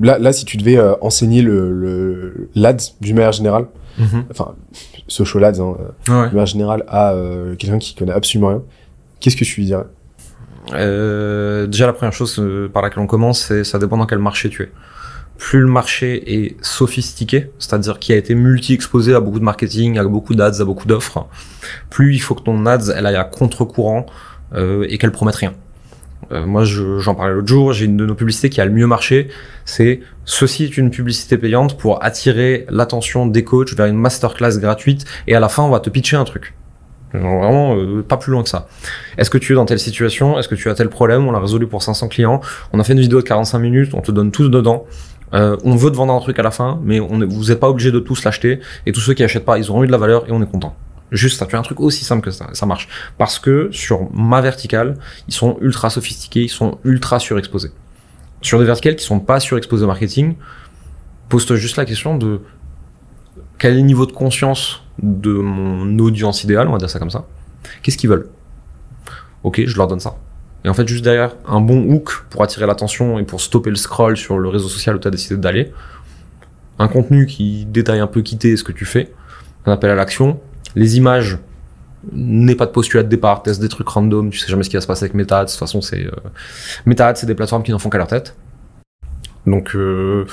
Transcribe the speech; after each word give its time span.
là, 0.00 0.18
là, 0.18 0.32
si 0.32 0.44
tu 0.44 0.56
devais 0.56 0.76
euh, 0.78 0.94
enseigner 1.00 1.42
le, 1.42 1.72
le 1.72 2.48
l'ADS 2.54 2.96
d'une 3.00 3.16
manière 3.16 3.32
générale, 3.32 3.66
Mhm. 3.98 4.24
enfin, 4.30 4.54
social 5.08 5.44
ads, 5.44 5.60
hein, 5.60 5.76
Ouais. 6.08 6.22
d'une 6.28 6.32
manière 6.32 6.46
générale, 6.46 6.84
à 6.88 7.12
euh, 7.12 7.54
quelqu'un 7.56 7.78
qui 7.78 7.94
connaît 7.94 8.12
absolument 8.12 8.48
rien, 8.48 8.62
qu'est-ce 9.20 9.36
que 9.36 9.44
tu 9.44 9.60
lui 9.60 9.66
dirais? 9.66 9.84
Euh, 10.74 11.66
déjà, 11.66 11.86
la 11.86 11.92
première 11.92 12.12
chose 12.12 12.38
euh, 12.38 12.68
par 12.68 12.82
laquelle 12.82 13.02
on 13.02 13.06
commence, 13.06 13.40
c'est 13.46 13.64
ça 13.64 13.78
dépend 13.78 13.96
dans 13.96 14.06
quel 14.06 14.18
marché 14.18 14.48
tu 14.48 14.62
es. 14.62 14.70
Plus 15.38 15.60
le 15.60 15.66
marché 15.66 16.44
est 16.44 16.56
sophistiqué, 16.64 17.50
c'est-à-dire 17.58 17.98
qui 17.98 18.12
a 18.12 18.16
été 18.16 18.34
multi-exposé 18.34 19.14
à 19.14 19.20
beaucoup 19.20 19.38
de 19.38 19.44
marketing, 19.44 19.98
à 19.98 20.04
beaucoup 20.04 20.34
d'ads, 20.34 20.60
à 20.60 20.64
beaucoup 20.64 20.86
d'offres, 20.86 21.26
plus 21.88 22.14
il 22.14 22.18
faut 22.18 22.34
que 22.34 22.42
ton 22.42 22.66
ads 22.66 22.90
elle 22.94 23.06
aille 23.06 23.16
à 23.16 23.24
contre-courant 23.24 24.04
euh, 24.54 24.84
et 24.88 24.98
qu'elle 24.98 25.12
promette 25.12 25.36
rien. 25.36 25.54
Euh, 26.32 26.46
moi, 26.46 26.64
je- 26.64 26.98
j'en 26.98 27.14
parlais 27.14 27.34
l'autre 27.34 27.48
jour, 27.48 27.72
j'ai 27.72 27.86
une 27.86 27.96
de 27.96 28.06
nos 28.06 28.14
publicités 28.14 28.50
qui 28.50 28.60
a 28.60 28.64
le 28.64 28.70
mieux 28.72 28.86
marché, 28.86 29.28
c'est 29.64 30.00
ceci 30.24 30.64
est 30.64 30.76
une 30.76 30.90
publicité 30.90 31.38
payante 31.38 31.76
pour 31.78 32.04
attirer 32.04 32.66
l'attention 32.68 33.26
des 33.26 33.42
coachs 33.42 33.74
vers 33.74 33.86
une 33.86 33.96
masterclass 33.96 34.58
gratuite 34.60 35.04
et 35.26 35.34
à 35.34 35.40
la 35.40 35.48
fin 35.48 35.62
on 35.64 35.70
va 35.70 35.80
te 35.80 35.90
pitcher 35.90 36.16
un 36.16 36.24
truc. 36.24 36.54
Vraiment 37.12 37.74
euh, 37.76 38.02
pas 38.02 38.16
plus 38.16 38.30
loin 38.30 38.44
que 38.44 38.48
ça. 38.48 38.68
Est-ce 39.18 39.30
que 39.30 39.38
tu 39.38 39.52
es 39.52 39.56
dans 39.56 39.64
telle 39.64 39.80
situation? 39.80 40.38
Est-ce 40.38 40.46
que 40.46 40.54
tu 40.54 40.68
as 40.70 40.74
tel 40.74 40.88
problème? 40.88 41.26
On 41.26 41.32
l'a 41.32 41.40
résolu 41.40 41.66
pour 41.66 41.82
500 41.82 42.06
clients. 42.06 42.40
On 42.72 42.78
a 42.78 42.84
fait 42.84 42.92
une 42.92 43.00
vidéo 43.00 43.18
de 43.20 43.24
45 43.26 43.58
minutes. 43.58 43.94
On 43.94 44.00
te 44.00 44.12
donne 44.12 44.30
tout 44.30 44.48
dedans. 44.48 44.84
Euh, 45.34 45.56
on 45.64 45.74
veut 45.74 45.90
te 45.90 45.96
vendre 45.96 46.12
un 46.12 46.20
truc 46.20 46.38
à 46.38 46.42
la 46.42 46.52
fin, 46.52 46.78
mais 46.84 47.00
on 47.00 47.18
vous 47.26 47.46
n'êtes 47.46 47.58
pas 47.58 47.68
obligé 47.68 47.90
de 47.90 47.98
tous 47.98 48.22
l'acheter. 48.22 48.60
Et 48.86 48.92
tous 48.92 49.00
ceux 49.00 49.14
qui 49.14 49.24
achètent 49.24 49.44
pas, 49.44 49.58
ils 49.58 49.68
auront 49.70 49.82
eu 49.82 49.86
de 49.88 49.92
la 49.92 49.98
valeur 49.98 50.24
et 50.28 50.32
on 50.32 50.40
est 50.40 50.50
content. 50.50 50.76
Juste 51.10 51.38
ça, 51.38 51.46
tu 51.46 51.56
as 51.56 51.58
un 51.58 51.62
truc 51.62 51.80
aussi 51.80 52.04
simple 52.04 52.22
que 52.22 52.30
ça, 52.30 52.48
ça 52.52 52.66
marche. 52.66 52.88
Parce 53.18 53.38
que 53.38 53.68
sur 53.72 54.12
ma 54.12 54.40
verticale, 54.40 54.96
ils 55.28 55.34
sont 55.34 55.58
ultra 55.60 55.90
sophistiqués, 55.90 56.42
ils 56.42 56.48
sont 56.48 56.78
ultra 56.84 57.18
surexposés. 57.18 57.72
Sur 58.42 58.58
des 58.58 58.64
verticales 58.64 58.96
qui 58.96 59.04
sont 59.04 59.20
pas 59.20 59.40
surexposées 59.40 59.84
au 59.84 59.88
marketing, 59.88 60.36
pose-toi 61.28 61.56
juste 61.56 61.76
la 61.76 61.84
question 61.84 62.16
de 62.16 62.40
quel 63.58 63.74
est 63.74 63.76
le 63.76 63.82
niveau 63.82 64.06
de 64.06 64.12
conscience 64.12 64.82
de 65.02 65.32
mon 65.32 65.98
audience 65.98 66.44
idéale, 66.44 66.68
on 66.68 66.72
va 66.72 66.78
dire 66.78 66.88
ça 66.88 66.98
comme 66.98 67.10
ça. 67.10 67.26
Qu'est-ce 67.82 67.98
qu'ils 67.98 68.08
veulent? 68.08 68.28
Ok, 69.42 69.62
je 69.66 69.76
leur 69.76 69.86
donne 69.86 70.00
ça. 70.00 70.16
Et 70.64 70.68
en 70.68 70.74
fait, 70.74 70.86
juste 70.86 71.04
derrière, 71.04 71.34
un 71.46 71.60
bon 71.60 71.92
hook 71.92 72.24
pour 72.30 72.42
attirer 72.42 72.66
l'attention 72.66 73.18
et 73.18 73.24
pour 73.24 73.40
stopper 73.40 73.70
le 73.70 73.76
scroll 73.76 74.16
sur 74.16 74.38
le 74.38 74.48
réseau 74.48 74.68
social 74.68 74.96
où 74.96 74.98
tu 74.98 75.08
as 75.08 75.10
décidé 75.10 75.36
d'aller. 75.36 75.72
Un 76.78 76.88
contenu 76.88 77.26
qui 77.26 77.66
détaille 77.66 78.00
un 78.00 78.06
peu 78.06 78.22
qui 78.22 78.38
t'es 78.38 78.56
ce 78.56 78.64
que 78.64 78.72
tu 78.72 78.84
fais. 78.84 79.12
Un 79.66 79.72
appel 79.72 79.90
à 79.90 79.94
l'action. 79.94 80.40
Les 80.76 80.96
images, 80.96 81.38
n'aie 82.12 82.54
pas 82.54 82.66
de 82.66 82.70
postulat 82.70 83.02
de 83.02 83.08
départ, 83.08 83.42
teste 83.42 83.60
des 83.60 83.68
trucs 83.68 83.88
random, 83.88 84.30
tu 84.30 84.38
sais 84.38 84.48
jamais 84.48 84.62
ce 84.62 84.70
qui 84.70 84.76
va 84.76 84.80
se 84.80 84.86
passer 84.86 85.04
avec 85.04 85.14
MetaAds. 85.14 85.44
De 85.44 85.50
toute 85.50 85.58
façon, 85.58 85.80
c'est 85.80 86.06
euh... 86.06 87.14
C'est 87.14 87.26
des 87.26 87.34
plateformes 87.34 87.62
qui 87.62 87.72
n'en 87.72 87.78
font 87.78 87.90
qu'à 87.90 87.98
leur 87.98 88.06
tête. 88.06 88.36
Donc 89.46 89.74
euh... 89.74 90.26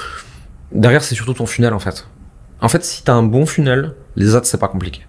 derrière, 0.71 1.03
c'est 1.03 1.15
surtout 1.15 1.33
ton 1.33 1.45
funnel 1.45 1.73
en 1.73 1.79
fait. 1.79 2.07
En 2.61 2.69
fait, 2.69 2.83
si 2.83 3.03
t'as 3.03 3.13
un 3.13 3.23
bon 3.23 3.45
funnel, 3.45 3.93
les 4.15 4.35
ads 4.35 4.43
c'est 4.43 4.59
pas 4.59 4.67
compliqué. 4.67 5.05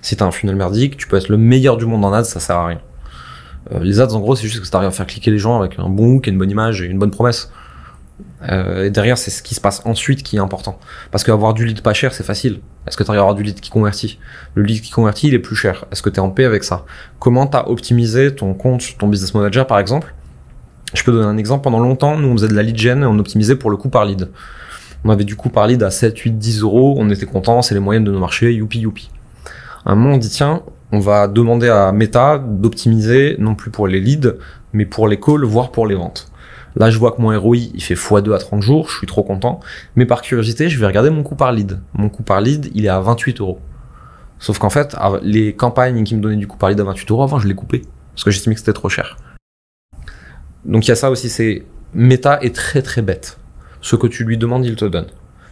Si 0.00 0.16
t'as 0.16 0.24
un 0.24 0.30
funnel 0.30 0.56
merdique, 0.56 0.96
tu 0.96 1.06
peux 1.06 1.16
être 1.16 1.28
le 1.28 1.36
meilleur 1.36 1.76
du 1.76 1.86
monde 1.86 2.04
en 2.04 2.12
ads, 2.12 2.24
ça 2.24 2.40
sert 2.40 2.56
à 2.56 2.66
rien. 2.66 2.80
Euh, 3.72 3.80
les 3.80 4.00
ads, 4.00 4.14
en 4.14 4.20
gros, 4.20 4.36
c'est 4.36 4.46
juste 4.46 4.60
que 4.60 4.64
si 4.64 4.70
t'arrives 4.70 4.88
à 4.88 4.92
faire 4.92 5.06
cliquer 5.06 5.30
les 5.30 5.38
gens 5.38 5.58
avec 5.60 5.78
un 5.78 5.88
bon 5.88 6.14
hook 6.14 6.28
et 6.28 6.30
une 6.30 6.38
bonne 6.38 6.50
image 6.50 6.80
et 6.80 6.86
une 6.86 6.98
bonne 6.98 7.10
promesse. 7.10 7.52
Euh, 8.48 8.84
et 8.84 8.90
derrière, 8.90 9.18
c'est 9.18 9.30
ce 9.30 9.42
qui 9.42 9.54
se 9.54 9.60
passe 9.60 9.82
ensuite 9.84 10.22
qui 10.22 10.36
est 10.36 10.40
important. 10.40 10.78
Parce 11.10 11.24
qu'avoir 11.24 11.54
du 11.54 11.64
lead 11.64 11.82
pas 11.82 11.92
cher, 11.92 12.12
c'est 12.12 12.24
facile. 12.24 12.60
Est-ce 12.86 12.96
que 12.96 13.02
t'arrives 13.02 13.20
à 13.20 13.22
avoir 13.22 13.34
du 13.34 13.42
lead 13.42 13.60
qui 13.60 13.70
convertit? 13.70 14.18
Le 14.54 14.62
lead 14.62 14.80
qui 14.80 14.90
convertit, 14.90 15.28
il 15.28 15.34
est 15.34 15.38
plus 15.38 15.56
cher. 15.56 15.84
Est-ce 15.92 16.02
que 16.02 16.10
t'es 16.10 16.20
en 16.20 16.30
paix 16.30 16.44
avec 16.44 16.64
ça? 16.64 16.84
Comment 17.18 17.46
t'as 17.46 17.64
optimisé 17.66 18.34
ton 18.34 18.54
compte, 18.54 18.82
ton 18.98 19.08
business 19.08 19.34
manager, 19.34 19.66
par 19.66 19.78
exemple? 19.78 20.14
Je 20.94 21.02
peux 21.02 21.12
donner 21.12 21.26
un 21.26 21.36
exemple. 21.36 21.64
Pendant 21.64 21.80
longtemps, 21.80 22.16
nous, 22.16 22.28
on 22.28 22.32
faisait 22.32 22.48
de 22.48 22.54
la 22.54 22.62
lead 22.62 22.78
gen 22.78 23.02
et 23.02 23.06
on 23.06 23.18
optimisait 23.18 23.56
pour 23.56 23.70
le 23.70 23.76
coût 23.76 23.90
par 23.90 24.04
lead. 24.04 24.30
On 25.04 25.10
avait 25.10 25.24
du 25.24 25.36
coût 25.36 25.50
par 25.50 25.66
lead 25.66 25.82
à 25.82 25.90
7, 25.90 26.18
8, 26.18 26.38
10 26.38 26.62
euros. 26.62 26.96
On 26.98 27.10
était 27.10 27.26
content, 27.26 27.62
c'est 27.62 27.74
les 27.74 27.80
moyennes 27.80 28.04
de 28.04 28.12
nos 28.12 28.18
marchés. 28.18 28.52
Youpi, 28.52 28.80
youpi. 28.80 29.10
À 29.84 29.92
un 29.92 29.94
moment, 29.94 30.14
on 30.14 30.18
dit, 30.18 30.30
tiens, 30.30 30.62
on 30.90 31.00
va 31.00 31.28
demander 31.28 31.68
à 31.68 31.92
Meta 31.92 32.38
d'optimiser 32.38 33.36
non 33.38 33.54
plus 33.54 33.70
pour 33.70 33.86
les 33.86 34.00
leads, 34.00 34.36
mais 34.72 34.86
pour 34.86 35.08
les 35.08 35.20
calls, 35.20 35.44
voire 35.44 35.70
pour 35.70 35.86
les 35.86 35.94
ventes. 35.94 36.27
Là, 36.78 36.90
je 36.90 36.98
vois 36.98 37.10
que 37.10 37.20
mon 37.20 37.36
ROI, 37.38 37.56
il 37.74 37.82
fait 37.82 37.94
x2 37.94 38.32
à 38.32 38.38
30 38.38 38.62
jours, 38.62 38.88
je 38.88 38.98
suis 38.98 39.06
trop 39.08 39.24
content. 39.24 39.58
Mais 39.96 40.06
par 40.06 40.22
curiosité, 40.22 40.68
je 40.68 40.78
vais 40.78 40.86
regarder 40.86 41.10
mon 41.10 41.24
coût 41.24 41.34
par 41.34 41.50
lead. 41.50 41.80
Mon 41.94 42.08
coût 42.08 42.22
par 42.22 42.40
lead, 42.40 42.70
il 42.72 42.86
est 42.86 42.88
à 42.88 43.00
28 43.00 43.40
euros. 43.40 43.58
Sauf 44.38 44.60
qu'en 44.60 44.70
fait, 44.70 44.96
les 45.22 45.56
campagnes 45.56 46.04
qui 46.04 46.14
me 46.14 46.20
donnaient 46.20 46.36
du 46.36 46.46
coût 46.46 46.56
par 46.56 46.68
lead 46.68 46.80
à 46.80 46.84
28 46.84 47.10
euros, 47.10 47.24
avant, 47.24 47.40
je 47.40 47.48
les 47.48 47.54
coupais. 47.56 47.82
Parce 48.14 48.22
que 48.22 48.30
j'estimais 48.30 48.54
que 48.54 48.60
c'était 48.60 48.72
trop 48.72 48.88
cher. 48.88 49.16
Donc 50.64 50.86
il 50.86 50.88
y 50.88 50.92
a 50.92 50.96
ça 50.96 51.10
aussi, 51.10 51.28
c'est 51.28 51.64
Meta 51.94 52.38
est 52.42 52.54
très 52.54 52.82
très 52.82 53.02
bête. 53.02 53.38
Ce 53.80 53.96
que 53.96 54.06
tu 54.06 54.24
lui 54.24 54.38
demandes, 54.38 54.64
il 54.64 54.76
te 54.76 54.84
donne. 54.84 55.06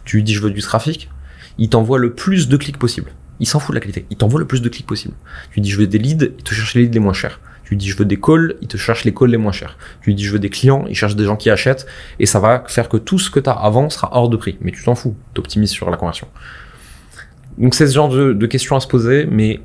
Tu 0.05 0.17
lui 0.17 0.23
dis 0.23 0.33
je 0.33 0.41
veux 0.41 0.51
du 0.51 0.61
trafic, 0.61 1.09
il 1.57 1.69
t'envoie 1.69 1.97
le 1.97 2.13
plus 2.13 2.47
de 2.47 2.55
clics 2.55 2.77
possible. 2.77 3.11
Il 3.39 3.47
s'en 3.47 3.59
fout 3.59 3.73
de 3.73 3.75
la 3.75 3.81
qualité. 3.81 4.05
Il 4.09 4.17
t'envoie 4.17 4.39
le 4.39 4.47
plus 4.47 4.61
de 4.61 4.69
clics 4.69 4.87
possible. 4.87 5.15
Tu 5.49 5.55
lui 5.55 5.61
dis 5.61 5.69
je 5.71 5.79
veux 5.79 5.87
des 5.87 5.97
leads, 5.97 6.31
il 6.37 6.43
te 6.43 6.53
cherche 6.53 6.73
les 6.75 6.83
leads 6.83 6.93
les 6.93 6.99
moins 6.99 7.13
chers. 7.13 7.41
Tu 7.67 7.75
dis 7.75 7.89
je 7.89 7.97
veux 7.97 8.05
des 8.05 8.17
calls, 8.17 8.55
il 8.61 8.69
te 8.69 8.77
cherche 8.77 9.03
les 9.03 9.13
calls 9.13 9.29
les 9.29 9.35
moins 9.35 9.51
chers. 9.51 9.77
Tu 9.99 10.13
dis 10.13 10.23
je 10.23 10.31
veux 10.31 10.39
des 10.39 10.49
clients, 10.49 10.85
il 10.87 10.95
cherche 10.95 11.17
des 11.17 11.25
gens 11.25 11.35
qui 11.35 11.49
achètent 11.49 11.85
et 12.17 12.25
ça 12.25 12.39
va 12.39 12.63
faire 12.65 12.87
que 12.87 12.95
tout 12.95 13.19
ce 13.19 13.29
que 13.29 13.41
tu 13.41 13.49
as 13.49 13.53
avant 13.53 13.89
sera 13.89 14.09
hors 14.13 14.29
de 14.29 14.37
prix. 14.37 14.57
Mais 14.61 14.71
tu 14.71 14.85
t'en 14.85 14.95
fous, 14.95 15.17
t'optimises 15.33 15.71
sur 15.71 15.89
la 15.89 15.97
conversion. 15.97 16.29
Donc 17.57 17.75
c'est 17.75 17.85
ce 17.87 17.93
genre 17.93 18.07
de, 18.07 18.45
questions 18.45 18.77
à 18.77 18.79
se 18.79 18.87
poser, 18.87 19.27
mais 19.29 19.59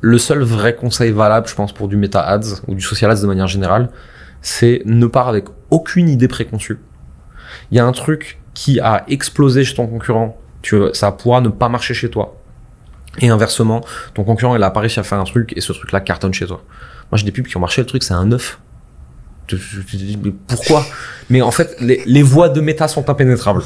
le 0.00 0.16
seul 0.16 0.40
vrai 0.42 0.74
conseil 0.74 1.10
valable, 1.10 1.46
je 1.46 1.54
pense, 1.54 1.74
pour 1.74 1.88
du 1.88 1.98
meta 1.98 2.20
ads 2.20 2.62
ou 2.66 2.74
du 2.74 2.80
social 2.80 3.10
ads 3.10 3.20
de 3.20 3.26
manière 3.26 3.46
générale, 3.46 3.90
c'est 4.40 4.80
ne 4.86 5.06
part 5.06 5.28
avec 5.28 5.44
aucune 5.68 6.08
idée 6.08 6.28
préconçue. 6.28 6.78
Il 7.70 7.76
y 7.76 7.80
a 7.80 7.84
un 7.84 7.92
truc 7.92 8.40
qui 8.54 8.80
a 8.80 9.04
explosé 9.06 9.64
chez 9.64 9.74
ton 9.74 9.86
concurrent, 9.86 10.40
tu, 10.62 10.80
ça 10.94 11.12
pourra 11.12 11.42
ne 11.42 11.50
pas 11.50 11.68
marcher 11.68 11.92
chez 11.92 12.08
toi. 12.08 12.35
Et 13.20 13.28
inversement, 13.28 13.82
ton 14.14 14.24
concurrent, 14.24 14.56
il 14.56 14.62
a 14.62 14.70
pas 14.70 14.80
réussi 14.80 15.00
à 15.00 15.02
faire 15.02 15.18
un 15.18 15.24
truc 15.24 15.52
et 15.56 15.60
ce 15.60 15.72
truc-là 15.72 16.00
cartonne 16.00 16.34
chez 16.34 16.46
toi. 16.46 16.62
Moi, 17.10 17.18
j'ai 17.18 17.24
des 17.24 17.32
pubs 17.32 17.46
qui 17.46 17.56
ont 17.56 17.60
marché, 17.60 17.80
le 17.80 17.86
truc, 17.86 18.02
c'est 18.02 18.14
un 18.14 18.26
9. 18.26 18.58
Tu 19.46 19.56
te 19.58 19.96
dis, 19.96 20.18
mais 20.22 20.32
pourquoi? 20.48 20.84
Mais 21.30 21.40
en 21.40 21.52
fait, 21.52 21.76
les, 21.80 22.02
les 22.04 22.22
voies 22.22 22.48
de 22.48 22.60
méta 22.60 22.88
sont 22.88 23.08
impénétrables. 23.08 23.62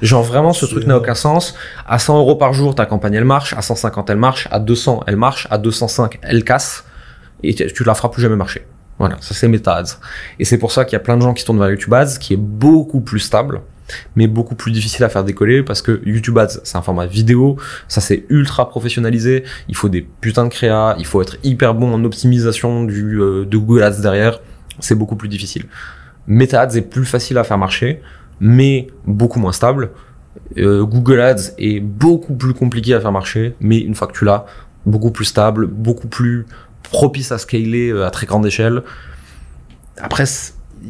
Genre 0.00 0.22
vraiment, 0.22 0.52
ce 0.52 0.64
truc 0.64 0.86
n'a 0.86 0.96
aucun 0.96 1.16
sens. 1.16 1.56
À 1.86 1.98
100 1.98 2.18
euros 2.18 2.36
par 2.36 2.52
jour, 2.52 2.74
ta 2.74 2.86
campagne, 2.86 3.14
elle 3.14 3.24
marche. 3.24 3.52
À 3.54 3.62
150, 3.62 4.10
elle 4.10 4.16
marche. 4.16 4.46
À 4.52 4.60
200, 4.60 5.02
elle 5.08 5.16
marche. 5.16 5.48
À 5.50 5.58
205, 5.58 6.20
elle 6.22 6.44
casse. 6.44 6.84
Et 7.42 7.54
tu, 7.54 7.84
la 7.84 7.94
feras 7.94 8.10
plus 8.10 8.22
jamais 8.22 8.36
marcher. 8.36 8.64
Voilà, 8.98 9.16
ça 9.20 9.34
c'est 9.34 9.48
Meta 9.48 9.74
Ads. 9.74 9.98
Et 10.38 10.44
c'est 10.44 10.58
pour 10.58 10.70
ça 10.70 10.84
qu'il 10.84 10.92
y 10.92 10.96
a 10.96 11.00
plein 11.00 11.16
de 11.16 11.22
gens 11.22 11.34
qui 11.34 11.44
tournent 11.44 11.58
vers 11.58 11.68
YouTube 11.68 11.92
Ads, 11.92 12.18
qui 12.20 12.34
est 12.34 12.38
beaucoup 12.38 13.00
plus 13.00 13.18
stable, 13.18 13.60
mais 14.16 14.26
beaucoup 14.26 14.54
plus 14.54 14.72
difficile 14.72 15.04
à 15.04 15.08
faire 15.08 15.24
décoller 15.24 15.62
parce 15.62 15.82
que 15.82 16.00
YouTube 16.04 16.38
Ads, 16.38 16.60
c'est 16.64 16.76
un 16.76 16.82
format 16.82 17.06
vidéo, 17.06 17.56
ça 17.88 18.00
c'est 18.00 18.24
ultra 18.28 18.68
professionnalisé, 18.68 19.44
il 19.68 19.76
faut 19.76 19.88
des 19.88 20.02
putains 20.02 20.44
de 20.44 20.50
créa, 20.50 20.96
il 20.98 21.06
faut 21.06 21.22
être 21.22 21.36
hyper 21.42 21.74
bon 21.74 21.92
en 21.92 22.04
optimisation 22.04 22.84
du, 22.84 23.20
euh, 23.20 23.44
de 23.44 23.56
Google 23.56 23.82
Ads 23.82 24.00
derrière, 24.00 24.40
c'est 24.80 24.94
beaucoup 24.94 25.16
plus 25.16 25.28
difficile. 25.28 25.66
Meta 26.26 26.62
Ads 26.62 26.76
est 26.76 26.82
plus 26.82 27.04
facile 27.04 27.38
à 27.38 27.44
faire 27.44 27.58
marcher, 27.58 28.00
mais 28.40 28.88
beaucoup 29.06 29.38
moins 29.38 29.52
stable. 29.52 29.90
Euh, 30.56 30.84
Google 30.84 31.20
Ads 31.20 31.52
est 31.58 31.80
beaucoup 31.80 32.34
plus 32.34 32.54
compliqué 32.54 32.94
à 32.94 33.00
faire 33.00 33.12
marcher, 33.12 33.54
mais 33.60 33.78
une 33.78 33.94
fois 33.94 34.06
que 34.08 34.16
tu 34.16 34.24
l'as, 34.24 34.46
beaucoup 34.86 35.10
plus 35.10 35.26
stable, 35.26 35.66
beaucoup 35.66 36.08
plus 36.08 36.46
propice 36.82 37.32
à 37.32 37.38
scaler 37.38 37.92
à 38.02 38.10
très 38.10 38.26
grande 38.26 38.46
échelle. 38.46 38.82
Après, 39.98 40.24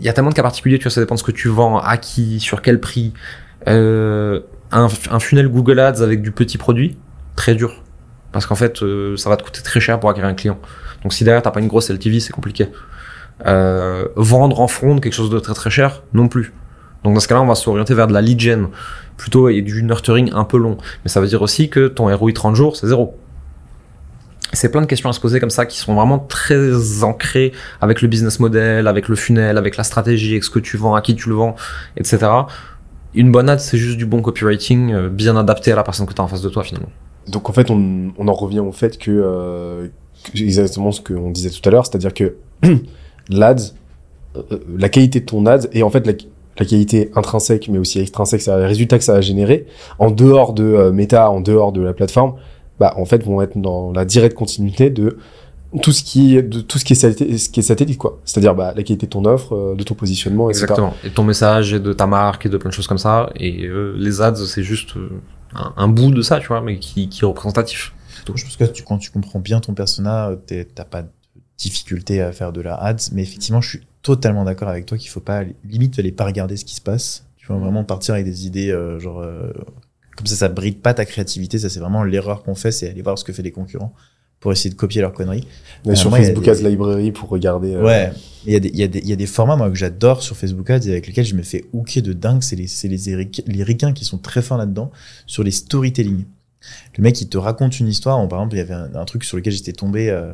y 0.01 0.09
a 0.09 0.13
tellement 0.13 0.31
de 0.31 0.35
cas 0.35 0.43
particuliers, 0.43 0.79
tu 0.79 0.85
vois, 0.85 0.91
ça 0.91 1.01
dépend 1.01 1.15
de 1.15 1.21
ce 1.21 1.25
que 1.25 1.33
tu 1.33 1.49
vends, 1.49 1.79
à 1.79 1.97
qui, 1.97 2.41
sur 2.41 2.63
quel 2.63 2.81
prix. 2.81 3.13
Euh, 3.69 4.41
un, 4.73 4.89
un, 5.11 5.19
funnel 5.21 5.49
Google 5.49 5.79
Ads 5.79 6.03
avec 6.03 6.23
du 6.23 6.33
petit 6.33 6.59
produit, 6.59 6.97
très 7.37 7.55
dur. 7.55 7.83
Parce 8.33 8.47
qu'en 8.47 8.57
fait, 8.57 8.83
euh, 8.83 9.17
ça 9.17 9.31
va 9.31 9.37
te 9.37 9.45
coûter 9.45 9.63
très 9.63 9.81
cher 9.81 10.01
pour 10.01 10.11
acquérir 10.11 10.29
un 10.29 10.35
client. 10.35 10.59
Donc 11.03 11.13
si 11.13 11.25
derrière, 11.25 11.43
t'as 11.43 11.51
pas 11.51 11.61
une 11.61 11.69
grosse 11.69 11.91
LTV, 11.91 12.21
c'est 12.21 12.33
compliqué. 12.33 12.69
Euh, 13.47 14.09
vendre 14.17 14.61
en 14.61 14.69
front 14.69 14.99
quelque 14.99 15.13
chose 15.13 15.31
de 15.31 15.39
très 15.39 15.55
très 15.55 15.71
cher, 15.71 16.03
non 16.13 16.29
plus. 16.29 16.53
Donc 17.05 17.15
dans 17.15 17.21
ce 17.21 17.29
cas-là, 17.29 17.43
on 17.43 17.47
va 17.47 17.55
s'orienter 17.55 17.95
vers 17.95 18.07
de 18.07 18.13
la 18.13 18.21
lead 18.21 18.41
gen, 18.41 18.69
plutôt 19.17 19.49
et 19.49 19.61
du 19.63 19.83
nurturing 19.83 20.31
un 20.33 20.45
peu 20.45 20.57
long. 20.57 20.79
Mais 21.05 21.11
ça 21.11 21.21
veut 21.21 21.27
dire 21.27 21.43
aussi 21.43 21.69
que 21.69 21.87
ton 21.87 22.15
ROI 22.15 22.33
30 22.33 22.57
jours, 22.57 22.77
c'est 22.77 22.87
zéro 22.87 23.17
c'est 24.55 24.71
plein 24.71 24.81
de 24.81 24.87
questions 24.87 25.09
à 25.09 25.13
se 25.13 25.21
poser 25.21 25.41
comme 25.41 25.51
ça 25.51 25.67
qui 25.67 25.79
sont 25.79 25.95
vraiment 25.95 26.19
très 26.19 27.03
ancrées 27.03 27.53
avec 27.81 28.03
le 28.03 28.09
business 28.09 28.41
model, 28.41 28.87
avec 28.87 29.09
le 29.09 29.17
funnel, 29.17 29.59
avec 29.59 29.77
la 29.77 29.85
stratégie, 29.85 30.33
avec 30.33 30.45
ce 30.45 30.51
que 30.51 30.59
tu 30.59 30.77
vends, 30.77 30.95
à 30.95 31.03
qui 31.03 31.15
tu 31.15 31.29
le 31.29 31.35
vends, 31.35 31.55
etc. 31.97 32.19
Une 33.15 33.31
bonne 33.31 33.49
ad, 33.49 33.61
c'est 33.61 33.79
juste 33.79 33.97
du 33.97 34.07
bon 34.07 34.23
copywriting 34.23 34.93
euh, 34.93 35.09
bien 35.09 35.37
adapté 35.37 35.73
à 35.73 35.77
la 35.77 35.83
personne 35.83 36.07
que 36.07 36.15
tu 36.15 36.21
as 36.21 36.25
en 36.25 36.29
face 36.29 36.43
de 36.43 36.49
toi 36.49 36.65
finalement. 36.65 36.91
Donc 37.29 37.49
en 37.49 37.53
fait, 37.53 37.71
on, 37.71 38.13
on 38.19 38.29
en 38.29 38.35
revient 38.35 38.61
au 38.61 38.73
fait 38.73 38.99
que, 38.99 39.11
euh, 39.11 39.89
exactement 40.35 40.93
ce 40.93 41.01
qu'on 41.01 41.31
disait 41.31 41.51
tout 41.51 41.67
à 41.69 41.71
l'heure, 41.71 41.87
c'est-à-dire 41.87 42.13
que 42.13 42.37
l'ads, 43.29 43.75
euh, 44.37 44.59
la 44.77 44.89
qualité 44.89 45.21
de 45.21 45.27
ton 45.27 45.47
ad 45.47 45.69
et 45.73 45.83
en 45.83 45.91
fait 45.91 46.07
la, 46.07 46.15
qualité 46.65 47.11
intrinsèque 47.17 47.69
mais 47.69 47.79
aussi 47.79 48.01
extrinsèque, 48.01 48.41
c'est 48.41 48.57
les 48.57 48.67
résultats 48.67 48.99
que 48.99 49.05
ça 49.05 49.15
va 49.15 49.21
générer 49.21 49.67
en 49.99 50.11
dehors 50.11 50.53
de 50.53 50.65
euh, 50.65 50.93
Meta, 50.93 51.31
en 51.31 51.41
dehors 51.41 51.73
de 51.73 51.81
la 51.81 51.93
plateforme, 51.93 52.35
bah, 52.79 52.95
en 52.97 53.05
fait, 53.05 53.23
vont 53.25 53.41
être 53.43 53.59
dans 53.59 53.93
la 53.93 54.05
directe 54.05 54.37
continuité 54.37 54.91
de 54.91 55.19
tout 55.83 55.93
ce 55.93 56.05
qui 56.05 56.37
est 56.37 56.43
de 56.43 56.61
tout 56.61 56.79
ce 56.79 56.85
qui 56.85 56.93
est 56.93 56.97
satellite, 56.97 57.39
ce 57.39 57.49
qui 57.49 57.61
est 57.61 57.65
satellite 57.65 57.99
quoi. 57.99 58.21
C'est-à-dire 58.25 58.55
bah, 58.55 58.73
la 58.77 58.83
qualité 58.83 59.07
de 59.07 59.11
ton 59.11 59.25
offre, 59.25 59.55
euh, 59.55 59.75
de 59.75 59.83
ton 59.83 59.95
positionnement, 59.95 60.49
etc. 60.49 60.65
Exactement. 60.65 60.95
Et 61.03 61.09
de 61.09 61.15
ton 61.15 61.25
message 61.25 61.73
et 61.73 61.81
de 61.81 61.93
ta 61.93 62.07
marque 62.07 62.47
et 62.47 62.49
de 62.49 62.57
plein 62.57 62.71
de 62.71 62.75
choses 62.75 62.87
comme 62.87 62.99
ça. 62.99 63.31
Et 63.37 63.65
euh, 63.65 63.95
les 63.99 64.21
ads, 64.21 64.37
c'est 64.37 64.63
juste 64.63 64.97
euh, 64.97 65.11
un, 65.55 65.73
un 65.77 65.89
bout 65.89 66.13
de 66.13 66.23
ça, 66.23 66.39
tu 66.39 66.47
vois, 66.47 66.61
mais 66.61 66.79
qui, 66.79 67.09
qui 67.09 67.25
est 67.25 67.27
représentatif. 67.27 67.93
Tout. 68.25 68.37
Je 68.37 68.45
pense 68.45 68.57
que 68.57 68.65
tu, 68.65 68.85
quand 68.85 68.99
tu 68.99 69.11
comprends 69.11 69.41
bien 69.41 69.61
ton 69.61 69.75
persona, 69.75 70.31
t'as 70.47 70.85
pas 70.85 71.03
de 71.03 71.09
difficulté 71.59 72.21
à 72.21 72.33
faire 72.33 72.53
de 72.53 72.61
la 72.61 72.75
ads. 72.75 73.11
Mais 73.13 73.23
effectivement, 73.23 73.61
je 73.61 73.71
suis 73.71 73.81
totalement 74.03 74.45
d'accord 74.45 74.69
avec 74.69 74.87
toi 74.87 74.97
qu'il 74.99 75.11
faut 75.11 75.21
pas, 75.21 75.43
limite, 75.65 75.99
aller 75.99 76.13
pas 76.13 76.25
regarder 76.27 76.57
ce 76.57 76.65
qui 76.65 76.75
se 76.75 76.81
passe. 76.81 77.27
Tu 77.37 77.47
vas 77.49 77.59
vraiment 77.59 77.85
partir 77.85 78.15
avec 78.15 78.27
des 78.27 78.47
idées, 78.47 78.71
euh, 78.71 78.99
genre, 78.99 79.21
euh, 79.21 79.53
comme 80.17 80.27
ça, 80.27 80.37
ça 80.37 80.49
bride 80.49 80.79
pas 80.81 80.95
ta 80.95 81.05
créativité. 81.05 81.59
Ça, 81.59 81.69
c'est 81.69 81.81
vraiment 81.81 82.05
l'erreur 82.05 82.43
qu'on 82.43 82.55
fait, 82.55 82.71
c'est 82.73 82.89
aller 82.89 83.03
voir 83.03 83.19
ce 83.19 83.25
que 83.25 83.33
fait 83.33 83.43
les 83.43 83.51
concurrents 83.53 83.93
pour 84.41 84.53
essayer 84.53 84.69
de 84.71 84.75
copier 84.75 85.01
leurs 85.01 85.13
conneries. 85.15 85.47
Mais 85.87 85.93
Euh, 85.93 85.95
sur 85.95 86.11
moi, 86.11 86.19
il 86.19 86.23
y 86.23 86.25
a 86.25 86.29
Facebook 86.29 86.45
des- 86.45 86.51
Ads 86.65 86.69
Library 86.69 87.13
pour 87.13 87.29
regarder. 87.31 87.75
euh, 87.75 87.83
Ouais. 87.83 88.13
Il 88.47 88.53
y, 88.53 88.57
a 88.57 88.61
des, 88.61 88.69
il, 88.69 88.77
y 88.77 88.83
a 88.83 88.89
des, 88.89 88.99
il 88.99 89.09
y 89.09 89.13
a 89.13 89.17
des 89.17 89.27
formats, 89.27 89.57
moi, 89.57 89.71
que 89.71 89.75
j'adore 89.77 90.23
sur 90.23 90.37
Facebook 90.37 90.69
Ads 90.69 90.87
et 90.87 90.91
avec 90.91 91.07
lesquels 91.07 91.25
je 91.25 91.35
me 91.35 91.43
fais 91.43 91.65
hooker 91.73 92.03
de 92.03 92.13
dingue. 92.13 92.43
C'est 92.43 92.55
les, 92.57 92.67
c'est 92.67 92.89
les, 92.89 93.09
Éric- 93.09 93.43
les 93.47 93.63
ricains 93.63 93.93
qui 93.95 94.05
sont 94.05 94.19
très 94.19 94.43
forts 94.43 94.59
là-dedans 94.59 94.91
sur 95.27 95.43
les 95.45 95.51
storytelling. 95.51 96.25
Le 96.97 97.03
mec, 97.03 97.21
il 97.21 97.29
te 97.29 97.39
raconte 97.39 97.81
une 97.81 97.89
histoire. 97.89 98.17
Par 98.29 98.39
exemple, 98.39 98.57
il 98.57 98.59
y 98.59 98.63
avait 98.63 98.75
un, 98.75 99.05
truc 99.05 99.25
sur 99.25 99.37
lequel 99.37 99.53
j'étais 99.53 99.73
tombé 99.73 100.11
euh, 100.11 100.33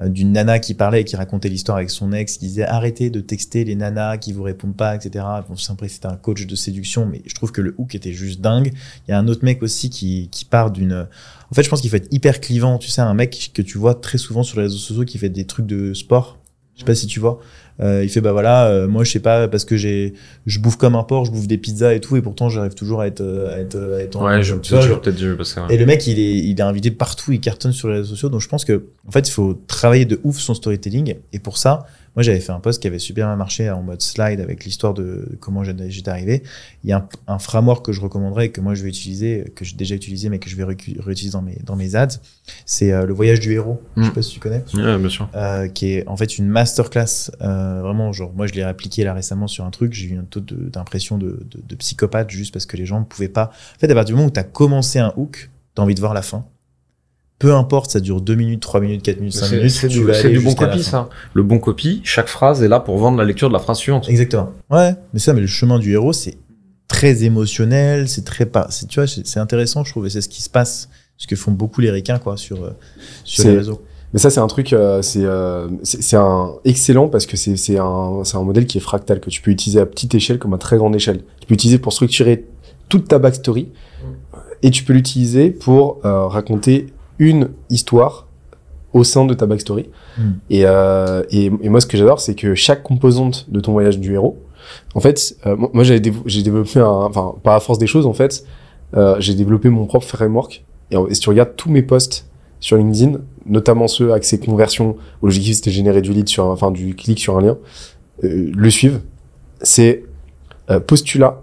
euh, 0.00 0.08
d'une 0.08 0.32
nana 0.32 0.58
qui 0.58 0.74
parlait 0.74 1.02
et 1.02 1.04
qui 1.04 1.16
racontait 1.16 1.48
l'histoire 1.48 1.78
avec 1.78 1.90
son 1.90 2.12
ex, 2.12 2.38
qui 2.38 2.46
disait 2.46 2.64
arrêtez 2.64 3.10
de 3.10 3.20
texter 3.20 3.64
les 3.64 3.74
nanas 3.74 4.18
qui 4.18 4.32
vous 4.32 4.42
répondent 4.42 4.76
pas, 4.76 4.96
etc. 4.96 5.24
Bon, 5.48 5.54
après, 5.68 5.88
c'était 5.88 6.06
un 6.06 6.16
coach 6.16 6.46
de 6.46 6.54
séduction, 6.56 7.06
mais 7.06 7.22
je 7.26 7.34
trouve 7.34 7.52
que 7.52 7.60
le 7.60 7.74
hook 7.78 7.94
était 7.94 8.12
juste 8.12 8.40
dingue. 8.40 8.72
Il 9.06 9.10
y 9.10 9.14
a 9.14 9.18
un 9.18 9.28
autre 9.28 9.44
mec 9.44 9.62
aussi 9.62 9.90
qui, 9.90 10.28
qui 10.30 10.44
part 10.44 10.70
d'une. 10.70 11.06
En 11.50 11.54
fait, 11.54 11.62
je 11.62 11.68
pense 11.68 11.80
qu'il 11.80 11.90
faut 11.90 11.96
être 11.96 12.12
hyper 12.12 12.40
clivant. 12.40 12.78
Tu 12.78 12.88
sais, 12.88 13.00
un 13.00 13.14
mec 13.14 13.52
que 13.54 13.62
tu 13.62 13.78
vois 13.78 13.94
très 13.94 14.18
souvent 14.18 14.42
sur 14.42 14.58
les 14.58 14.64
réseaux 14.64 14.78
sociaux 14.78 15.04
qui 15.04 15.18
fait 15.18 15.28
des 15.28 15.46
trucs 15.46 15.66
de 15.66 15.94
sport. 15.94 16.38
Je 16.74 16.80
sais 16.80 16.86
pas 16.86 16.94
si 16.94 17.06
tu 17.06 17.20
vois. 17.20 17.40
Euh, 17.80 18.04
il 18.04 18.10
fait 18.10 18.20
bah 18.20 18.32
voilà, 18.32 18.66
euh, 18.66 18.86
moi 18.88 19.04
je 19.04 19.10
sais 19.12 19.20
pas 19.20 19.48
parce 19.48 19.64
que 19.64 19.76
j'ai, 19.76 20.12
je 20.46 20.58
bouffe 20.58 20.76
comme 20.76 20.94
un 20.96 21.02
porc, 21.02 21.24
je 21.24 21.30
bouffe 21.30 21.46
des 21.46 21.56
pizzas 21.56 21.94
et 21.94 22.00
tout, 22.00 22.14
et 22.16 22.20
pourtant 22.22 22.48
j'arrive 22.50 22.74
toujours 22.74 23.00
à 23.00 23.06
être, 23.06 23.22
euh, 23.22 23.54
à 23.54 23.58
être, 23.58 23.76
à 23.96 24.02
être 24.02 24.16
en- 24.16 24.26
Ouais, 24.26 24.42
je 24.42 24.54
tu 24.56 24.72
vois, 24.74 24.82
j'ai 24.82 24.88
genre- 24.88 25.00
peut-être 25.00 25.16
dû 25.16 25.34
passer. 25.34 25.60
et 25.70 25.78
le 25.78 25.86
mec, 25.86 26.06
il 26.06 26.18
est, 26.18 26.32
il 26.38 26.58
est 26.58 26.62
invité 26.62 26.90
partout, 26.90 27.32
il 27.32 27.40
cartonne 27.40 27.72
sur 27.72 27.88
les 27.88 27.94
réseaux 27.96 28.10
sociaux. 28.10 28.28
Donc 28.28 28.40
je 28.42 28.48
pense 28.48 28.64
que, 28.66 28.84
en 29.08 29.10
fait, 29.10 29.26
il 29.28 29.32
faut 29.32 29.54
travailler 29.66 30.04
de 30.04 30.20
ouf 30.24 30.38
son 30.38 30.52
storytelling. 30.54 31.14
Et 31.32 31.38
pour 31.38 31.56
ça, 31.56 31.86
moi, 32.16 32.22
j'avais 32.22 32.40
fait 32.40 32.52
un 32.52 32.60
post 32.60 32.80
qui 32.82 32.88
avait 32.88 32.98
super 32.98 33.26
bien 33.28 33.36
marché 33.36 33.70
en 33.70 33.82
mode 33.82 34.02
slide 34.02 34.40
avec 34.40 34.64
l'histoire 34.64 34.94
de 34.94 35.36
comment 35.40 35.62
j'étais 35.64 36.10
arrivé. 36.10 36.42
Il 36.82 36.90
y 36.90 36.92
a 36.92 36.98
un, 37.26 37.34
un 37.34 37.38
framework 37.38 37.84
que 37.86 37.92
je 37.92 38.00
recommanderais 38.00 38.46
et 38.46 38.50
que 38.50 38.60
moi 38.60 38.74
je 38.74 38.82
vais 38.82 38.88
utiliser, 38.88 39.52
que 39.54 39.64
j'ai 39.64 39.76
déjà 39.76 39.94
utilisé, 39.94 40.28
mais 40.28 40.38
que 40.38 40.50
je 40.50 40.56
vais 40.56 40.64
réutiliser 40.64 41.30
dans 41.32 41.42
mes, 41.42 41.58
dans 41.64 41.76
mes 41.76 41.94
ads. 41.94 42.18
C'est 42.66 42.92
euh, 42.92 43.06
le 43.06 43.12
voyage 43.14 43.40
du 43.40 43.52
héros. 43.52 43.80
Je 43.96 44.02
sais 44.02 44.08
Mm. 44.10 44.12
pas 44.12 44.22
si 44.22 44.30
tu 44.32 44.40
connais. 44.40 44.64
Ouais, 44.74 44.98
bien 44.98 45.08
sûr. 45.08 45.28
Euh, 45.34 45.68
qui 45.68 45.92
est 45.92 46.06
en 46.08 46.16
fait 46.16 46.36
une 46.38 46.48
masterclass. 46.48 47.30
Euh, 47.42 47.80
vraiment, 47.82 48.12
genre, 48.12 48.32
moi, 48.34 48.46
je 48.46 48.54
l'ai 48.54 48.62
appliqué 48.62 49.04
là 49.04 49.14
récemment 49.14 49.46
sur 49.46 49.64
un 49.64 49.70
truc. 49.70 49.92
J'ai 49.92 50.08
eu 50.08 50.18
un 50.18 50.24
taux 50.24 50.40
de- 50.40 50.68
d'impression 50.68 51.18
de, 51.18 51.46
de, 51.50 51.60
de 51.66 51.74
psychopathe 51.76 52.30
juste 52.30 52.52
parce 52.52 52.66
que 52.66 52.76
les 52.76 52.86
gens 52.86 53.00
ne 53.00 53.04
pouvaient 53.04 53.28
pas. 53.28 53.50
En 53.76 53.78
fait, 53.78 53.90
à 53.90 53.94
partir 53.94 54.14
du 54.14 54.16
moment 54.16 54.28
où 54.28 54.32
tu 54.32 54.40
as 54.40 54.44
commencé 54.44 54.98
un 54.98 55.12
hook, 55.16 55.50
tu 55.74 55.80
as 55.80 55.84
envie 55.84 55.94
de 55.94 56.00
voir 56.00 56.14
la 56.14 56.22
fin. 56.22 56.44
Peu 57.40 57.54
importe, 57.54 57.90
ça 57.90 58.00
dure 58.00 58.20
2 58.20 58.34
minutes, 58.36 58.60
3 58.60 58.80
minutes, 58.80 59.02
4 59.02 59.18
minutes, 59.18 59.32
5 59.34 59.46
C'est 59.46 59.56
minutes. 59.56 59.70
c'est 59.72 59.88
tu 59.88 59.98
du, 60.28 60.38
du 60.38 60.44
bon 60.44 60.54
copy, 60.54 60.82
ça. 60.84 61.08
Le 61.34 61.42
bon 61.42 61.58
copy, 61.58 62.00
chaque 62.04 62.28
phrase 62.28 62.62
est 62.62 62.68
là 62.68 62.78
pour 62.80 62.98
vendre 62.98 63.16
la 63.18 63.24
lecture 63.24 63.48
de 63.48 63.54
la 63.54 63.58
phrase 63.58 63.78
suivante. 63.78 64.08
Exactement. 64.10 64.50
Ouais, 64.70 64.94
mais 65.14 65.18
ça, 65.20 65.32
mais 65.32 65.40
le 65.40 65.46
chemin 65.48 65.78
du 65.78 65.92
héros, 65.92 66.12
c'est 66.12 66.36
très 66.86 67.24
émotionnel, 67.24 68.08
c'est 68.08 68.24
très 68.26 68.44
pas. 68.46 68.66
c'est- 68.70 68.86
Tu 68.86 69.00
vois, 69.00 69.06
c'est 69.08 69.40
intéressant, 69.40 69.84
je 69.84 69.90
trouve, 69.90 70.06
et 70.06 70.10
c'est 70.10 70.20
ce 70.20 70.28
qui 70.28 70.42
se 70.42 70.50
passe, 70.50 70.90
ce 71.16 71.26
que 71.26 71.34
font 71.34 71.50
beaucoup 71.52 71.80
les 71.80 71.90
ricains, 71.90 72.18
quoi, 72.18 72.36
sur, 72.36 72.62
euh, 72.62 72.70
sur 73.24 73.44
les 73.48 73.56
réseaux. 73.56 73.80
Mais 74.12 74.18
ça, 74.18 74.28
c'est 74.28 74.40
un 74.40 74.46
truc, 74.46 74.72
euh, 74.74 75.00
c'est 75.00 75.24
euh, 75.24 75.68
un 76.14 76.52
excellent 76.66 77.08
parce 77.08 77.24
que 77.26 77.36
c'est 77.38 77.56
c'est 77.56 77.78
un, 77.78 78.22
c'est 78.24 78.36
un 78.36 78.42
modèle 78.42 78.66
qui 78.66 78.76
est 78.76 78.80
fractal 78.82 79.18
que 79.20 79.30
tu 79.30 79.40
peux 79.40 79.50
utiliser 79.52 79.80
à 79.80 79.86
petite 79.86 80.14
échelle 80.14 80.38
comme 80.38 80.52
à 80.52 80.58
très 80.58 80.76
grande 80.76 80.94
échelle. 80.96 81.22
Tu 81.40 81.46
peux 81.46 81.54
l'utiliser 81.54 81.78
pour 81.78 81.92
structurer 81.94 82.44
toute 82.90 83.06
ta 83.08 83.18
backstory 83.20 83.68
et 84.62 84.70
tu 84.72 84.82
peux 84.84 84.92
l'utiliser 84.92 85.50
pour 85.50 86.00
euh, 86.04 86.26
raconter 86.26 86.88
une 87.20 87.50
histoire 87.68 88.26
au 88.92 89.04
sein 89.04 89.24
de 89.24 89.34
ta 89.34 89.46
backstory. 89.46 89.88
Mm. 90.18 90.22
Et, 90.50 90.62
euh, 90.64 91.22
et, 91.30 91.44
et 91.44 91.68
moi, 91.68 91.80
ce 91.80 91.86
que 91.86 91.96
j'adore, 91.96 92.18
c'est 92.20 92.34
que 92.34 92.56
chaque 92.56 92.82
composante 92.82 93.46
de 93.48 93.60
ton 93.60 93.70
voyage 93.70 94.00
du 94.00 94.14
héros, 94.14 94.42
en 94.94 95.00
fait, 95.00 95.36
euh, 95.46 95.56
moi, 95.56 95.84
dévo- 95.84 96.22
j'ai 96.26 96.42
développé 96.42 96.80
un, 96.80 96.86
enfin, 96.88 97.34
par 97.44 97.54
la 97.54 97.60
force 97.60 97.78
des 97.78 97.86
choses, 97.86 98.06
en 98.06 98.12
fait, 98.12 98.44
euh, 98.96 99.14
j'ai 99.20 99.34
développé 99.34 99.68
mon 99.68 99.86
propre 99.86 100.06
framework. 100.06 100.64
Et, 100.90 100.96
si 101.14 101.20
tu 101.20 101.28
regardes 101.28 101.54
tous 101.54 101.70
mes 101.70 101.82
posts 101.82 102.26
sur 102.58 102.76
LinkedIn, 102.76 103.20
notamment 103.46 103.86
ceux 103.86 104.12
axés 104.12 104.40
conversion, 104.40 104.96
où 105.22 105.26
l'objectif 105.26 105.56
c'était 105.56 105.70
générer 105.70 106.02
du 106.02 106.12
lead 106.12 106.28
sur, 106.28 106.46
enfin, 106.46 106.72
du 106.72 106.96
clic 106.96 107.18
sur 107.20 107.38
un 107.38 107.42
lien, 107.42 107.58
euh, 108.24 108.50
le 108.52 108.70
suivent. 108.70 109.00
C'est 109.62 110.04
euh, 110.70 110.80
postulat, 110.80 111.42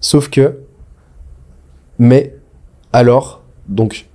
sauf 0.00 0.28
que, 0.28 0.58
mais, 1.98 2.34
alors, 2.92 3.42
donc, 3.68 4.06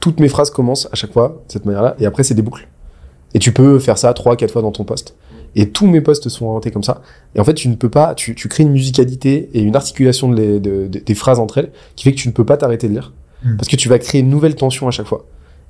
toutes 0.00 0.20
mes 0.20 0.28
phrases 0.28 0.50
commencent 0.50 0.88
à 0.92 0.94
chaque 0.94 1.12
fois 1.12 1.42
de 1.46 1.52
cette 1.52 1.64
manière-là, 1.64 1.96
et 1.98 2.06
après 2.06 2.22
c'est 2.22 2.34
des 2.34 2.42
boucles. 2.42 2.68
Et 3.34 3.38
tu 3.38 3.52
peux 3.52 3.78
faire 3.78 3.98
ça 3.98 4.12
trois, 4.14 4.36
quatre 4.36 4.52
fois 4.52 4.62
dans 4.62 4.72
ton 4.72 4.84
post. 4.84 5.14
Et 5.56 5.70
tous 5.70 5.86
mes 5.86 6.00
posts 6.00 6.28
sont 6.28 6.46
orientés 6.46 6.70
comme 6.70 6.82
ça. 6.82 7.00
Et 7.34 7.40
en 7.40 7.44
fait, 7.44 7.54
tu 7.54 7.68
ne 7.68 7.74
peux 7.76 7.88
pas, 7.88 8.14
tu, 8.14 8.34
tu 8.34 8.46
crées 8.48 8.62
une 8.62 8.72
musicalité 8.72 9.48
et 9.54 9.60
une 9.62 9.74
articulation 9.74 10.28
de 10.30 10.36
les- 10.36 10.60
de- 10.60 10.86
de- 10.86 10.98
des 10.98 11.14
phrases 11.14 11.38
entre 11.38 11.58
elles 11.58 11.70
qui 11.96 12.04
fait 12.04 12.12
que 12.12 12.18
tu 12.18 12.28
ne 12.28 12.32
peux 12.32 12.44
pas 12.44 12.56
t'arrêter 12.58 12.88
de 12.88 12.92
lire. 12.92 13.12
Mm. 13.42 13.56
Parce 13.56 13.68
que 13.68 13.76
tu 13.76 13.88
vas 13.88 13.98
créer 13.98 14.20
une 14.20 14.28
nouvelle 14.30 14.54
tension 14.54 14.86
à 14.86 14.90
chaque 14.90 15.06
fois. 15.06 15.24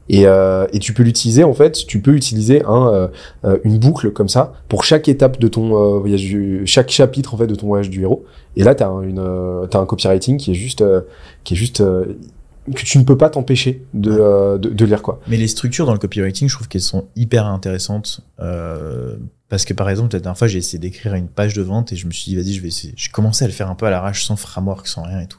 Et, 0.09 0.27
euh, 0.27 0.67
et 0.73 0.79
tu 0.81 0.93
peux 0.93 1.03
l'utiliser, 1.05 1.43
en 1.45 1.55
fait, 1.55 1.73
tu 1.87 2.01
peux 2.01 2.15
utiliser 2.15 2.63
un, 2.65 2.89
euh, 2.89 3.09
euh, 3.45 3.59
une 3.65 3.79
boucle 3.79 4.11
comme 4.13 4.29
ça 4.29 4.53
pour 4.69 4.85
chaque 4.85 5.09
étape 5.09 5.39
de 5.41 5.49
ton 5.49 5.75
euh, 5.77 5.99
voyage, 5.99 6.21
du, 6.23 6.63
chaque 6.67 6.91
chapitre 6.91 7.35
en 7.35 7.37
fait 7.39 7.47
de 7.49 7.55
ton 7.57 7.67
voyage 7.69 7.91
du 7.91 8.03
héros. 8.03 8.25
Et 8.57 8.63
là, 8.65 8.75
t'as 8.77 8.89
un, 8.89 9.03
une, 9.03 9.19
euh, 9.21 9.67
t'as 9.67 9.81
un 9.81 9.87
copywriting 9.87 10.37
qui 10.37 10.51
est 10.53 10.55
juste, 10.55 10.81
euh, 10.83 11.01
qui 11.45 11.55
est 11.55 11.57
juste 11.57 11.81
euh, 11.81 12.05
que 12.75 12.83
tu 12.83 12.99
ne 12.99 13.05
peux 13.05 13.17
pas 13.17 13.31
t'empêcher 13.31 13.83
de, 13.95 14.11
Ouais. 14.11 14.17
euh, 14.21 14.59
de, 14.59 14.71
de 14.71 14.85
lire 14.85 15.03
quoi. 15.03 15.21
Mais 15.29 15.37
les 15.37 15.49
structures 15.49 15.87
dans 15.87 15.93
le 15.93 15.99
copywriting, 15.99 16.49
je 16.49 16.55
trouve 16.55 16.69
qu'elles 16.69 16.81
sont 16.83 17.07
hyper 17.17 17.47
intéressantes. 17.47 18.21
Euh, 18.41 19.17
parce 19.49 19.65
que 19.65 19.73
par 19.75 19.89
exemple, 19.91 20.13
la 20.15 20.21
dernière 20.21 20.37
fois, 20.39 20.49
j'ai 20.49 20.59
essayé 20.59 20.79
d'écrire 20.79 21.15
une 21.15 21.29
page 21.29 21.55
de 21.55 21.63
vente 21.63 21.93
et 21.93 21.97
je 21.97 22.07
me 22.07 22.13
suis 22.13 22.31
dit, 22.31 22.37
vas-y, 22.37 22.53
je 22.55 22.61
vais 22.61 22.69
essayer. 22.69 22.93
J'ai 22.97 23.11
commencé 23.11 23.45
à 23.45 23.49
le 23.49 23.53
faire 23.53 23.71
un 23.71 23.75
peu 23.77 23.87
à 23.87 23.91
l'arrache, 23.91 24.25
sans 24.25 24.37
framework, 24.37 24.89
sans 24.89 25.03
rien 25.03 25.21
et 25.21 25.27
tout. 25.29 25.39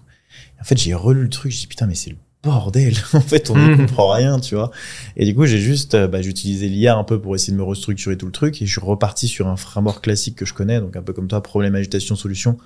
Et 0.58 0.62
en 0.62 0.64
fait, 0.64 0.78
j'ai 0.78 0.94
relu 0.94 1.24
le 1.24 1.30
truc, 1.30 1.52
j'ai 1.52 1.60
dit, 1.62 1.68
putain, 1.68 1.88
mais 1.88 1.96
c'est 1.96 2.12
le 2.12 2.16
bordel. 2.44 2.94
en 3.14 3.20
fait, 3.20 3.50
on 3.50 3.56
ne 3.56 3.68
Mhm. 3.72 3.78
comprend 3.78 4.12
rien, 4.14 4.40
tu 4.40 4.56
vois. 4.56 4.72
Et 5.18 5.26
du 5.26 5.36
coup, 5.36 5.46
j'ai 5.46 5.60
juste, 5.60 5.96
euh, 5.96 6.08
bah, 6.08 6.22
j'ai 6.22 6.30
utilisé 6.30 6.70
l'IA 6.70 6.96
un 6.96 7.04
peu 7.04 7.20
pour 7.20 7.36
essayer 7.36 7.52
de 7.52 7.58
me 7.58 7.64
restructurer 7.64 8.16
tout 8.18 8.26
le 8.28 8.32
truc 8.32 8.62
et 8.62 8.66
je 8.66 8.72
suis 8.72 8.80
reparti 8.82 9.28
sur 9.28 9.48
un 9.48 9.58
framework 9.58 10.02
classique 10.04 10.36
que 10.38 10.46
je 10.46 10.54
connais, 10.54 10.80
donc 10.80 10.96
un 10.96 11.02
peu 11.02 11.12
comme 11.12 11.28
toi, 11.28 11.44
problème, 11.44 11.76
agitation, 11.76 12.16
solution. 12.16 12.58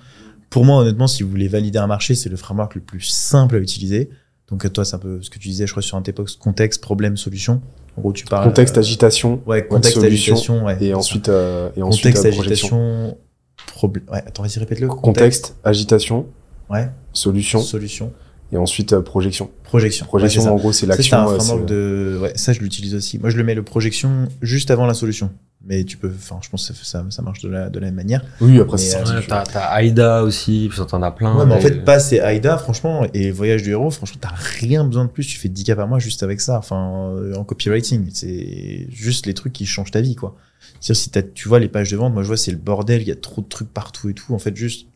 Pour 0.50 0.64
moi, 0.64 0.76
honnêtement, 0.82 1.06
si 1.08 1.22
vous 1.22 1.30
voulez 1.30 1.48
valider 1.48 1.78
un 1.78 1.86
marché, 1.86 2.14
c'est 2.14 2.28
le 2.28 2.36
framework 2.36 2.74
le 2.76 2.82
plus 2.82 3.00
simple 3.00 3.56
à 3.56 3.58
utiliser. 3.58 4.10
Donc, 4.52 4.70
toi, 4.72 4.84
c'est 4.84 4.94
un 4.94 4.98
peu 4.98 5.20
ce 5.22 5.30
que 5.30 5.38
tu 5.38 5.48
disais, 5.48 5.66
je 5.66 5.72
crois, 5.72 5.82
sur 5.82 5.96
un 5.96 6.02
T-Pox, 6.02 6.36
contexte, 6.36 6.82
problème, 6.82 7.16
solution. 7.16 7.62
En 7.96 8.02
gros, 8.02 8.12
tu 8.12 8.26
parles. 8.26 8.44
Contexte, 8.44 8.76
euh, 8.76 8.80
agitation, 8.80 9.40
Ouais, 9.46 9.66
contexte, 9.66 9.94
solution, 10.00 10.34
agitation, 10.34 10.64
ouais. 10.66 10.76
et 10.80 10.92
ensuite, 10.94 11.28
euh, 11.30 11.70
et 11.74 11.82
ensuite 11.82 12.14
contexte, 12.14 12.26
euh, 12.26 12.28
agitation, 12.40 13.16
problème. 13.66 14.04
Ouais, 14.12 14.18
attends, 14.26 14.42
vas-y, 14.42 14.58
répète-le. 14.58 14.88
Contexte, 14.88 15.56
agitation, 15.64 16.26
Ouais. 16.68 16.88
solution, 17.14 17.60
Solution. 17.60 18.12
et 18.52 18.58
ensuite 18.58 18.92
euh, 18.92 19.00
projection. 19.00 19.50
Projection. 19.64 20.04
Projection, 20.04 20.42
Ouais, 20.42 20.48
en 20.50 20.56
gros, 20.56 20.72
c'est 20.72 20.84
l'action. 20.86 21.16
un 21.16 21.24
framework 21.24 21.40
c'est- 21.40 21.64
de, 21.74 22.18
ouais, 22.20 22.32
ça, 22.34 22.52
je 22.52 22.60
l'utilise 22.60 22.94
aussi. 22.94 23.18
Moi, 23.18 23.30
je 23.30 23.38
le 23.38 23.44
mets 23.44 23.54
le 23.54 23.62
projection 23.62 24.28
juste 24.42 24.70
avant 24.70 24.84
la 24.86 24.94
solution. 24.94 25.30
Mais 25.64 25.84
tu 25.84 25.96
peux, 25.96 26.08
enfin, 26.12 26.40
je 26.42 26.48
pense 26.48 26.68
que 26.68 26.74
ça, 26.74 27.04
ça 27.10 27.22
marche 27.22 27.40
de 27.40 27.48
la, 27.48 27.70
de 27.70 27.78
la 27.78 27.86
même 27.86 27.94
manière. 27.94 28.24
Oui, 28.40 28.58
après, 28.58 28.78
c'est 28.78 28.96
euh, 28.96 29.20
t'as, 29.28 29.44
t'as 29.44 29.66
Aïda 29.66 30.24
aussi, 30.24 30.68
t'en 30.88 31.02
as 31.02 31.12
plein. 31.12 31.38
Ouais, 31.38 31.46
mais 31.46 31.54
en 31.54 31.58
et- 31.58 31.60
fait, 31.60 31.84
passer 31.84 32.18
Aïda, 32.18 32.58
franchement, 32.58 33.06
et 33.14 33.30
Voyage 33.30 33.62
du 33.62 33.70
héros, 33.70 33.90
franchement, 33.90 34.18
t'as 34.20 34.34
rien 34.34 34.84
besoin 34.84 35.04
de 35.04 35.10
plus. 35.10 35.24
Tu 35.24 35.38
fais 35.38 35.48
10 35.48 35.62
cas 35.64 35.76
par 35.76 35.86
mois 35.86 36.00
juste 36.00 36.22
avec 36.24 36.40
ça. 36.40 36.58
Enfin, 36.58 37.12
euh, 37.16 37.34
en 37.36 37.44
copywriting. 37.44 38.10
C'est 38.12 38.86
juste 38.90 39.26
les 39.26 39.34
trucs 39.34 39.52
qui 39.52 39.64
changent 39.66 39.92
ta 39.92 40.00
vie, 40.00 40.16
quoi. 40.16 40.36
C'est-à-dire, 40.80 41.00
si 41.02 41.10
t'as- 41.10 41.22
tu 41.22 41.48
vois 41.48 41.60
les 41.60 41.68
pages 41.68 41.90
de 41.92 41.96
vente, 41.96 42.12
moi, 42.12 42.22
je 42.22 42.28
vois, 42.28 42.36
c'est 42.36 42.50
le 42.50 42.56
bordel. 42.58 43.02
Il 43.02 43.08
y 43.08 43.12
a 43.12 43.16
trop 43.16 43.40
de 43.40 43.48
trucs 43.48 43.72
partout 43.72 44.08
et 44.08 44.14
tout. 44.14 44.34
En 44.34 44.38
fait, 44.40 44.56
juste, 44.56 44.88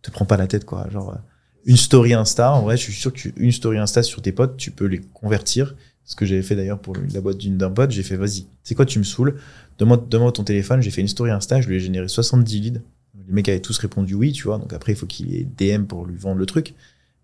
te 0.00 0.10
prends 0.10 0.24
pas 0.24 0.36
la 0.38 0.46
tête, 0.46 0.64
quoi. 0.64 0.86
Genre, 0.90 1.10
euh, 1.10 1.18
une 1.66 1.76
story 1.76 2.14
Insta, 2.14 2.52
en 2.52 2.62
vrai, 2.62 2.76
je 2.78 2.82
suis 2.82 2.92
sûr 2.92 3.12
que 3.12 3.18
tu- 3.18 3.34
une 3.36 3.52
story 3.52 3.78
Insta 3.78 4.02
sur 4.02 4.22
tes 4.22 4.32
potes, 4.32 4.56
tu 4.56 4.70
peux 4.70 4.86
les 4.86 5.00
convertir. 5.12 5.74
Ce 6.06 6.14
que 6.16 6.26
j'avais 6.26 6.42
fait 6.42 6.54
d'ailleurs 6.54 6.78
pour 6.80 6.94
la 7.14 7.20
boîte 7.22 7.38
d'une 7.38 7.56
d'un 7.56 7.70
pote, 7.70 7.90
j'ai 7.90 8.02
fait, 8.02 8.16
vas-y, 8.16 8.44
c'est 8.62 8.74
quoi, 8.74 8.84
tu 8.84 8.98
me 8.98 9.04
saoules? 9.04 9.36
Donne-moi, 9.78 9.96
donne-moi 10.08 10.32
ton 10.32 10.44
téléphone. 10.44 10.82
J'ai 10.82 10.90
fait 10.90 11.00
une 11.00 11.08
story 11.08 11.30
Insta, 11.30 11.60
je 11.60 11.68
lui 11.68 11.76
ai 11.76 11.80
généré 11.80 12.08
70 12.08 12.60
leads. 12.60 12.80
Les 13.26 13.32
mecs 13.32 13.48
avaient 13.48 13.60
tous 13.60 13.78
répondu 13.78 14.14
oui, 14.14 14.32
tu 14.32 14.44
vois. 14.44 14.58
Donc 14.58 14.72
après, 14.72 14.92
il 14.92 14.96
faut 14.96 15.06
qu'il 15.06 15.34
ait 15.34 15.44
DM 15.44 15.84
pour 15.84 16.04
lui 16.06 16.16
vendre 16.16 16.38
le 16.38 16.46
truc. 16.46 16.74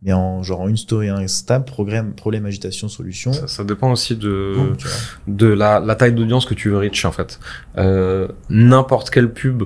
Mais 0.03 0.15
en 0.15 0.43
genre 0.43 0.61
en 0.61 0.69
une 0.69 0.79
story 0.79 1.11
Insta, 1.11 1.61
problème, 1.61 2.15
problème 2.15 2.47
agitation, 2.47 2.89
solution. 2.89 3.35
Ça, 3.35 3.47
ça 3.47 3.65
dépend 3.65 3.93
aussi 3.93 4.17
de, 4.17 4.55
de 5.27 5.47
la, 5.47 5.79
la 5.79 5.95
taille 5.95 6.15
d'audience 6.15 6.47
que 6.47 6.55
tu 6.55 6.71
veux 6.71 6.79
reach 6.79 7.05
en 7.05 7.13
fait. 7.13 7.39
Euh, 7.77 8.29
N'importe 8.49 9.11
quelle 9.11 9.31
pub 9.31 9.65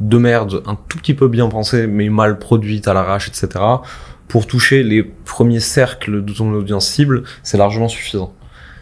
de 0.00 0.18
merde, 0.18 0.62
un 0.66 0.76
tout 0.88 0.98
petit 0.98 1.14
peu 1.14 1.28
bien 1.28 1.48
pensée, 1.48 1.86
mais 1.86 2.08
mal 2.08 2.38
produite 2.40 2.88
à 2.88 2.92
l'arrache, 2.94 3.28
etc. 3.28 3.64
Pour 4.26 4.46
toucher 4.46 4.82
les 4.82 5.02
premiers 5.02 5.60
cercles 5.60 6.24
de 6.24 6.32
ton 6.32 6.52
audience 6.52 6.88
cible, 6.88 7.22
c'est 7.44 7.56
largement 7.56 7.88
suffisant. 7.88 8.34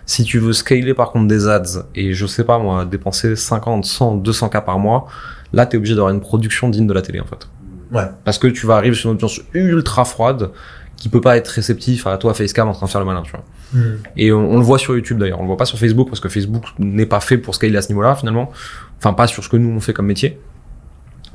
Si 0.06 0.24
tu 0.24 0.38
veux 0.38 0.52
scaler 0.52 0.94
par 0.94 1.10
contre 1.10 1.26
des 1.26 1.48
ads 1.48 1.84
et 1.94 2.14
je 2.14 2.26
sais 2.26 2.44
pas 2.44 2.58
moi, 2.58 2.84
dépenser 2.84 3.36
50, 3.36 3.84
100, 3.84 4.16
200 4.16 4.48
k 4.48 4.64
par 4.64 4.78
mois, 4.78 5.06
là 5.52 5.66
t'es 5.66 5.76
obligé 5.76 5.94
d'avoir 5.94 6.12
une 6.12 6.20
production 6.20 6.68
digne 6.68 6.86
de 6.86 6.92
la 6.92 7.02
télé 7.02 7.20
en 7.20 7.26
fait. 7.26 7.48
Ouais. 7.92 8.08
Parce 8.24 8.38
que 8.38 8.46
tu 8.46 8.66
vas 8.66 8.76
arriver 8.76 8.94
sur 8.94 9.10
une 9.10 9.16
audience 9.16 9.40
ultra 9.52 10.04
froide 10.04 10.50
qui 10.96 11.08
peut 11.08 11.20
pas 11.20 11.36
être 11.36 11.48
réceptif 11.48 12.06
à 12.06 12.16
toi 12.16 12.32
facecam 12.32 12.68
en 12.68 12.72
train 12.72 12.86
de 12.86 12.90
faire 12.90 13.00
le 13.00 13.06
malin, 13.06 13.22
tu 13.22 13.32
vois. 13.32 13.44
Hmm. 13.74 13.98
Et 14.16 14.32
on, 14.32 14.52
on 14.52 14.56
le 14.56 14.64
voit 14.64 14.78
sur 14.78 14.94
YouTube 14.94 15.18
d'ailleurs, 15.18 15.40
on 15.40 15.42
le 15.42 15.48
voit 15.48 15.56
pas 15.56 15.66
sur 15.66 15.78
Facebook 15.78 16.08
parce 16.08 16.20
que 16.20 16.28
Facebook 16.28 16.64
n'est 16.78 17.06
pas 17.06 17.20
fait 17.20 17.36
pour 17.36 17.54
scaler 17.54 17.76
à 17.76 17.82
ce 17.82 17.88
niveau-là 17.88 18.14
finalement. 18.14 18.50
Enfin 18.98 19.12
pas 19.12 19.26
sur 19.26 19.44
ce 19.44 19.48
que 19.48 19.56
nous 19.56 19.70
on 19.70 19.80
fait 19.80 19.92
comme 19.92 20.06
métier. 20.06 20.38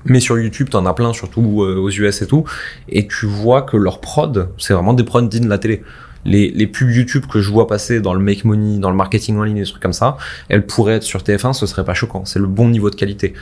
Mais 0.06 0.20
sur 0.20 0.40
YouTube, 0.40 0.70
t'en 0.70 0.86
as 0.86 0.94
plein, 0.94 1.13
surtout 1.13 1.63
euh, 1.63 1.75
aux 1.75 1.90
US 1.90 2.22
et 2.22 2.28
tout. 2.28 2.44
Et 2.90 3.08
tu 3.08 3.25
vois 3.25 3.62
que 3.62 3.78
leur 3.78 4.01
prod, 4.01 4.50
c'est 4.58 4.74
vraiment 4.74 4.94
des 4.94 5.04
prods 5.04 5.22
dignes 5.22 5.46
de 5.46 5.50
la 5.50 5.58
télé. 5.58 5.84
Les, 6.25 6.51
les 6.51 6.68
pubs 6.68 6.92
YouTube 6.92 7.25
que 7.25 7.42
je 7.42 7.50
vois 7.51 7.68
passer 7.68 8.00
dans 8.00 8.13
le 8.13 8.20
make 8.20 8.46
money, 8.46 8.78
dans 8.80 8.90
le 8.90 8.96
marketing 8.96 9.38
en 9.38 9.44
ligne, 9.44 9.58
des 9.58 9.66
trucs 9.66 9.82
comme 9.82 9.94
ça, 9.94 10.18
elles 10.50 10.66
pourraient 10.66 10.96
être 10.96 11.04
sur 11.04 11.22
TF1, 11.22 11.54
ce 11.54 11.66
serait 11.66 11.86
pas 11.86 11.94
choquant. 11.94 12.25
C'est 12.25 12.40
le 12.40 12.48
bon 12.48 12.70
niveau 12.70 12.90
de 12.90 12.96
qualité. 12.96 13.34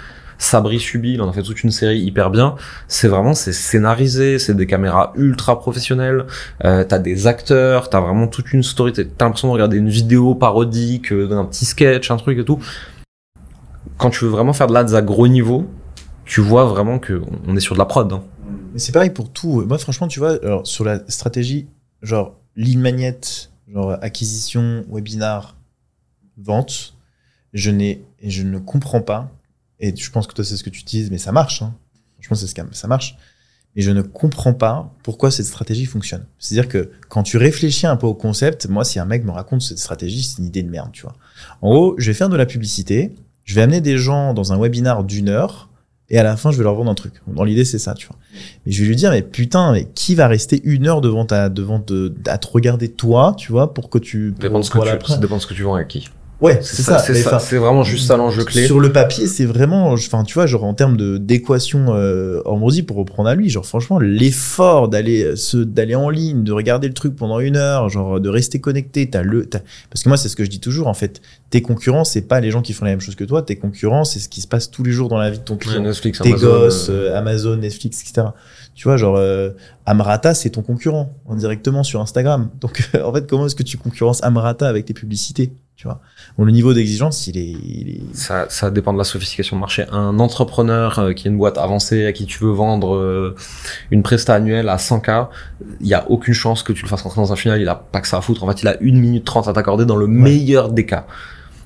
Sabri 0.41 0.79
Subi, 0.79 1.15
il 1.15 1.21
en 1.21 1.29
a 1.29 1.33
fait 1.33 1.43
toute 1.43 1.63
une 1.63 1.71
série 1.71 2.00
hyper 2.00 2.29
bien. 2.29 2.55
C'est 2.88 3.09
vraiment, 3.09 3.33
c'est 3.33 3.51
scénarisé, 3.51 4.39
c'est 4.39 4.53
des 4.55 4.65
caméras 4.67 5.12
ultra 5.17 5.59
professionnelles. 5.59 6.25
Euh, 6.63 6.86
t'as 6.86 6.98
des 6.98 7.27
acteurs, 7.27 7.89
t'as 7.89 8.00
vraiment 8.00 8.27
toute 8.27 8.53
une 8.53 8.63
story. 8.63 8.93
T'as 8.93 9.03
l'impression 9.25 9.50
de 9.50 9.53
regarder 9.53 9.75
une 9.75 9.89
vidéo 9.89 10.36
parodique, 10.36 11.12
euh, 11.12 11.27
d'un 11.27 11.43
petit 11.43 11.65
sketch, 11.65 12.09
un 12.09 12.15
truc 12.15 12.39
et 12.39 12.45
tout. 12.45 12.59
Quand 13.98 14.09
tu 14.09 14.24
veux 14.24 14.31
vraiment 14.31 14.53
faire 14.53 14.67
de 14.67 14.74
l'ads 14.74 14.93
à 14.93 15.01
gros 15.01 15.27
niveau, 15.27 15.65
tu 16.24 16.39
vois 16.39 16.63
vraiment 16.63 17.00
que 17.00 17.21
on 17.45 17.57
est 17.57 17.59
sur 17.59 17.75
de 17.75 17.79
la 17.79 17.86
prod. 17.86 18.12
hein. 18.13 18.24
Mais 18.71 18.79
c'est 18.79 18.93
pareil 18.93 19.09
pour 19.09 19.31
tout. 19.33 19.65
Moi, 19.67 19.77
franchement, 19.77 20.07
tu 20.07 20.19
vois, 20.19 20.38
alors, 20.41 20.65
sur 20.65 20.86
la 20.86 21.00
stratégie, 21.09 21.67
genre, 22.01 22.38
ligne 22.59 22.79
magnète, 22.79 23.51
genre, 23.71 23.97
acquisition, 24.01 24.85
webinar, 24.89 25.55
vente, 26.37 26.95
je 27.53 27.71
n'ai, 27.71 28.03
et 28.19 28.29
je 28.29 28.43
ne 28.43 28.59
comprends 28.59 29.01
pas, 29.01 29.31
et 29.79 29.95
je 29.95 30.11
pense 30.11 30.27
que 30.27 30.33
toi, 30.33 30.43
c'est 30.43 30.57
ce 30.57 30.63
que 30.63 30.69
tu 30.69 30.81
utilises, 30.81 31.09
mais 31.09 31.17
ça 31.17 31.31
marche, 31.31 31.61
hein. 31.61 31.73
Franchement, 32.15 32.35
c'est 32.35 32.47
ce 32.47 32.55
que 32.55 32.75
ça 32.75 32.87
marche. 32.87 33.17
Mais 33.75 33.81
je 33.81 33.91
ne 33.91 34.01
comprends 34.01 34.53
pas 34.53 34.93
pourquoi 35.03 35.31
cette 35.31 35.45
stratégie 35.45 35.85
fonctionne. 35.85 36.25
C'est-à-dire 36.37 36.67
que 36.67 36.91
quand 37.07 37.23
tu 37.23 37.37
réfléchis 37.37 37.87
un 37.87 37.95
peu 37.95 38.07
au 38.07 38.13
concept, 38.13 38.67
moi, 38.67 38.83
si 38.83 38.99
un 38.99 39.05
mec 39.05 39.23
me 39.23 39.31
raconte 39.31 39.61
cette 39.61 39.77
stratégie, 39.77 40.23
c'est 40.23 40.39
une 40.39 40.47
idée 40.47 40.63
de 40.63 40.69
merde, 40.69 40.91
tu 40.91 41.03
vois. 41.03 41.15
En 41.61 41.69
gros, 41.69 41.95
je 41.97 42.07
vais 42.07 42.13
faire 42.13 42.27
de 42.27 42.35
la 42.35 42.45
publicité, 42.45 43.15
je 43.45 43.55
vais 43.55 43.61
amener 43.61 43.79
des 43.79 43.97
gens 43.97 44.33
dans 44.33 44.51
un 44.51 44.59
webinar 44.59 45.05
d'une 45.05 45.29
heure, 45.29 45.68
et 46.09 46.17
à 46.17 46.23
la 46.23 46.35
fin, 46.37 46.51
je 46.51 46.57
vais 46.57 46.63
leur 46.63 46.75
vendre 46.75 46.89
un 46.89 46.95
truc. 46.95 47.13
Dans 47.27 47.43
l'idée, 47.43 47.65
c'est 47.65 47.77
ça, 47.77 47.93
tu 47.93 48.07
vois. 48.07 48.17
Mais 48.65 48.71
je 48.71 48.81
vais 48.81 48.87
lui 48.87 48.95
dire, 48.95 49.11
mais 49.11 49.21
putain, 49.21 49.71
mais 49.73 49.87
qui 49.93 50.15
va 50.15 50.27
rester 50.27 50.59
une 50.63 50.87
heure 50.87 51.01
devant 51.01 51.25
ta, 51.25 51.49
devant 51.49 51.79
te, 51.79 52.11
à 52.27 52.37
te 52.37 52.47
regarder 52.47 52.89
toi, 52.89 53.35
tu 53.37 53.51
vois, 53.51 53.73
pour 53.73 53.89
que 53.89 53.99
tu. 53.99 54.33
Dépend 54.39 54.59
de 54.59 54.65
ce 54.65 54.71
que 54.71 54.79
tu, 54.79 55.05
ça 55.05 55.17
dépend 55.17 55.37
de 55.37 55.41
ce 55.41 55.47
que 55.47 55.53
tu 55.53 55.63
vends 55.63 55.75
avec 55.75 55.87
qui. 55.87 56.09
Ouais, 56.41 56.60
c'est 56.62 56.84
ça. 56.84 57.00
Ça. 57.00 57.39
C'est 57.39 57.58
vraiment 57.58 57.84
juste 57.84 58.08
ça 58.08 58.15
l'enjeu 58.15 58.46
clé. 58.46 58.65
Sur 58.65 58.79
le 58.79 58.93
papier, 58.93 59.27
c'est 59.27 59.46
vraiment, 59.46 59.91
enfin, 59.91 60.24
tu 60.24 60.36
vois, 60.36 60.46
genre 60.46 60.63
en 60.63 60.74
termes 60.74 60.96
de 60.96 61.17
d'équation 61.17 61.88
euh, 61.89 62.41
pour 62.88 62.98
reprendre 62.98 63.27
à 63.27 63.36
lui, 63.36 63.50
genre 63.50 63.65
franchement, 63.65 64.00
l'effort 64.00 64.88
d'aller 64.88 65.24
euh, 65.24 65.36
se 65.36 65.58
d'aller 65.58 65.96
en 65.96 66.10
ligne, 66.10 66.43
de 66.43 66.51
regarder 66.51 66.88
le 66.88 66.93
truc 66.93 67.15
pendant 67.15 67.39
une 67.39 67.58
heure, 67.58 67.89
genre 67.89 68.19
de 68.19 68.29
rester 68.29 68.60
connecté, 68.60 69.10
t'as 69.10 69.22
le, 69.22 69.48
parce 69.89 70.03
que 70.03 70.10
moi 70.10 70.17
c'est 70.17 70.29
ce 70.29 70.36
que 70.36 70.46
je 70.46 70.50
dis 70.50 70.60
toujours 70.60 70.88
en 70.88 70.93
fait, 70.93 71.22
tes 71.50 71.62
concurrents 71.62 72.03
c'est 72.03 72.22
pas 72.22 72.39
les 72.39 72.51
gens 72.51 72.62
qui 72.62 72.74
font 72.74 72.86
la 72.86 72.91
même 72.91 73.01
chose 73.01 73.15
que 73.15 73.24
toi, 73.24 73.41
tes 73.41 73.55
concurrents 73.55 74.05
c'est 74.05 74.19
ce 74.19 74.29
qui 74.29 74.41
se 74.41 74.48
passe 74.48 74.72
tous 74.72 74.84
les 74.84 74.91
jours 74.91 75.10
dans 75.10 75.17
la 75.17 75.29
vie 75.29 75.39
de 75.39 75.43
ton 75.43 75.55
Ouais, 75.55 75.60
client, 75.60 75.81
Netflix, 75.81 76.19
tes 76.19 76.29
Amazon, 76.29 76.48
gosses, 76.48 76.89
euh, 76.89 77.12
euh, 77.12 77.17
Amazon, 77.17 77.58
Netflix, 77.58 78.01
etc. 78.01 78.27
Tu 78.75 78.88
vois, 78.88 78.98
genre 78.98 79.17
euh, 79.17 79.50
Amrata 79.86 80.34
c'est 80.34 80.51
ton 80.51 80.62
concurrent 80.62 81.13
indirectement 81.29 81.84
sur 81.84 82.01
Instagram, 82.01 82.50
donc 82.62 82.89
en 83.03 83.13
fait 83.13 83.27
comment 83.27 83.46
est-ce 83.46 83.55
que 83.55 83.63
tu 83.63 83.77
concurrences 83.77 84.24
Amrata 84.24 84.67
avec 84.67 84.86
tes 84.86 84.93
publicités, 84.93 85.51
tu 85.79 85.88
vois 85.88 86.01
Bon, 86.38 86.43
le 86.43 86.51
niveau 86.51 86.74
d'exigence 86.74 87.27
il 87.27 87.38
est, 87.38 87.55
il 87.63 87.89
est... 87.89 88.01
Ça, 88.13 88.48
ça 88.50 88.69
dépend 88.69 88.91
de 88.91 88.98
la 88.98 89.05
sophistication 89.05 89.55
de 89.55 89.62
marché. 89.62 89.86
Un 89.93 90.19
entrepreneur 90.19 91.00
euh, 91.00 91.13
qui 91.13 91.29
a 91.29 91.31
une 91.31 91.38
boîte 91.38 91.57
avancée, 91.57 92.05
à 92.05 92.12
qui 92.12 92.25
tu 92.25 92.43
veux 92.43 92.51
vendre 92.51 92.95
euh, 92.95 93.33
une 93.89 94.03
presta 94.03 94.36
annuelle 94.36 94.67
à 94.67 94.75
100K, 94.75 95.29
il 95.79 95.88
y 95.88 95.93
a 95.93 96.05
aucune 96.12 96.33
chance 96.33 96.63
que 96.63 96.74
tu 96.74 96.83
le 96.83 96.89
fasses 96.89 97.03
rentrer 97.03 97.21
dans 97.21 97.31
un 97.31 97.38
final. 97.38 97.62
Il 97.62 97.69
a 97.69 97.75
pas 97.75 98.01
que 98.01 98.09
ça 98.09 98.17
à 98.17 98.21
foutre. 98.21 98.43
En 98.43 98.48
fait, 98.50 98.62
il 98.62 98.67
a 98.67 98.75
une 98.81 99.00
minute 99.00 99.24
30 99.24 99.48
à 99.48 99.53
t'accorder 99.53 99.86
dans 99.86 99.95
le 99.95 100.07
meilleur 100.07 100.69
des 100.69 100.86
cas. 100.86 101.07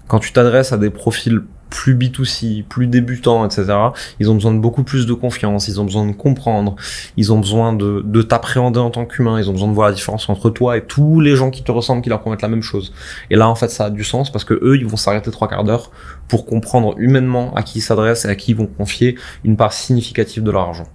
Quand 0.08 0.20
tu 0.20 0.32
t'adresses 0.32 0.74
à 0.74 0.78
des 0.78 0.92
profils 0.92 1.42
plus 1.74 1.96
B2C, 1.96 2.64
plus 2.64 2.86
débutants, 2.86 3.44
etc., 3.46 3.74
ils 4.20 4.30
ont 4.30 4.36
besoin 4.36 4.54
de 4.54 4.60
beaucoup 4.60 4.84
plus 4.84 5.08
de 5.08 5.14
confiance, 5.14 5.68
ils 5.68 5.82
ont 5.82 5.86
besoin 5.86 6.06
de 6.06 6.12
comprendre, 6.12 6.76
ils 7.18 7.34
ont 7.34 7.40
besoin 7.40 7.74
de, 7.74 8.04
de 8.06 8.22
t'appréhender 8.22 8.80
en 8.80 8.92
tant 8.92 9.06
qu'humain, 9.06 9.40
ils 9.40 9.50
ont 9.50 9.54
besoin 9.54 9.68
de 9.68 9.74
voir 9.74 9.88
la 9.88 9.96
différence 9.96 10.30
entre 10.30 10.52
toi 10.52 10.78
et 10.78 10.86
tous 10.86 11.20
les 11.20 11.36
gens 11.36 11.50
qui 11.50 11.64
te 11.64 11.72
ressemblent, 11.72 12.04
qui 12.04 12.10
leur 12.10 12.22
promettent 12.22 12.44
la 12.44 12.48
même 12.48 12.62
chose. 12.62 12.94
Et 13.32 13.36
là, 13.36 13.50
en 13.50 13.56
fait, 13.56 13.70
ça 13.70 13.86
a 13.86 13.90
du 13.90 14.04
sens 14.04 14.32
parce 14.32 14.46
que 14.46 14.54
eux, 14.54 14.78
ils 14.78 14.86
vont 14.86 14.98
s'arrêter 14.98 15.32
trois 15.32 15.48
quarts 15.48 15.64
d'heure 15.64 15.90
pour 16.28 16.46
comprendre 16.46 16.94
humainement 17.00 17.54
à 17.56 17.64
qui 17.64 17.80
ils 17.80 17.82
s'adressent 17.82 18.26
et 18.26 18.30
à 18.30 18.36
qui 18.36 18.52
ils 18.52 18.58
vont 18.58 18.68
confier 18.68 19.18
une 19.44 19.58
part 19.58 19.74
significative 19.74 20.44
de 20.44 20.52
leur 20.52 20.62
argent. 20.62 20.88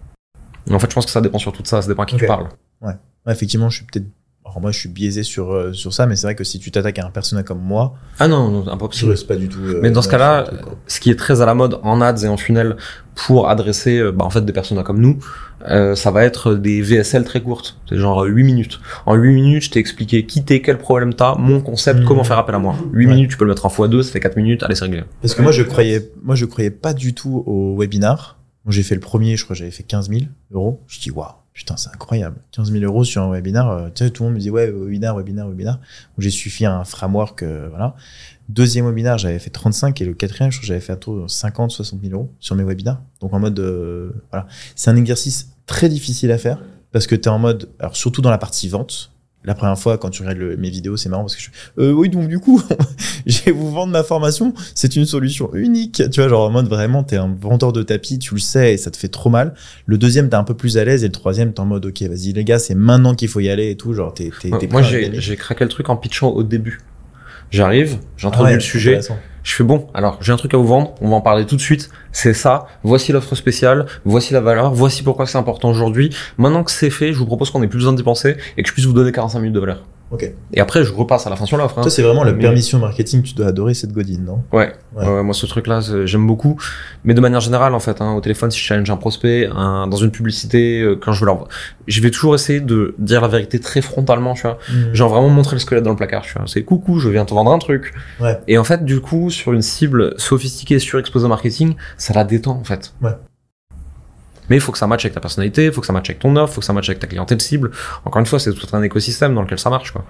Et 0.70 0.74
en 0.74 0.78
fait, 0.78 0.88
je 0.88 0.94
pense 0.94 1.06
que 1.06 1.12
ça 1.12 1.20
dépend 1.20 1.38
surtout 1.38 1.62
de 1.62 1.66
ça, 1.66 1.82
ça 1.82 1.88
dépend 1.88 2.04
à 2.04 2.06
qui 2.06 2.16
tu 2.16 2.26
parles. 2.26 2.48
Ouais, 2.80 2.94
effectivement, 3.26 3.68
je 3.68 3.78
suis 3.78 3.86
peut-être. 3.86 4.06
Alors 4.48 4.60
moi, 4.62 4.70
je 4.70 4.78
suis 4.78 4.88
biaisé 4.88 5.22
sur, 5.22 5.52
euh, 5.52 5.72
sur 5.72 5.92
ça, 5.92 6.06
mais 6.06 6.16
c'est 6.16 6.26
vrai 6.26 6.34
que 6.34 6.44
si 6.44 6.58
tu 6.58 6.70
t'attaques 6.70 6.98
à 6.98 7.06
un 7.06 7.10
persona 7.10 7.42
comme 7.42 7.60
moi, 7.60 7.94
Ah 8.18 8.28
non, 8.28 8.48
non, 8.50 8.64
je 8.64 8.70
impossible. 8.70 9.10
reste 9.10 9.26
pas 9.26 9.36
du 9.36 9.48
tout. 9.48 9.60
euh, 9.60 9.80
Mais 9.82 9.90
dans 9.90 10.02
ce 10.02 10.08
cas-là, 10.08 10.42
truc, 10.44 10.60
ce 10.86 11.00
qui 11.00 11.10
est 11.10 11.16
très 11.16 11.40
à 11.42 11.46
la 11.46 11.54
mode 11.54 11.78
en 11.82 12.00
ads 12.00 12.24
et 12.24 12.28
en 12.28 12.36
funnel 12.36 12.76
pour 13.14 13.48
adresser 13.48 13.98
euh, 13.98 14.10
bah, 14.12 14.24
en 14.24 14.30
fait 14.30 14.44
des 14.44 14.52
personas 14.52 14.82
comme 14.84 15.00
nous, 15.00 15.18
euh, 15.68 15.94
ça 15.94 16.10
va 16.10 16.24
être 16.24 16.54
des 16.54 16.80
VSL 16.82 17.24
très 17.24 17.42
courtes, 17.42 17.78
c'est 17.88 17.96
genre 17.96 18.22
8 18.24 18.42
minutes. 18.44 18.80
En 19.06 19.14
8 19.16 19.32
minutes, 19.34 19.64
je 19.64 19.70
t'ai 19.70 19.80
expliqué 19.80 20.24
qui 20.24 20.44
t'es, 20.44 20.62
quel 20.62 20.78
problème 20.78 21.12
t'as, 21.14 21.34
mon 21.36 21.60
concept, 21.60 22.04
comment 22.04 22.24
faire 22.24 22.38
appel 22.38 22.54
à 22.54 22.58
moi. 22.58 22.76
8 22.92 23.06
Ouais. 23.06 23.12
minutes, 23.14 23.30
tu 23.30 23.36
peux 23.36 23.44
le 23.44 23.50
mettre 23.50 23.66
en 23.66 23.68
x2, 23.68 24.02
ça 24.02 24.12
fait 24.12 24.20
4 24.20 24.36
minutes, 24.36 24.62
allez 24.62 24.74
c'est 24.76 24.84
réglé. 24.84 25.02
Parce 25.20 25.34
que 25.34 25.42
moi, 25.42 25.52
je 25.52 25.62
croyais, 25.62 26.10
moi, 26.22 26.36
je 26.36 26.44
croyais 26.46 26.70
pas 26.70 26.94
du 26.94 27.12
tout 27.14 27.42
au 27.46 27.76
webinar. 27.78 28.36
J'ai 28.68 28.82
fait 28.82 28.94
le 28.94 29.00
premier, 29.00 29.36
je 29.36 29.44
crois 29.44 29.54
que 29.54 29.58
j'avais 29.58 29.70
fait 29.70 29.82
15 29.82 30.10
000 30.10 30.22
euros. 30.52 30.82
Je 30.88 31.00
dis, 31.00 31.10
waouh, 31.10 31.28
putain, 31.58 31.76
c'est 31.76 31.88
incroyable. 31.90 32.36
15 32.52 32.70
000 32.70 32.84
euros 32.84 33.02
sur 33.02 33.20
un 33.20 33.30
webinar. 33.32 33.68
euh, 33.68 33.88
Tu 33.92 34.04
sais, 34.04 34.10
tout 34.10 34.22
le 34.22 34.28
monde 34.28 34.36
me 34.36 34.40
dit, 34.40 34.48
ouais, 34.48 34.70
webinar, 34.70 35.16
webinar, 35.16 35.48
webinar. 35.48 35.80
J'ai 36.16 36.30
suffi 36.30 36.64
à 36.64 36.72
un 36.72 36.84
framework, 36.84 37.42
euh, 37.42 37.66
voilà. 37.68 37.96
Deuxième 38.48 38.86
webinar, 38.86 39.18
j'avais 39.18 39.40
fait 39.40 39.50
35 39.50 40.00
et 40.00 40.04
le 40.04 40.14
quatrième, 40.14 40.52
je 40.52 40.58
crois 40.58 40.62
que 40.62 40.66
j'avais 40.68 40.80
fait 40.80 40.92
à 40.92 40.96
tout 40.96 41.26
50, 41.26 41.72
60 41.72 42.00
000 42.00 42.14
euros 42.14 42.30
sur 42.38 42.54
mes 42.54 42.62
webinars. 42.62 43.02
Donc, 43.20 43.34
en 43.34 43.40
mode, 43.40 43.58
euh, 43.58 44.12
voilà. 44.30 44.46
C'est 44.76 44.88
un 44.90 44.96
exercice 44.96 45.50
très 45.66 45.88
difficile 45.88 46.30
à 46.30 46.38
faire 46.38 46.62
parce 46.92 47.08
que 47.08 47.16
tu 47.16 47.22
es 47.22 47.28
en 47.28 47.40
mode, 47.40 47.68
alors 47.80 47.96
surtout 47.96 48.22
dans 48.22 48.30
la 48.30 48.38
partie 48.38 48.68
vente. 48.68 49.10
La 49.44 49.54
première 49.54 49.78
fois, 49.78 49.96
quand 49.98 50.10
tu 50.10 50.22
regardes 50.22 50.38
le- 50.38 50.56
mes 50.56 50.68
vidéos, 50.68 50.96
c'est 50.96 51.08
marrant 51.08 51.22
parce 51.22 51.36
que 51.36 51.40
je 51.42 51.48
euh, 51.78 51.92
oui, 51.92 52.08
donc 52.08 52.28
du 52.28 52.38
coup, 52.38 52.60
je 53.26 53.40
vais 53.44 53.52
vous 53.52 53.70
vendre 53.70 53.92
ma 53.92 54.02
formation. 54.02 54.52
C'est 54.74 54.96
une 54.96 55.06
solution 55.06 55.50
unique. 55.54 56.02
Tu 56.10 56.20
vois, 56.20 56.28
genre 56.28 56.48
en 56.48 56.50
mode 56.50 56.68
vraiment, 56.68 57.04
t'es 57.04 57.16
un 57.16 57.34
vendeur 57.40 57.72
de 57.72 57.82
tapis, 57.82 58.18
tu 58.18 58.34
le 58.34 58.40
sais 58.40 58.74
et 58.74 58.76
ça 58.76 58.90
te 58.90 58.96
fait 58.96 59.08
trop 59.08 59.30
mal. 59.30 59.54
Le 59.86 59.96
deuxième, 59.96 60.28
t'es 60.28 60.34
un 60.36 60.44
peu 60.44 60.54
plus 60.54 60.76
à 60.76 60.84
l'aise 60.84 61.04
et 61.04 61.06
le 61.06 61.12
troisième, 61.12 61.52
t'es 61.54 61.60
en 61.60 61.66
mode, 61.66 61.86
ok, 61.86 62.02
vas-y 62.02 62.32
les 62.32 62.44
gars, 62.44 62.58
c'est 62.58 62.74
maintenant 62.74 63.14
qu'il 63.14 63.28
faut 63.28 63.40
y 63.40 63.48
aller 63.48 63.70
et 63.70 63.76
tout. 63.76 63.94
Genre, 63.94 64.12
t'es, 64.12 64.30
t'es, 64.40 64.50
moi 64.72 64.82
j'ai 65.20 65.36
craqué 65.36 65.64
le 65.64 65.70
truc 65.70 65.88
en 65.88 65.96
pitchant 65.96 66.30
au 66.30 66.42
début. 66.42 66.80
J'arrive, 67.50 67.98
Ah 68.00 68.04
j'introduis 68.16 68.50
ouais, 68.50 68.54
le 68.54 68.60
sujet, 68.60 69.00
je 69.42 69.54
fais 69.54 69.64
bon, 69.64 69.86
alors 69.94 70.18
j'ai 70.20 70.32
un 70.32 70.36
truc 70.36 70.52
à 70.52 70.58
vous 70.58 70.66
vendre, 70.66 70.94
on 71.00 71.08
va 71.08 71.16
en 71.16 71.20
parler 71.22 71.46
tout 71.46 71.56
de 71.56 71.60
suite, 71.60 71.88
c'est 72.12 72.34
ça, 72.34 72.66
voici 72.82 73.12
l'offre 73.12 73.34
spéciale, 73.34 73.86
voici 74.04 74.34
la 74.34 74.40
valeur, 74.40 74.72
voici 74.74 75.02
pourquoi 75.02 75.26
c'est 75.26 75.38
important 75.38 75.70
aujourd'hui. 75.70 76.14
Maintenant 76.36 76.64
que 76.64 76.70
c'est 76.70 76.90
fait, 76.90 77.12
je 77.12 77.18
vous 77.18 77.26
propose 77.26 77.50
qu'on 77.50 77.62
ait 77.62 77.68
plus 77.68 77.78
besoin 77.78 77.94
d'y 77.94 78.02
penser 78.02 78.36
et 78.56 78.62
que 78.62 78.68
je 78.68 78.74
puisse 78.74 78.84
vous 78.84 78.92
donner 78.92 79.12
45 79.12 79.38
minutes 79.40 79.54
de 79.54 79.60
valeur. 79.60 79.82
Ok. 80.10 80.32
Et 80.54 80.60
après, 80.60 80.84
je 80.84 80.92
repasse 80.92 81.26
à 81.26 81.30
la 81.30 81.36
fin 81.36 81.44
sur 81.44 81.58
l'offre. 81.58 81.78
hein. 81.78 81.82
Toi, 81.82 81.90
c'est 81.90 82.02
vraiment 82.02 82.24
la 82.24 82.32
Mais- 82.32 82.40
permission 82.40 82.78
marketing. 82.78 83.22
Tu 83.22 83.34
dois 83.34 83.46
adorer 83.48 83.74
cette 83.74 83.92
godine, 83.92 84.24
non? 84.24 84.42
Ouais, 84.52 84.72
Ouais. 84.96 85.06
ouais, 85.06 85.22
moi 85.22 85.34
ce 85.34 85.44
truc-là, 85.44 85.80
j'aime 86.04 86.26
beaucoup. 86.26 86.58
Mais 87.04 87.12
de 87.12 87.20
manière 87.20 87.40
générale, 87.40 87.74
en 87.74 87.80
fait, 87.80 88.00
hein, 88.00 88.14
au 88.14 88.20
téléphone, 88.22 88.50
si 88.50 88.58
je 88.58 88.64
challenge 88.64 88.88
un 88.90 88.96
prospect, 88.96 89.48
un- 89.54 89.86
dans 89.86 89.98
une 89.98 90.10
publicité, 90.10 90.80
euh, 90.80 90.96
quand 90.98 91.12
je 91.12 91.20
veux 91.20 91.26
leur, 91.26 91.46
je 91.86 92.00
vais 92.00 92.10
toujours 92.10 92.34
essayer 92.34 92.60
de 92.60 92.94
dire 92.98 93.20
la 93.20 93.28
vérité 93.28 93.58
très 93.60 93.82
frontalement, 93.82 94.32
tu 94.34 94.42
vois. 94.42 94.58
Genre 94.94 95.10
vraiment 95.10 95.28
montrer 95.28 95.56
le 95.56 95.60
squelette 95.60 95.84
dans 95.84 95.90
le 95.90 95.96
placard, 95.96 96.22
tu 96.22 96.32
vois. 96.32 96.44
C'est 96.46 96.62
coucou, 96.64 96.98
je 97.00 97.08
viens 97.10 97.26
te 97.26 97.34
vendre 97.34 97.52
un 97.52 97.58
truc. 97.58 97.92
Ouais. 98.20 98.38
Et 98.48 98.56
en 98.56 98.64
fait, 98.64 98.84
du 98.84 99.00
coup, 99.00 99.28
sur 99.30 99.52
une 99.52 99.62
cible 99.62 100.14
sophistiquée, 100.16 100.78
surexposée 100.78 101.26
au 101.26 101.28
marketing, 101.28 101.74
ça 101.98 102.14
la 102.14 102.24
détend, 102.24 102.52
en 102.58 102.64
fait. 102.64 102.94
Ouais. 103.02 103.10
Mais 104.50 104.56
il 104.56 104.60
faut 104.60 104.72
que 104.72 104.78
ça 104.78 104.86
matche 104.86 105.04
avec 105.04 105.14
ta 105.14 105.20
personnalité, 105.20 105.66
il 105.66 105.72
faut 105.72 105.80
que 105.80 105.86
ça 105.86 105.92
matche 105.92 106.10
avec 106.10 106.20
ton 106.20 106.34
offre, 106.36 106.52
il 106.52 106.54
faut 106.54 106.60
que 106.60 106.66
ça 106.66 106.72
matche 106.72 106.88
avec 106.88 106.98
ta 107.00 107.06
clientèle 107.06 107.40
cible. 107.40 107.70
Encore 108.04 108.20
une 108.20 108.26
fois, 108.26 108.38
c'est 108.38 108.52
tout 108.52 108.66
un 108.72 108.82
écosystème 108.82 109.34
dans 109.34 109.42
lequel 109.42 109.58
ça 109.58 109.70
marche, 109.70 109.92
quoi. 109.92 110.04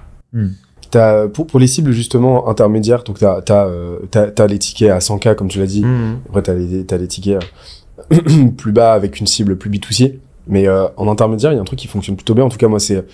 T'as, 0.91 1.29
pour, 1.29 1.47
pour 1.47 1.61
les 1.61 1.67
cibles 1.67 1.93
justement 1.93 2.49
intermédiaires, 2.49 3.03
donc 3.05 3.19
t'as, 3.19 3.43
t'as, 3.43 3.67
euh, 3.67 3.99
t'as, 4.11 4.31
t'as 4.31 4.47
les 4.47 4.59
tickets 4.59 4.91
à 4.91 4.99
100K 5.01 5.35
comme 5.35 5.49
tu 5.49 5.59
l'as 5.59 5.67
dit, 5.67 5.85
Mhm. 5.85 6.21
après 6.29 6.43
t'as 6.43 6.55
les, 6.55 6.87
t'as 6.87 6.97
les 6.97 7.07
tickets 7.09 7.43
euh, 8.13 8.49
plus 8.57 8.73
bas 8.73 8.95
avec 8.95 9.21
une 9.21 9.27
cible 9.27 9.57
plus 9.57 9.69
B2C, 9.69 10.15
mais 10.47 10.67
euh, 10.67 10.87
en 10.97 11.07
intermédiaire 11.09 11.53
il 11.53 11.57
y 11.57 11.59
a 11.59 11.61
un 11.61 11.65
truc 11.65 11.79
qui 11.79 11.89
fonctionne 11.89 12.17
plutôt 12.17 12.33
bien, 12.35 12.45
en 12.45 12.49
tout 12.49 12.57
cas 12.57 12.69
moi 12.69 12.81
c'est 12.81 13.05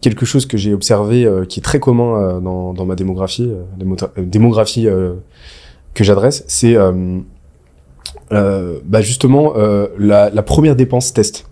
quelque 0.00 0.26
chose 0.26 0.44
que 0.46 0.56
j'ai 0.56 0.74
observé 0.74 1.24
euh, 1.24 1.44
qui 1.44 1.60
est 1.60 1.62
très 1.62 1.78
commun 1.78 2.16
euh, 2.20 2.40
dans, 2.40 2.72
dans 2.74 2.84
ma 2.84 2.96
démographie, 2.96 3.48
démo- 3.78 3.96
démographie 4.18 4.88
euh, 4.88 5.14
que 5.94 6.02
j'adresse, 6.02 6.42
c'est 6.48 6.74
bah 8.84 9.00
justement 9.00 9.54
euh, 9.56 9.86
la, 9.98 10.30
la 10.30 10.42
première 10.42 10.76
dépense 10.76 11.12
test. 11.12 11.46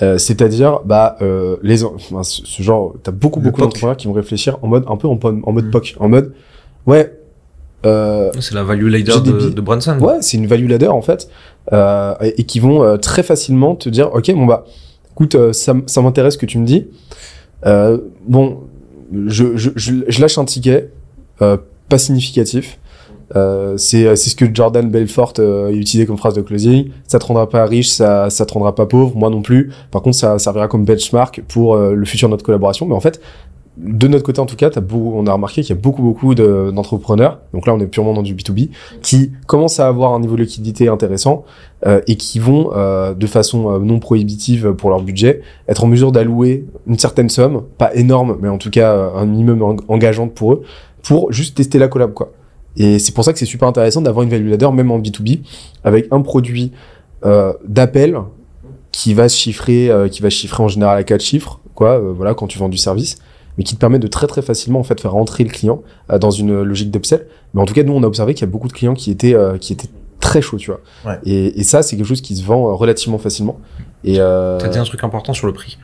Euh, 0.00 0.16
c'est-à-dire, 0.16 0.80
bah, 0.86 1.18
euh, 1.20 1.56
les, 1.62 1.84
en- 1.84 1.94
enfin, 1.94 2.22
ce, 2.22 2.46
ce 2.46 2.62
genre, 2.62 2.94
t'as 3.02 3.12
beaucoup, 3.12 3.40
Le 3.40 3.44
beaucoup 3.44 3.60
d'entrepreneurs 3.60 3.96
qui 3.98 4.06
vont 4.06 4.14
réfléchir 4.14 4.56
en 4.62 4.68
mode, 4.68 4.84
un 4.88 4.96
peu 4.96 5.06
en, 5.06 5.18
en 5.22 5.52
mode 5.52 5.66
Mm. 5.66 5.70
POC, 5.70 5.96
en 6.00 6.08
mode, 6.08 6.32
ouais, 6.86 7.12
euh, 7.84 8.30
C'est 8.40 8.54
la 8.54 8.62
value 8.62 8.88
ladder 8.88 9.12
de, 9.22 9.50
de 9.50 9.60
Brunson. 9.60 9.98
Ouais, 10.00 10.22
c'est 10.22 10.38
une 10.38 10.46
value 10.46 10.66
ladder 10.68 10.86
en 10.86 11.02
fait, 11.02 11.28
euh, 11.74 12.14
et, 12.22 12.40
et 12.40 12.44
qui 12.44 12.58
vont 12.58 12.82
euh, 12.82 12.96
très 12.96 13.22
facilement 13.22 13.74
te 13.76 13.90
dire, 13.90 14.10
ok, 14.14 14.32
bon 14.34 14.46
bah, 14.46 14.64
écoute, 15.10 15.34
euh, 15.34 15.52
ça, 15.52 15.74
ça 15.86 16.00
m'intéresse 16.00 16.34
ce 16.34 16.38
que 16.38 16.46
tu 16.46 16.58
me 16.58 16.64
dis. 16.64 16.86
Euh, 17.66 17.98
bon, 18.26 18.60
je, 19.26 19.56
je, 19.58 19.70
je, 19.76 19.92
je 20.08 20.20
lâche 20.22 20.38
un 20.38 20.46
ticket, 20.46 20.88
euh, 21.42 21.58
pas 21.90 21.98
significatif. 21.98 22.78
Euh, 23.36 23.76
c'est 23.76 24.14
c'est 24.16 24.30
ce 24.30 24.36
que 24.36 24.44
Jordan 24.52 24.90
Belfort 24.90 25.34
euh, 25.38 25.70
utilisait 25.70 26.06
comme 26.06 26.18
phrase 26.18 26.34
de 26.34 26.42
closing. 26.42 26.90
Ça 27.06 27.18
te 27.18 27.24
rendra 27.26 27.48
pas 27.48 27.64
riche, 27.64 27.88
ça 27.90 28.30
ça 28.30 28.44
te 28.46 28.52
rendra 28.52 28.74
pas 28.74 28.86
pauvre, 28.86 29.16
moi 29.16 29.30
non 29.30 29.42
plus. 29.42 29.70
Par 29.90 30.02
contre, 30.02 30.16
ça 30.16 30.38
servira 30.38 30.68
comme 30.68 30.84
benchmark 30.84 31.42
pour 31.48 31.74
euh, 31.74 31.94
le 31.94 32.04
futur 32.04 32.28
de 32.28 32.32
notre 32.32 32.44
collaboration. 32.44 32.86
Mais 32.86 32.94
en 32.94 33.00
fait, 33.00 33.20
de 33.78 34.06
notre 34.06 34.22
côté 34.22 34.38
en 34.38 34.44
tout 34.44 34.54
cas, 34.56 34.68
t'as 34.68 34.82
beau, 34.82 35.12
on 35.16 35.26
a 35.26 35.32
remarqué 35.32 35.62
qu'il 35.62 35.74
y 35.74 35.78
a 35.78 35.80
beaucoup 35.80 36.02
beaucoup 36.02 36.34
de- 36.34 36.70
d'entrepreneurs. 36.74 37.38
donc 37.54 37.66
là, 37.66 37.72
on 37.74 37.80
est 37.80 37.86
purement 37.86 38.12
dans 38.12 38.22
du 38.22 38.34
B2B 38.34 38.68
qui 39.00 39.32
commencent 39.46 39.80
à 39.80 39.88
avoir 39.88 40.12
un 40.12 40.20
niveau 40.20 40.36
de 40.36 40.42
liquidité 40.42 40.88
intéressant 40.88 41.44
euh, 41.86 42.02
et 42.06 42.16
qui 42.16 42.38
vont 42.38 42.70
euh, 42.76 43.14
de 43.14 43.26
façon 43.26 43.70
euh, 43.72 43.78
non 43.78 43.98
prohibitive 43.98 44.72
pour 44.74 44.90
leur 44.90 45.00
budget 45.02 45.40
être 45.68 45.84
en 45.84 45.86
mesure 45.86 46.12
d'allouer 46.12 46.66
une 46.86 46.98
certaine 46.98 47.30
somme, 47.30 47.62
pas 47.78 47.94
énorme, 47.94 48.36
mais 48.42 48.50
en 48.50 48.58
tout 48.58 48.68
cas 48.70 48.92
euh, 48.92 49.08
un 49.16 49.24
minimum 49.24 49.62
en- 49.62 49.76
engageante 49.88 50.34
pour 50.34 50.52
eux, 50.52 50.62
pour 51.02 51.32
juste 51.32 51.56
tester 51.56 51.78
la 51.78 51.88
collab 51.88 52.12
quoi. 52.12 52.30
Et 52.76 52.98
c'est 52.98 53.12
pour 53.12 53.24
ça 53.24 53.32
que 53.32 53.38
c'est 53.38 53.46
super 53.46 53.68
intéressant 53.68 54.00
d'avoir 54.00 54.22
une 54.24 54.30
value 54.30 54.48
ladder 54.48 54.70
même 54.72 54.90
en 54.90 54.98
B2B 54.98 55.40
avec 55.84 56.06
un 56.10 56.20
produit 56.22 56.72
euh, 57.24 57.52
d'appel 57.66 58.18
qui 58.90 59.14
va 59.14 59.28
se 59.28 59.36
chiffrer, 59.36 59.90
euh, 59.90 60.08
qui 60.08 60.22
va 60.22 60.30
se 60.30 60.36
chiffrer 60.36 60.62
en 60.62 60.68
général 60.68 60.98
à 60.98 61.02
quatre 61.04 61.22
chiffres, 61.22 61.60
quoi, 61.74 61.98
euh, 61.98 62.12
voilà, 62.14 62.34
quand 62.34 62.46
tu 62.46 62.58
vends 62.58 62.68
du 62.68 62.78
service, 62.78 63.16
mais 63.56 63.64
qui 63.64 63.74
te 63.74 63.80
permet 63.80 63.98
de 63.98 64.06
très 64.06 64.26
très 64.26 64.42
facilement 64.42 64.80
en 64.80 64.84
fait 64.84 65.00
faire 65.00 65.12
rentrer 65.12 65.44
le 65.44 65.50
client 65.50 65.82
euh, 66.10 66.18
dans 66.18 66.30
une 66.30 66.62
logique 66.62 66.90
d'upsell. 66.90 67.26
Mais 67.54 67.60
en 67.60 67.64
tout 67.64 67.74
cas, 67.74 67.82
nous 67.82 67.92
on 67.92 68.02
a 68.02 68.06
observé 68.06 68.34
qu'il 68.34 68.42
y 68.42 68.48
a 68.48 68.52
beaucoup 68.52 68.68
de 68.68 68.72
clients 68.72 68.94
qui 68.94 69.10
étaient 69.10 69.34
euh, 69.34 69.58
qui 69.58 69.72
étaient 69.72 69.88
très 70.20 70.40
chauds, 70.40 70.56
tu 70.56 70.70
vois. 70.70 70.80
Ouais. 71.04 71.18
Et, 71.24 71.60
et 71.60 71.64
ça, 71.64 71.82
c'est 71.82 71.96
quelque 71.96 72.06
chose 72.06 72.22
qui 72.22 72.36
se 72.36 72.44
vend 72.44 72.68
euh, 72.68 72.72
relativement 72.72 73.18
facilement. 73.18 73.60
Et 74.04 74.16
euh, 74.18 74.58
T'as 74.58 74.68
dit 74.68 74.78
un 74.78 74.84
truc 74.84 75.04
important 75.04 75.34
sur 75.34 75.46
le 75.46 75.52
prix. 75.52 75.78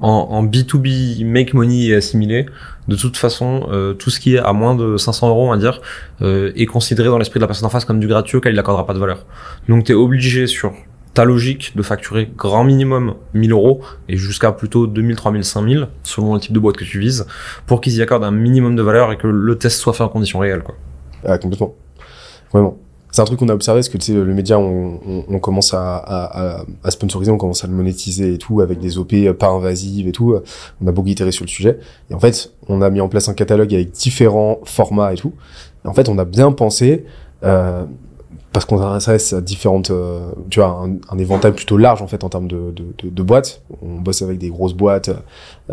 En, 0.00 0.28
en 0.30 0.44
B2B, 0.44 1.24
make 1.26 1.52
money 1.52 1.86
et 1.86 1.94
assimilé, 1.94 2.46
de 2.88 2.96
toute 2.96 3.16
façon, 3.16 3.68
euh, 3.70 3.92
tout 3.92 4.10
ce 4.10 4.18
qui 4.18 4.34
est 4.34 4.38
à 4.38 4.52
moins 4.52 4.74
de 4.74 4.96
500 4.96 5.28
euros, 5.28 5.46
on 5.46 5.50
va 5.50 5.56
dire, 5.56 5.80
euh, 6.22 6.52
est 6.56 6.66
considéré 6.66 7.08
dans 7.08 7.18
l'esprit 7.18 7.38
de 7.38 7.42
la 7.42 7.46
personne 7.46 7.66
en 7.66 7.70
face 7.70 7.84
comme 7.84 8.00
du 8.00 8.08
gratuit 8.08 8.36
auquel 8.36 8.52
il 8.52 8.56
n'accordera 8.56 8.86
pas 8.86 8.94
de 8.94 8.98
valeur. 8.98 9.26
Donc 9.68 9.84
t'es 9.84 9.94
obligé 9.94 10.46
sur 10.46 10.72
ta 11.14 11.24
logique 11.24 11.76
de 11.76 11.82
facturer 11.82 12.30
grand 12.36 12.64
minimum 12.64 13.14
1000 13.34 13.52
euros 13.52 13.80
et 14.08 14.16
jusqu'à 14.16 14.52
plutôt 14.52 14.86
2000, 14.86 15.16
3000, 15.16 15.44
5000 15.44 15.88
selon 16.02 16.34
le 16.34 16.40
type 16.40 16.52
de 16.52 16.58
boîte 16.58 16.76
que 16.76 16.84
tu 16.84 16.98
vises 16.98 17.26
pour 17.66 17.80
qu'ils 17.80 17.94
y 17.96 18.02
accordent 18.02 18.24
un 18.24 18.30
minimum 18.30 18.76
de 18.76 18.82
valeur 18.82 19.12
et 19.12 19.16
que 19.16 19.26
le 19.26 19.58
test 19.58 19.80
soit 19.80 19.92
fait 19.92 20.04
en 20.04 20.08
conditions 20.08 20.38
réelles 20.38 20.62
quoi. 20.62 20.76
Ah, 21.24 21.38
complètement. 21.38 21.74
Vraiment. 22.52 22.78
C'est 23.20 23.24
un 23.24 23.26
truc 23.26 23.40
qu'on 23.40 23.50
a 23.50 23.54
observé, 23.54 23.80
parce 23.80 23.90
que 23.90 23.98
tu 23.98 24.06
sais, 24.06 24.14
le 24.14 24.32
média, 24.32 24.58
on, 24.58 25.38
commence 25.40 25.74
à, 25.74 26.64
à, 26.82 26.90
sponsoriser, 26.90 27.30
on 27.30 27.36
commence 27.36 27.62
à 27.62 27.66
le 27.66 27.74
monétiser 27.74 28.32
et 28.32 28.38
tout, 28.38 28.62
avec 28.62 28.78
des 28.78 28.96
OP 28.96 29.12
pas 29.38 29.48
invasives 29.48 30.08
et 30.08 30.12
tout. 30.12 30.36
On 30.82 30.86
a 30.86 30.90
beaucoup 30.90 31.08
itéré 31.08 31.30
sur 31.30 31.44
le 31.44 31.50
sujet. 31.50 31.78
Et 32.08 32.14
en 32.14 32.18
fait, 32.18 32.50
on 32.66 32.80
a 32.80 32.88
mis 32.88 33.02
en 33.02 33.10
place 33.10 33.28
un 33.28 33.34
catalogue 33.34 33.74
avec 33.74 33.90
différents 33.90 34.60
formats 34.64 35.12
et 35.12 35.16
tout. 35.16 35.34
Et 35.84 35.88
en 35.88 35.92
fait, 35.92 36.08
on 36.08 36.16
a 36.16 36.24
bien 36.24 36.50
pensé, 36.52 37.04
euh, 37.44 37.84
parce 38.54 38.64
qu'on 38.64 38.78
s'adresse 38.78 39.34
à 39.34 39.42
différentes, 39.42 39.90
euh, 39.90 40.30
tu 40.48 40.60
vois, 40.60 40.88
un, 41.10 41.18
éventail 41.18 41.52
plutôt 41.52 41.76
large 41.76 42.00
en 42.00 42.06
fait 42.06 42.24
en 42.24 42.30
termes 42.30 42.48
de, 42.48 43.22
boîtes. 43.22 43.60
On 43.82 44.00
bosse 44.00 44.22
avec 44.22 44.38
des 44.38 44.48
grosses 44.48 44.72
boîtes, 44.72 45.10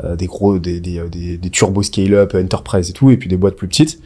euh, 0.03 0.17
des 0.17 0.25
gros, 0.25 0.59
des, 0.59 0.81
des, 0.81 1.01
des, 1.07 1.37
des 1.37 1.49
turbo 1.49 1.81
scale-up, 1.81 2.35
enterprise 2.35 2.89
et 2.89 2.93
tout, 2.93 3.09
et 3.09 3.15
puis 3.15 3.29
des 3.29 3.37
boîtes 3.37 3.55
plus 3.55 3.69
petites. 3.69 4.01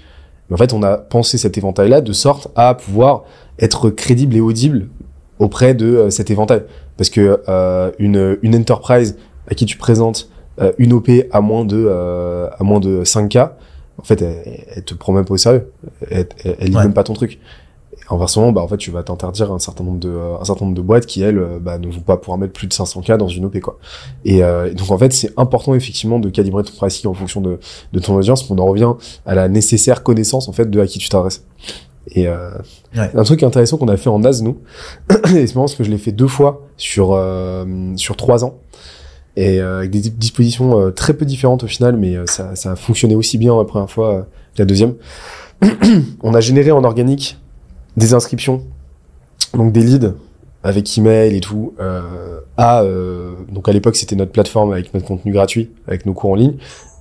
Mais 0.51 0.55
en 0.55 0.58
fait, 0.58 0.74
on 0.74 0.84
a 0.84 0.98
pensé 0.98 1.38
cet 1.39 1.58
éventail-là 1.58 2.01
de 2.01 2.12
sorte 2.13 2.50
à 2.55 2.75
pouvoir 2.75 3.24
être 3.58 3.89
crédible 3.89 4.36
et 4.36 4.41
audible 4.41 4.89
auprès 5.39 5.74
de 5.74 5.86
euh, 5.88 6.10
cet 6.12 6.29
éventail. 6.29 6.63
Parce 6.98 7.10
que 7.10 7.41
euh, 7.50 7.89
une, 7.98 8.38
une 8.43 8.55
enterprise 8.55 9.17
à 9.50 9.55
qui 9.55 9.65
tu 9.65 9.77
présentes 9.77 10.29
euh, 10.62 10.74
une 10.77 10.91
OP 10.93 11.10
à 11.31 11.39
moins 11.41 11.63
de 11.65 11.84
euh, 11.89 12.50
à 12.59 12.64
moins 12.64 12.81
de 12.81 13.03
5K, 13.03 13.50
en 13.98 14.03
fait, 14.03 14.22
elle, 14.22 14.66
elle 14.75 14.83
te 14.83 14.94
prend 14.94 15.14
même 15.14 15.24
pas 15.25 15.33
au 15.33 15.37
sérieux. 15.37 15.72
Elle, 16.09 16.27
elle, 16.44 16.55
elle 16.59 16.68
lit 16.70 16.75
Ouais. 16.75 16.83
même 16.83 16.94
pas 16.94 17.03
ton 17.03 17.14
truc. 17.14 17.40
Inversement, 18.13 18.51
bah 18.51 18.61
en 18.61 18.67
fait, 18.67 18.77
tu 18.77 18.91
vas 18.91 19.03
t'interdire 19.03 19.51
un 19.51 19.59
certain 19.59 19.83
nombre 19.85 20.00
de 20.00 20.09
euh, 20.09 20.37
un 20.39 20.43
certain 20.43 20.65
nombre 20.65 20.75
de 20.75 20.81
boîtes 20.81 21.05
qui 21.05 21.21
elles 21.21 21.37
euh, 21.39 21.59
bah, 21.61 21.77
ne 21.77 21.87
vont 21.89 22.01
pas 22.01 22.17
pouvoir 22.17 22.37
mettre 22.37 22.53
plus 22.53 22.67
de 22.67 22.74
500K 22.74 23.15
dans 23.17 23.29
une 23.29 23.45
OP 23.45 23.59
quoi. 23.61 23.77
Et, 24.25 24.43
euh, 24.43 24.74
donc 24.74 24.91
en 24.91 24.97
fait, 24.97 25.13
c'est 25.13 25.31
important 25.37 25.74
effectivement 25.75 26.19
de 26.19 26.29
calibrer 26.29 26.63
ton 26.63 26.74
pricing 26.74 27.09
en 27.09 27.13
fonction 27.13 27.39
de 27.41 27.59
de 27.93 28.00
ton 28.00 28.15
audience. 28.15 28.50
On 28.50 28.57
en 28.57 28.65
revient 28.65 28.91
à 29.25 29.33
la 29.33 29.47
nécessaire 29.47 30.03
connaissance 30.03 30.50
en 30.50 30.51
fait 30.51 30.69
de 30.69 30.79
à 30.81 30.87
qui 30.87 31.00
tu 31.00 31.07
t'adresses. 31.09 31.45
Et 32.13 32.27
euh, 32.27 32.50
Ouais. 32.97 33.09
un 33.13 33.24
truc 33.24 33.43
intéressant 33.43 33.77
qu'on 33.77 33.87
a 33.87 33.95
fait 33.95 34.09
en 34.09 34.19
NAS 34.19 34.41
nous, 34.41 34.57
et 35.33 35.47
c'est 35.47 35.55
marrant 35.55 35.65
parce 35.67 35.75
que 35.75 35.83
je 35.85 35.89
l'ai 35.91 35.97
fait 35.97 36.11
deux 36.11 36.27
fois 36.27 36.67
sur 36.75 37.11
euh, 37.13 37.63
sur 37.95 38.17
trois 38.17 38.43
ans 38.43 38.55
et 39.37 39.61
euh, 39.61 39.77
avec 39.77 39.91
des 39.91 40.00
di- 40.01 40.09
dispositions 40.11 40.77
euh, 40.77 40.91
très 40.91 41.13
peu 41.13 41.24
différentes 41.25 41.63
au 41.63 41.67
final, 41.67 41.95
mais 41.95 42.15
euh, 42.17 42.25
ça, 42.25 42.55
ça 42.57 42.71
a 42.74 42.75
fonctionné 42.75 43.15
aussi 43.15 43.37
bien 43.37 43.55
la 43.57 43.63
première 43.63 43.89
fois 43.89 44.27
que 44.55 44.59
la 44.61 44.65
deuxième. 44.65 44.95
On 46.24 46.33
a 46.33 46.41
généré 46.41 46.71
en 46.71 46.83
organique 46.83 47.37
des 47.97 48.13
inscriptions, 48.13 48.63
donc 49.53 49.71
des 49.71 49.81
leads 49.81 50.13
avec 50.63 50.97
email 50.97 51.35
et 51.35 51.41
tout, 51.41 51.73
euh, 51.79 52.39
à 52.55 52.83
euh, 52.83 53.33
donc 53.51 53.67
à 53.67 53.73
l'époque 53.73 53.95
c'était 53.95 54.15
notre 54.15 54.31
plateforme 54.31 54.71
avec 54.71 54.93
notre 54.93 55.05
contenu 55.05 55.31
gratuit, 55.31 55.71
avec 55.87 56.05
nos 56.05 56.13
cours 56.13 56.31
en 56.31 56.35
ligne. 56.35 56.57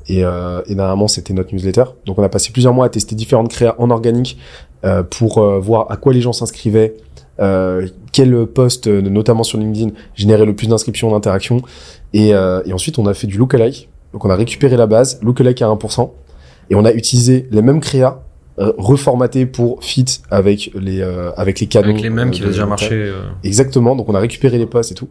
Et, 0.08 0.24
euh, 0.24 0.60
et 0.66 0.74
c'était 1.08 1.32
notre 1.34 1.54
newsletter. 1.54 1.84
Donc, 2.04 2.18
on 2.18 2.22
a 2.24 2.28
passé 2.28 2.50
plusieurs 2.50 2.74
mois 2.74 2.86
à 2.86 2.88
tester 2.88 3.14
différentes 3.14 3.48
créas 3.48 3.76
en 3.78 3.90
organique 3.90 4.38
euh, 4.84 5.04
pour 5.04 5.38
euh, 5.38 5.60
voir 5.60 5.90
à 5.90 5.96
quoi 5.96 6.12
les 6.12 6.20
gens 6.20 6.32
s'inscrivaient, 6.32 6.94
euh, 7.38 7.86
quel 8.10 8.46
post, 8.46 8.88
notamment 8.88 9.44
sur 9.44 9.58
LinkedIn, 9.58 9.92
générait 10.16 10.46
le 10.46 10.56
plus 10.56 10.66
d'inscriptions, 10.66 11.12
d'interactions. 11.12 11.62
Et, 12.12 12.30
et 12.30 12.72
ensuite, 12.72 12.98
on 12.98 13.06
a 13.06 13.14
fait 13.14 13.28
du 13.28 13.38
lookalike. 13.38 13.88
Donc, 14.12 14.24
on 14.24 14.30
a 14.30 14.34
récupéré 14.34 14.76
la 14.76 14.86
base, 14.86 15.20
lookalike 15.22 15.62
à 15.62 15.66
1%, 15.66 16.10
et 16.70 16.74
on 16.74 16.84
a 16.84 16.92
utilisé 16.92 17.46
les 17.52 17.62
mêmes 17.62 17.80
créas 17.80 18.20
euh, 18.60 18.72
reformatées 18.78 19.46
pour 19.46 19.82
fit 19.82 20.04
avec 20.30 20.70
les 20.74 21.00
euh, 21.00 21.30
avec 21.36 21.60
les 21.60 21.66
canaux. 21.66 21.90
Avec 21.90 22.02
les 22.02 22.10
mêmes 22.10 22.28
euh, 22.28 22.30
qui 22.30 22.42
avaient 22.42 22.50
déjà 22.52 22.66
marché. 22.66 22.90
euh, 22.92 23.22
Exactement. 23.42 23.96
Donc 23.96 24.08
on 24.08 24.14
a 24.14 24.20
récupéré 24.20 24.58
les 24.58 24.66
posts 24.66 24.92
et 24.92 24.94
tout. 24.94 25.08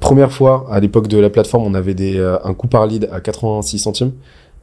Première 0.00 0.30
fois, 0.32 0.66
à 0.70 0.78
l'époque 0.80 1.08
de 1.08 1.18
la 1.18 1.30
plateforme, 1.30 1.64
on 1.64 1.74
avait 1.74 1.94
des, 1.94 2.18
euh, 2.18 2.36
un 2.44 2.54
coût 2.54 2.68
par 2.68 2.86
lead 2.86 3.08
à 3.12 3.20
86 3.20 3.78
centimes. 3.78 4.12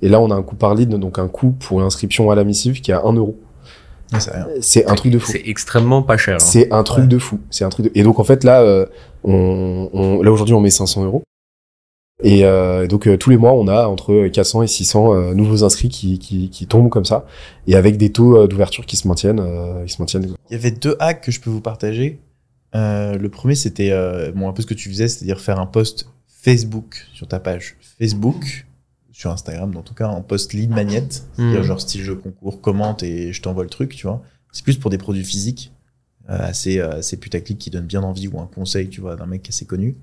Et 0.02 0.10
là, 0.10 0.20
on 0.20 0.30
a 0.32 0.36
un 0.36 0.44
coût 0.44 0.56
par 0.56 0.76
lead, 0.76 0.90
donc 0.90 1.18
un 1.18 1.28
coût 1.28 1.52
pour 1.60 1.80
l'inscription 1.80 2.30
à 2.30 2.36
la 2.36 2.44
missive 2.44 2.82
qui 2.82 2.92
est 2.92 2.94
à 2.94 3.02
1 3.06 3.14
euro. 3.14 3.36
Ouais, 4.14 4.20
c'est 4.62 4.86
un 4.86 4.94
truc 4.96 5.12
de 5.12 5.18
fou. 5.18 5.32
C'est 5.32 5.42
extrêmement 5.48 6.04
pas 6.04 6.18
cher. 6.18 6.36
hein. 6.36 6.40
C'est 6.40 6.72
un 6.72 6.84
truc 6.84 7.04
Ouais. 7.04 7.08
de 7.10 7.18
fou. 7.18 7.40
C'est 7.50 7.64
un 7.66 7.70
truc 7.70 7.88
de... 7.88 7.92
Et 7.96 8.04
donc, 8.04 8.20
en 8.20 8.24
fait, 8.24 8.44
là, 8.44 8.62
euh, 8.62 8.86
on, 9.24 9.90
on- 9.94 10.22
là 10.22 10.32
aujourd'hui, 10.32 10.54
on 10.54 10.60
met 10.62 10.70
500 10.70 11.04
euros. 11.06 11.24
Et 12.22 12.46
euh, 12.46 12.88
donc, 12.88 13.08
euh, 13.08 13.18
tous 13.18 13.30
les 13.32 13.38
mois, 13.38 13.54
on 13.54 13.68
a 13.68 13.88
entre 13.88 14.28
400 14.28 14.64
et 14.64 14.68
600 14.68 15.14
euh, 15.14 15.34
nouveaux 15.34 15.64
inscrits 15.64 15.90
qui, 15.90 16.20
qui, 16.20 16.50
qui 16.50 16.68
tombent 16.68 16.90
comme 16.90 17.06
ça. 17.06 17.26
Et 17.68 17.76
avec 17.76 17.98
des 17.98 18.12
taux 18.12 18.38
euh, 18.38 18.48
d'ouverture 18.48 18.86
qui 18.86 18.96
se 18.98 19.08
maintiennent. 19.08 19.40
euh, 19.40 19.84
qui 19.86 19.94
se 19.94 20.02
maintiennent. 20.02 20.34
Il 20.50 20.54
y 20.54 20.56
avait 20.56 20.72
deux 20.72 20.96
hacks 21.00 21.22
que 21.22 21.32
je 21.32 21.42
peux 21.42 21.50
vous 21.50 21.62
partager. 21.62 22.20
Euh, 22.76 23.18
le 23.18 23.30
premier, 23.30 23.56
c'était 23.56 23.92
euh, 23.92 24.32
bon, 24.32 24.48
un 24.48 24.54
peu 24.54 24.62
ce 24.62 24.68
que 24.68 24.74
tu 24.74 24.90
faisais, 24.90 25.08
c'est-à-dire 25.08 25.40
faire 25.42 25.60
un 25.60 25.66
post 25.66 26.08
Facebook 26.28 27.06
sur 27.14 27.28
ta 27.28 27.40
page 27.40 27.78
Facebook, 28.00 28.66
sur 29.12 29.32
Instagram, 29.32 29.76
en 29.78 29.82
tout 29.82 29.94
cas, 29.94 30.08
en 30.08 30.22
post 30.22 30.54
lead 30.54 30.70
magnet, 30.72 31.04
c'est-à-dire 31.34 31.60
Mhm. 31.60 31.64
genre 31.66 31.82
style 31.82 32.02
jeu 32.04 32.16
concours, 32.16 32.62
commente 32.62 33.04
et 33.04 33.32
je 33.32 33.42
t'envoie 33.42 33.64
le 33.64 33.70
truc, 33.70 33.96
tu 33.96 34.08
vois. 34.08 34.22
C'est 34.52 34.64
plus 34.64 34.78
pour 34.78 34.90
des 34.90 34.98
produits 34.98 35.24
physiques, 35.24 35.72
euh, 36.30 36.38
assez, 36.40 36.80
euh, 36.80 36.98
assez 36.98 37.18
putaclic 37.18 37.58
qui 37.60 37.70
donnent 37.70 37.86
bien 37.86 38.02
envie 38.04 38.28
ou 38.28 38.40
un 38.40 38.48
conseil, 38.48 38.90
tu 38.90 39.02
vois, 39.02 39.16
d'un 39.16 39.26
mec 39.26 39.48
assez 39.50 39.66
connu. 39.66 39.96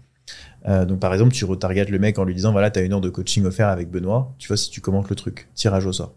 Euh, 0.68 0.84
donc 0.84 1.00
par 1.00 1.12
exemple, 1.12 1.32
tu 1.32 1.44
retargetes 1.44 1.88
le 1.90 1.98
mec 1.98 2.18
en 2.18 2.24
lui 2.24 2.34
disant 2.34 2.52
voilà, 2.52 2.70
t'as 2.70 2.84
une 2.84 2.92
heure 2.92 3.00
de 3.00 3.08
coaching 3.08 3.44
offert 3.44 3.68
avec 3.68 3.90
Benoît, 3.90 4.34
tu 4.38 4.48
vois, 4.48 4.56
si 4.56 4.70
tu 4.70 4.80
commentes 4.80 5.08
le 5.08 5.16
truc, 5.16 5.48
tirage 5.54 5.86
au 5.86 5.92
sort. 5.92 6.14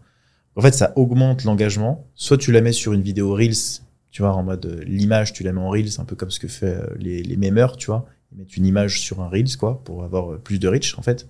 En 0.56 0.60
fait, 0.60 0.72
ça 0.74 0.92
augmente 0.96 1.44
l'engagement. 1.44 2.06
Soit 2.14 2.38
tu 2.38 2.52
la 2.52 2.60
mets 2.60 2.72
sur 2.72 2.92
une 2.92 3.02
vidéo 3.02 3.32
Reels, 3.34 3.80
tu 4.10 4.22
vois, 4.22 4.32
en 4.34 4.42
mode 4.42 4.66
euh, 4.66 4.84
l'image, 4.86 5.32
tu 5.32 5.42
la 5.42 5.52
mets 5.52 5.60
en 5.60 5.68
Reels, 5.70 5.98
un 5.98 6.04
peu 6.04 6.14
comme 6.14 6.30
ce 6.30 6.38
que 6.38 6.46
fait 6.48 6.66
euh, 6.76 6.86
les, 6.98 7.22
les 7.22 7.36
memeurs, 7.36 7.76
tu 7.76 7.86
vois. 7.86 8.06
Ils 8.32 8.38
mettent 8.38 8.56
une 8.56 8.66
image 8.66 9.00
sur 9.00 9.20
un 9.20 9.28
Reels, 9.28 9.56
quoi, 9.56 9.82
pour 9.84 10.04
avoir 10.04 10.38
plus 10.38 10.58
de 10.58 10.68
reach, 10.68 10.96
en 10.98 11.02
fait. 11.02 11.26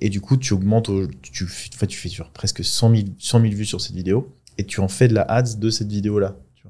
Et 0.00 0.08
du 0.10 0.20
coup, 0.20 0.36
tu 0.36 0.52
augmentes, 0.54 0.88
au- 0.88 1.06
tu, 1.06 1.32
tu 1.32 1.46
fais 1.46 2.10
presque 2.34 2.64
100 2.64 2.94
000, 2.94 3.06
100 3.18 3.40
000 3.40 3.52
vues 3.54 3.64
sur 3.64 3.80
cette 3.80 3.94
vidéo 3.94 4.34
et 4.58 4.64
tu 4.66 4.80
en 4.80 4.88
fais 4.88 5.08
de 5.08 5.14
la 5.14 5.22
ads 5.22 5.56
de 5.56 5.70
cette 5.70 5.90
vidéo-là. 5.90 6.36
tu. 6.54 6.64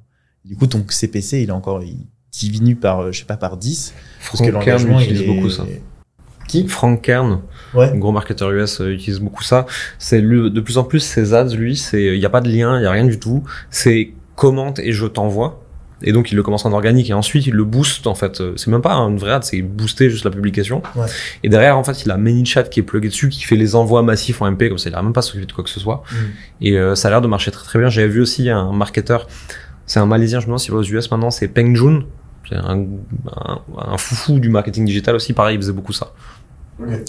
Du 0.45 0.57
coup, 0.57 0.67
ton 0.67 0.85
CPC, 0.89 1.43
il 1.43 1.49
est 1.49 1.53
encore, 1.53 1.83
diminue 2.33 2.77
par, 2.77 3.01
euh, 3.01 3.13
je 3.13 3.21
sais 3.21 3.25
pas, 3.25 3.37
par 3.37 3.57
10. 3.57 3.95
Parce 4.31 4.43
que 4.43 4.51
Frank 4.51 4.65
Kern 4.65 5.01
utilise 5.01 5.23
est... 5.23 5.27
beaucoup 5.27 5.51
ça. 5.51 5.65
Qui? 6.49 6.67
Frank 6.69 7.01
Kern, 7.03 7.41
Ouais. 7.75 7.93
gros 7.97 8.13
marketeur 8.13 8.51
US, 8.51 8.81
euh, 8.81 8.93
utilise 8.93 9.21
beaucoup 9.21 9.43
ça. 9.43 9.67
C'est 9.99 10.21
de 10.23 10.61
plus 10.61 10.77
en 10.79 10.85
plus 10.85 11.01
ses 11.01 11.35
ads, 11.35 11.55
lui, 11.55 11.77
c'est 11.77 12.03
il 12.05 12.21
y 12.21 12.27
a 12.27 12.31
pas 12.31 12.41
de 12.41 12.49
lien, 12.51 12.79
il 12.79 12.83
y 12.83 12.87
a 12.87 12.91
rien 12.91 13.05
du 13.05 13.19
tout. 13.19 13.45
C'est 13.71 14.13
commente 14.37 14.79
et 14.79 14.93
je 14.93 15.07
t'envoie. 15.07 15.61
Et 16.05 16.11
donc, 16.11 16.33
il 16.33 16.35
le 16.35 16.43
commence 16.43 16.65
en 16.67 16.73
organique 16.73 17.09
et 17.11 17.15
ensuite, 17.15 17.47
il 17.47 17.55
le 17.55 17.63
booste, 17.65 18.09
en 18.09 18.17
fait. 18.17 18.43
C'est 18.57 18.67
même 18.69 18.83
pas 18.83 18.95
une 18.95 19.19
vraie 19.19 19.31
ad, 19.35 19.45
c'est 19.45 19.63
booster 19.63 20.11
juste 20.11 20.25
la 20.25 20.33
publication. 20.33 20.83
Ouais. 20.97 21.07
Et 21.45 21.49
derrière, 21.49 21.79
en 21.79 21.85
fait, 21.85 22.03
il 22.05 22.11
a 22.11 22.17
ManyChat 22.17 22.65
qui 22.65 22.81
est 22.81 22.83
plugué 22.83 23.09
dessus, 23.09 23.29
qui 23.29 23.45
fait 23.45 23.55
les 23.55 23.77
envois 23.77 24.03
massifs 24.03 24.43
en 24.43 24.51
MP, 24.51 24.69
comme 24.69 24.79
ça, 24.79 24.89
il 24.91 24.97
a 24.97 25.03
même 25.03 25.13
pas 25.13 25.23
s'occuper 25.23 25.47
de 25.47 25.53
quoi 25.53 25.63
que 25.63 25.71
ce 25.71 25.79
soit. 25.79 26.03
Et 26.61 26.77
euh, 26.77 26.97
ça 26.97 27.07
a 27.07 27.11
l'air 27.13 27.21
de 27.21 27.29
marcher 27.29 27.53
très 27.53 27.65
très 27.65 27.79
bien. 27.79 27.89
J'avais 27.89 28.09
vu 28.09 28.21
aussi 28.21 28.51
un 28.51 28.73
marketeur, 28.73 29.29
c'est 29.87 30.01
un 30.01 30.07
Malaisien, 30.07 30.41
je 30.41 30.47
me 30.47 30.49
demande 30.49 30.59
s'il 30.59 30.75
est 30.75 30.77
aux 30.77 30.83
US 30.83 31.09
maintenant, 31.13 31.31
c'est 31.31 31.47
Peng 31.47 31.77
Jun. 31.77 32.03
C'est 32.49 32.57
un, 32.57 32.87
un, 33.37 33.63
un 33.77 33.99
foufou 33.99 34.39
du 34.41 34.49
marketing 34.49 34.85
digital 34.85 35.15
aussi, 35.15 35.33
pareil, 35.33 35.57
il 35.57 35.61
faisait 35.61 35.73
beaucoup 35.73 35.93
ça. 35.93 36.13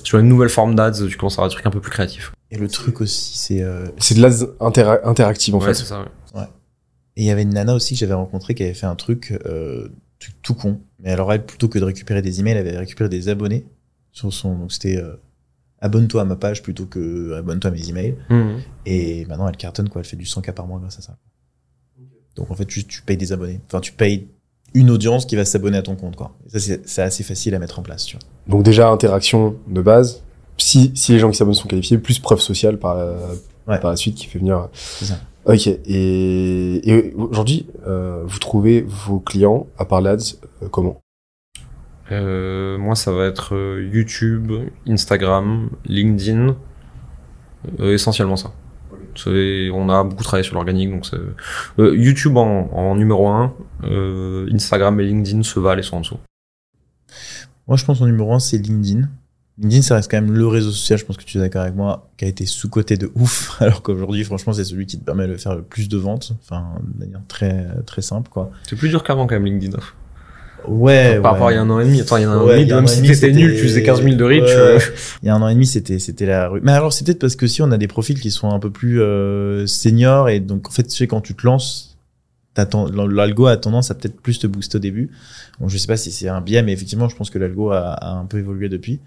Sur 0.04 0.19
une 0.19 0.28
nouvelle 0.28 0.50
forme 0.50 0.76
d'ads, 0.76 0.91
tu 0.91 1.17
commences 1.17 1.34
à 1.34 1.38
avoir 1.41 1.50
des 1.50 1.54
trucs 1.56 1.65
un 1.65 1.72
peu 1.72 1.82
plus 1.82 1.89
créatifs. 1.91 2.32
Et 2.52 2.58
le 2.58 2.67
truc 2.67 3.02
aussi, 3.02 3.38
c'est. 3.38 3.63
euh, 3.63 3.88
C'est 3.98 4.13
de 4.15 4.22
l'ads 4.22 4.46
intera- 4.60 5.00
interactive 5.08 5.56
en 5.56 5.60
ouais, 5.60 5.67
fait. 5.67 5.74
c'est 5.74 5.86
ça, 5.86 6.02
ouais. 6.36 6.41
Et 7.15 7.22
il 7.24 7.26
y 7.26 7.32
avait 7.32 7.43
une 7.43 7.54
nana 7.54 7.74
aussi 7.76 7.93
que 7.93 8.00
j'avais 8.00 8.13
rencontrée 8.13 8.56
qui 8.56 8.63
avait 8.63 8.74
fait 8.74 8.86
un 8.88 8.96
truc, 8.96 9.38
euh, 9.46 9.88
truc 10.19 10.36
tout 10.41 10.54
con. 10.56 10.82
Mais 11.00 11.12
alors, 11.12 11.32
elle, 11.34 11.46
plutôt 11.46 11.67
que 11.67 11.78
de 11.80 11.84
récupérer 11.86 12.22
des 12.24 12.39
emails, 12.39 12.54
elle 12.58 12.67
avait 12.67 12.78
récupéré 12.78 13.08
des 13.10 13.30
abonnés 13.30 13.65
sur 14.12 14.32
son. 14.34 14.56
Donc, 14.58 14.72
c'était 14.72 14.98
euh, 14.98 15.15
abonne-toi 15.80 16.22
à 16.22 16.26
ma 16.26 16.36
page 16.36 16.62
plutôt 16.63 16.86
que 16.88 17.34
abonne-toi 17.34 17.69
à 17.69 17.74
mes 17.74 17.88
emails. 17.89 18.15
Mhm. 18.30 18.60
Et 18.86 19.26
maintenant, 19.26 19.48
elle 19.48 19.58
cartonne, 19.58 19.89
quoi. 19.89 20.02
Elle 20.02 20.08
fait 20.08 20.17
du 20.17 20.26
100K 20.26 20.54
par 20.54 20.65
mois 20.67 20.80
grâce 20.80 20.98
à 21.00 21.02
ça. 21.02 21.17
Donc, 22.36 22.50
en 22.52 22.56
fait, 22.56 22.69
juste, 22.69 22.88
tu 22.89 23.02
payes 23.04 23.17
des 23.17 23.32
abonnés. 23.32 23.62
Enfin, 23.67 23.80
tu 23.80 23.91
payes 23.93 24.28
une 24.74 24.90
audience 24.90 25.26
qui 25.26 25.36
va 25.36 25.46
s'abonner 25.46 25.78
à 25.78 25.82
ton 25.82 25.96
compte, 25.96 26.16
quoi. 26.16 26.32
Ça, 26.48 26.60
c'est 26.86 27.02
assez 27.02 27.24
facile 27.24 27.54
à 27.56 27.60
mettre 27.60 27.80
en 27.80 27.82
place, 27.84 28.06
tu 28.06 28.18
vois. 28.18 28.26
Donc 28.48 28.64
déjà 28.64 28.90
interaction 28.90 29.56
de 29.68 29.82
base. 29.82 30.24
Si, 30.58 30.92
si 30.96 31.12
les 31.14 31.20
gens 31.20 31.30
qui 31.32 31.38
s'abonnent 31.38 31.54
sont 31.54 31.68
qualifiés, 31.68 31.98
plus 31.98 32.20
preuve 32.20 32.40
sociale 32.40 32.78
par 32.78 32.96
la, 32.96 33.16
Ouais. 33.68 33.80
par 33.80 33.92
la 33.92 33.96
suite 33.96 34.16
qui 34.16 34.28
fait 34.28 34.40
venir. 34.40 34.68
C'est 34.74 35.06
ça. 35.06 35.20
Ok. 35.46 35.68
Et, 35.68 36.90
et 36.90 37.14
aujourd'hui, 37.16 37.66
euh, 37.88 38.24
vous 38.26 38.40
trouvez 38.40 38.82
vos 38.82 39.20
clients 39.20 39.68
à 39.78 39.86
part 39.86 40.02
l'ADS 40.02 40.38
euh, 40.62 40.68
comment? 40.70 41.00
Euh, 42.12 42.78
moi, 42.78 42.96
ça 42.96 43.12
va 43.12 43.26
être 43.26 43.56
euh, 43.56 43.90
YouTube, 43.94 44.52
Instagram, 44.88 45.70
LinkedIn, 45.86 46.56
euh, 47.80 47.94
essentiellement 47.94 48.36
ça. 48.36 48.52
On 49.26 49.89
a 49.89 50.04
beaucoup 50.04 50.23
travaillé 50.23 50.43
sur 50.43 50.56
l'organique, 50.56 50.89
donc 50.89 51.10
euh, 51.80 51.95
YouTube 51.95 52.38
en, 52.38 52.69
en 52.71 52.95
numéro 52.95 53.28
1, 53.28 53.54
Instagram 54.52 54.99
et 54.99 55.06
LinkedIn 55.06 55.43
se 55.43 55.60
valent 55.60 55.80
et 55.80 55.84
sont 55.84 55.97
en 55.97 56.02
dessous. 56.02 56.19
Moi, 57.67 57.78
je 57.78 57.86
pense 57.86 58.02
en 58.02 58.06
numéro 58.06 58.34
un, 58.34 58.39
c'est 58.39 58.58
LinkedIn. 58.58 59.08
LinkedIn, 59.60 59.84
ça 59.84 59.95
reste 59.95 60.10
quand 60.10 60.19
même 60.19 60.34
le 60.34 60.47
réseau 60.47 60.71
social, 60.71 60.97
je 60.97 61.06
pense 61.06 61.17
que 61.17 61.23
tu 61.23 61.38
es 61.38 61.39
d'accord 61.39 61.62
avec 61.62 61.76
moi, 61.76 62.10
qui 62.17 62.26
a 62.26 62.28
été 62.28 62.45
sous-coté 62.45 62.97
de 62.97 63.12
ouf, 63.15 63.56
alors 63.62 63.82
qu'aujourd'hui, 63.84 64.23
franchement, 64.23 64.54
c'est 64.54 64.63
celui 64.63 64.86
qui 64.86 64.99
te 64.99 65.06
permet 65.06 65.28
de 65.28 65.38
faire 65.38 65.56
le 65.56 65.62
plus 65.62 65.88
de 65.88 65.97
ventes, 65.97 66.34
enfin, 66.41 66.65
de 66.82 66.99
manière 66.99 67.21
très, 67.28 67.67
très 67.86 68.02
simple, 68.02 68.30
quoi. 68.30 68.52
C'est 68.67 68.76
plus 68.76 68.89
dur 68.89 69.04
qu'avant 69.04 69.28
quand 69.28 69.36
même 69.36 69.45
LinkedIn. 69.45 69.78
Ouais, 70.67 71.19
Par 71.19 71.34
ouais. 71.34 71.39
rapport 71.39 71.47
à 71.47 71.52
il 71.52 71.56
y 71.56 71.58
a 71.58 71.62
un 71.62 71.69
an 71.69 71.80
et 71.80 71.86
demi. 71.86 72.02
Attends, 72.02 72.17
il 72.17 72.21
y 72.21 72.26
a 72.26 72.30
un 72.32 72.38
an 72.38 72.45
Ouais, 72.45 72.62
et 72.62 72.65
demi, 72.65 72.73
même 72.76 72.88
si 72.88 73.02
t'étais 73.02 73.13
c'était- 73.15 73.32
nul, 73.34 73.56
tu 73.56 73.63
faisais 73.63 73.84
15 73.84 74.02
000 74.04 74.15
de 74.15 74.23
reach. 74.23 74.43
Ouais. 74.43 74.78
Il 75.21 75.28
y 75.28 75.30
a 75.30 75.36
un 75.36 75.41
an 75.41 75.47
et 75.47 75.54
demi, 75.54 75.65
c'était, 75.65 75.99
c'était 75.99 76.26
la 76.26 76.47
rue. 76.49 76.62
Mais 76.63 76.71
alors, 76.71 76.93
c'est 76.93 77.06
peut-être 77.06 77.19
parce 77.19 77.36
que 77.36 77.47
si 77.47 77.62
on 77.62 77.71
a 77.71 77.78
des 77.78 77.88
profils 77.88 78.19
qui 78.19 78.32
sont 78.32 78.49
un 78.52 78.60
peu 78.60 78.69
plus 78.71 79.02
euh, 79.02 79.67
seniors 79.67 80.30
et 80.30 80.39
donc, 80.39 80.67
en 80.67 80.71
fait, 80.71 80.84
tu 80.84 80.91
sais, 80.95 81.08
quand 81.08 81.21
tu 81.21 81.36
te 81.36 81.45
lances, 81.45 81.97
l'algo 82.56 83.47
a 83.47 83.58
tendance 83.58 83.89
à 83.91 83.95
peut-être 83.95 84.19
plus 84.21 84.39
te 84.39 84.47
booster 84.47 84.78
au 84.78 84.80
début. 84.80 85.10
Bon, 85.60 85.67
je 85.67 85.78
sais 85.78 85.88
pas 85.88 85.97
si 85.97 86.12
c'est 86.12 86.28
un 86.30 86.39
biais, 86.41 86.62
mais 86.63 86.71
effectivement, 86.73 87.10
je 87.10 87.15
pense 87.15 87.30
que 87.30 87.39
l'algo 87.39 87.71
a, 87.71 87.80
a 87.93 88.12
un 88.12 88.26
peu 88.26 88.38
évolué 88.39 88.69
depuis. 88.69 88.99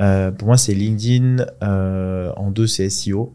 Euh, 0.00 0.30
pour 0.30 0.48
moi, 0.48 0.56
c'est 0.56 0.74
LinkedIn. 0.74 1.44
Euh, 1.62 2.30
en 2.36 2.50
deux, 2.50 2.66
c'est 2.66 2.88
SEO. 2.90 3.32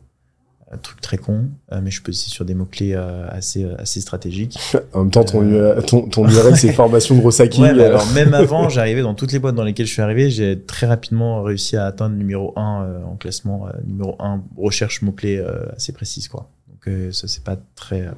Un 0.76 0.78
truc 0.78 1.00
très 1.00 1.18
con, 1.18 1.46
euh, 1.72 1.80
mais 1.82 1.90
je 1.90 2.02
peux 2.04 2.10
aussi 2.10 2.30
sur 2.30 2.44
des 2.44 2.54
mots-clés 2.54 2.94
euh, 2.96 3.26
assez, 3.30 3.66
assez 3.80 4.02
stratégiques. 4.02 4.60
En 4.94 5.00
même 5.04 5.12
temps, 5.12 5.24
ton, 5.24 5.42
Euh, 5.42 5.74
URL 5.76 5.86
ton, 5.86 6.02
ton 6.10 6.28
URL, 6.28 6.58
c'est 6.58 6.74
formation 6.74 7.16
gros 7.16 7.42
hacking. 7.42 7.64
Ouais, 7.64 7.74
mais 7.74 7.84
euh, 7.84 7.88
alors 7.88 8.06
même 8.14 8.34
avant, 8.34 8.68
j'arrivais 8.76 9.02
dans 9.02 9.14
toutes 9.14 9.32
les 9.32 9.40
boîtes 9.40 9.56
dans 9.56 9.64
lesquelles 9.64 9.86
je 9.86 9.94
suis 9.94 10.02
arrivé, 10.02 10.30
j'ai 10.30 10.60
très 10.62 10.86
rapidement 10.86 11.44
réussi 11.44 11.78
à 11.78 11.86
atteindre 11.86 12.12
le 12.12 12.18
numéro 12.20 12.52
1 12.58 12.84
euh, 12.84 13.04
en 13.06 13.16
classement, 13.16 13.68
euh, 13.68 13.72
numéro 13.86 14.16
1 14.20 14.42
recherche 14.58 15.02
mots-clés 15.02 15.38
euh, 15.38 15.66
assez 15.76 15.94
précise 15.94 16.28
quoi. 16.28 16.50
Donc 16.70 16.88
euh, 16.88 17.12
ça 17.12 17.28
c'est 17.30 17.44
pas 17.44 17.58
très 17.76 18.02
euh, 18.02 18.12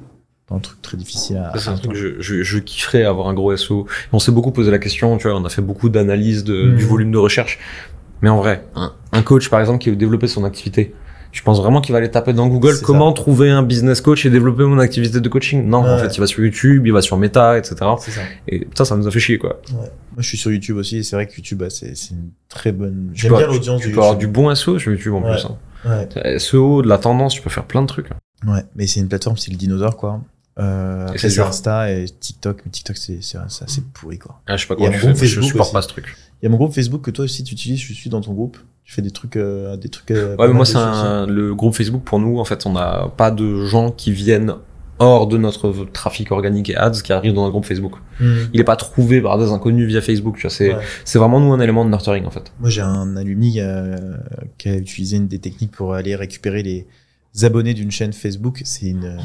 pas 0.48 0.54
un 0.56 0.60
truc 0.60 0.82
très 0.82 0.96
difficile 0.96 1.36
à, 1.36 1.52
C'est 1.58 1.68
un 1.68 1.76
truc 1.76 1.92
que 1.92 1.98
atteindre. 1.98 2.16
je, 2.20 2.38
je, 2.38 2.42
je 2.42 2.58
kifferais 2.58 3.04
avoir 3.04 3.28
un 3.28 3.34
gros 3.34 3.56
SEO. 3.56 3.86
On 4.12 4.18
s'est 4.18 4.32
beaucoup 4.32 4.50
posé 4.50 4.70
la 4.70 4.78
question, 4.78 5.16
tu 5.18 5.28
vois, 5.28 5.38
on 5.38 5.44
a 5.44 5.48
fait 5.50 5.62
beaucoup 5.62 5.90
d'analyses 5.90 6.42
de, 6.42 6.74
du 6.74 6.84
volume 6.84 7.12
de 7.12 7.18
recherche. 7.18 7.58
Mais 8.22 8.30
en 8.30 8.38
vrai, 8.38 8.64
un, 8.74 8.94
un 9.12 9.22
coach, 9.22 9.48
par 9.48 9.60
exemple, 9.60 9.78
qui 9.78 9.90
veut 9.90 9.96
développer 9.96 10.26
son 10.26 10.42
activité, 10.44 10.92
je 11.32 11.42
pense 11.42 11.60
vraiment 11.60 11.80
qu'il 11.80 11.92
va 11.92 11.98
aller 11.98 12.10
taper 12.10 12.32
dans 12.32 12.46
Google 12.48 12.74
comment 12.82 13.12
trouver 13.12 13.50
un 13.50 13.62
business 13.62 14.00
coach 14.00 14.24
et 14.26 14.30
développer 14.30 14.64
mon 14.64 14.78
activité 14.78 15.20
de 15.20 15.28
coaching. 15.28 15.66
Non, 15.68 15.78
en 15.86 15.98
fait, 15.98 16.16
il 16.16 16.20
va 16.20 16.26
sur 16.26 16.42
YouTube, 16.42 16.86
il 16.86 16.92
va 16.92 17.02
sur 17.02 17.16
Meta, 17.16 17.58
etc. 17.58 17.76
Ça. 17.76 18.20
Et 18.48 18.66
ça, 18.74 18.84
ça 18.84 18.96
nous 18.96 19.06
a 19.06 19.10
fait 19.10 19.20
chier, 19.20 19.38
quoi. 19.38 19.60
Ouais. 19.70 19.76
Moi 19.78 20.22
je 20.22 20.26
suis 20.28 20.38
sur 20.38 20.50
YouTube 20.50 20.76
aussi 20.78 20.96
et 20.98 21.02
c'est 21.04 21.14
vrai 21.14 21.26
que 21.28 21.36
YouTube 21.36 21.58
bah, 21.58 21.70
c'est 21.70 21.92
une 22.10 22.30
très 22.48 22.72
bonne. 22.72 23.10
Tu 23.14 23.22
J'aime 23.22 23.36
bien 23.36 23.46
tu- 23.46 23.52
l'audience 23.52 23.80
Tu 23.82 23.88
de 23.90 23.94
peux 23.94 24.00
avoir 24.00 24.16
du 24.16 24.26
bon 24.26 24.52
SEO 24.54 24.78
sur 24.78 24.90
YouTube 24.90 25.14
en 25.14 25.22
Ouais. 25.22 25.32
plus. 25.32 25.46
hein. 25.46 26.08
Ouais. 26.24 26.38
SEO, 26.40 26.82
de 26.82 26.88
la 26.88 26.98
tendance, 26.98 27.34
tu 27.34 27.42
peux 27.42 27.50
faire 27.50 27.64
plein 27.66 27.82
de 27.82 27.86
trucs. 27.86 28.08
ouais, 28.46 28.64
mais 28.74 28.86
c'est 28.88 28.98
une 29.00 29.06
plateforme 29.08 29.36
c'est 29.36 29.50
le 29.52 29.56
dinosaure 29.56 29.96
quoi. 29.96 30.20
Euh, 30.58 31.06
Et 31.06 31.10
après 31.10 31.18
c'est. 31.30 31.40
Insta 31.40 31.92
et 31.92 32.06
TikTok, 32.06 32.62
mais 32.64 32.72
TikTok 32.72 32.96
c'est 32.96 33.18
assez 33.36 33.82
pourri 33.94 34.18
quoi. 34.18 34.40
Ah, 34.48 34.56
je 34.56 34.62
sais 34.62 34.66
pas 34.66 34.74
a 34.74 34.76
comment 34.78 34.90
tu 34.90 35.06
mon 35.06 35.14
fais, 35.14 35.26
je 35.26 35.40
supporte 35.40 35.66
aussi. 35.68 35.72
pas 35.72 35.82
ce 35.82 35.88
truc. 35.88 36.16
Il 36.40 36.44
y 36.44 36.46
a 36.46 36.50
mon 36.50 36.56
groupe 36.56 36.72
Facebook 36.72 37.02
que 37.02 37.10
toi 37.10 37.24
aussi 37.24 37.42
tu 37.44 37.54
utilises, 37.54 37.80
je 37.80 37.92
suis 37.92 38.10
dans 38.10 38.20
ton 38.20 38.32
groupe. 38.32 38.58
Tu 38.84 38.94
fais 38.94 39.02
des 39.02 39.10
trucs 39.10 39.36
euh, 39.36 39.76
des 39.76 39.88
trucs. 39.90 40.10
euh, 40.12 40.34
Ouais, 40.36 40.48
mais 40.48 40.54
moi, 40.54 40.64
c'est 40.64 40.76
un, 40.76 41.26
le 41.26 41.54
groupe 41.54 41.74
Facebook 41.74 42.02
pour 42.04 42.18
nous. 42.20 42.38
En 42.38 42.44
fait, 42.44 42.64
on 42.64 42.72
n'a 42.72 43.08
pas 43.16 43.30
de 43.30 43.66
gens 43.66 43.90
qui 43.90 44.12
viennent 44.12 44.54
hors 45.00 45.26
de 45.26 45.36
notre 45.36 45.72
trafic 45.92 46.32
organique 46.32 46.70
et 46.70 46.76
ads 46.76 47.02
qui 47.02 47.12
arrivent 47.12 47.34
dans 47.34 47.44
un 47.46 47.50
groupe 47.50 47.66
Facebook. 47.66 47.96
Mhm. 48.18 48.48
Il 48.54 48.60
est 48.60 48.64
pas 48.64 48.76
trouvé 48.76 49.20
par 49.20 49.36
des 49.38 49.50
inconnus 49.52 49.86
via 49.86 50.00
Facebook. 50.00 50.36
Tu 50.36 50.42
vois, 50.42 50.50
c'est 50.50 50.74
Ouais. 50.74 50.80
c'est 51.04 51.18
vraiment 51.18 51.38
nous 51.38 51.52
un 51.52 51.60
élément 51.60 51.84
de 51.84 51.90
nurturing 51.90 52.24
en 52.24 52.30
fait. 52.30 52.50
Moi, 52.60 52.70
j'ai 52.70 52.80
un 52.80 53.16
alumni 53.16 53.60
euh, 53.60 53.96
qui 54.56 54.68
a 54.70 54.76
utilisé 54.76 55.18
une 55.18 55.28
des 55.28 55.38
techniques 55.38 55.72
pour 55.72 55.92
aller 55.94 56.16
récupérer 56.16 56.62
les 56.62 56.86
abonnés 57.44 57.74
d'une 57.74 57.90
chaîne 57.90 58.12
Facebook. 58.14 58.62
C'est 58.64 58.86
une. 58.86 59.18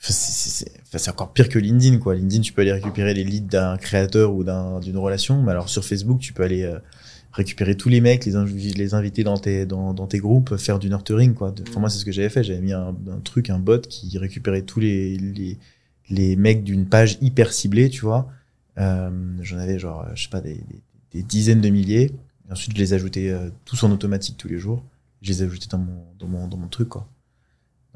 C'est- 0.00 1.08
encore 1.08 1.32
pire 1.32 1.48
que 1.48 1.58
LinkedIn, 1.58 1.98
quoi. 1.98 2.14
LinkedIn, 2.14 2.40
tu 2.40 2.52
peux 2.52 2.62
aller 2.62 2.72
récupérer 2.72 3.14
les 3.14 3.24
leads 3.24 3.48
d'un 3.48 3.76
créateur 3.76 4.32
ou 4.34 4.44
d'un- 4.44 4.80
d'une 4.80 4.96
relation, 4.96 5.42
mais 5.42 5.50
alors 5.52 5.68
sur 5.68 5.84
Facebook, 5.84 6.20
tu 6.20 6.32
peux 6.32 6.42
aller 6.42 6.62
euh, 6.62 6.78
récupérer 7.32 7.76
tous 7.76 7.88
les 7.88 8.00
mecs, 8.00 8.24
les, 8.24 8.32
les 8.74 8.94
inviter 8.94 9.22
dans 9.24 9.36
tes, 9.38 9.66
groupes, 10.18 10.56
faire 10.56 10.78
du 10.78 10.88
nurturing, 10.88 11.34
quoi. 11.34 11.54
Enfin, 11.68 11.80
moi, 11.80 11.90
c'est 11.90 11.98
ce 11.98 12.04
que 12.04 12.12
j'avais 12.12 12.28
fait. 12.28 12.42
J'avais 12.42 12.60
mis 12.60 12.72
un, 12.72 12.94
truc, 13.24 13.50
un 13.50 13.58
bot 13.58 13.80
qui 13.80 14.16
récupérait 14.18 14.62
tous 14.62 14.80
les, 14.80 15.58
mecs 16.36 16.64
d'une 16.64 16.86
page 16.86 17.18
hyper 17.20 17.52
ciblée, 17.52 17.88
tu 17.90 18.00
vois. 18.00 18.28
Euh, 18.78 19.10
J'en 19.42 19.58
avais 19.58 19.78
genre, 19.78 20.06
je 20.14 20.24
sais 20.24 20.30
pas, 20.30 20.40
des, 20.40 20.62
dizaines 21.12 21.60
de 21.60 21.68
milliers. 21.68 22.10
Ensuite, 22.50 22.74
je 22.74 22.78
les 22.82 22.94
ajoutais 22.94 23.30
euh, 23.30 23.50
tous 23.64 23.82
en 23.84 23.90
automatique 23.92 24.36
tous 24.36 24.48
les 24.48 24.58
jours. 24.58 24.82
Je 25.22 25.30
les 25.30 25.42
ajoutais 25.42 25.68
dans 25.68 25.78
mon, 25.78 26.04
dans 26.18 26.26
mon, 26.26 26.48
dans 26.48 26.56
mon 26.56 26.68
truc, 26.68 26.88
quoi. 26.88 27.06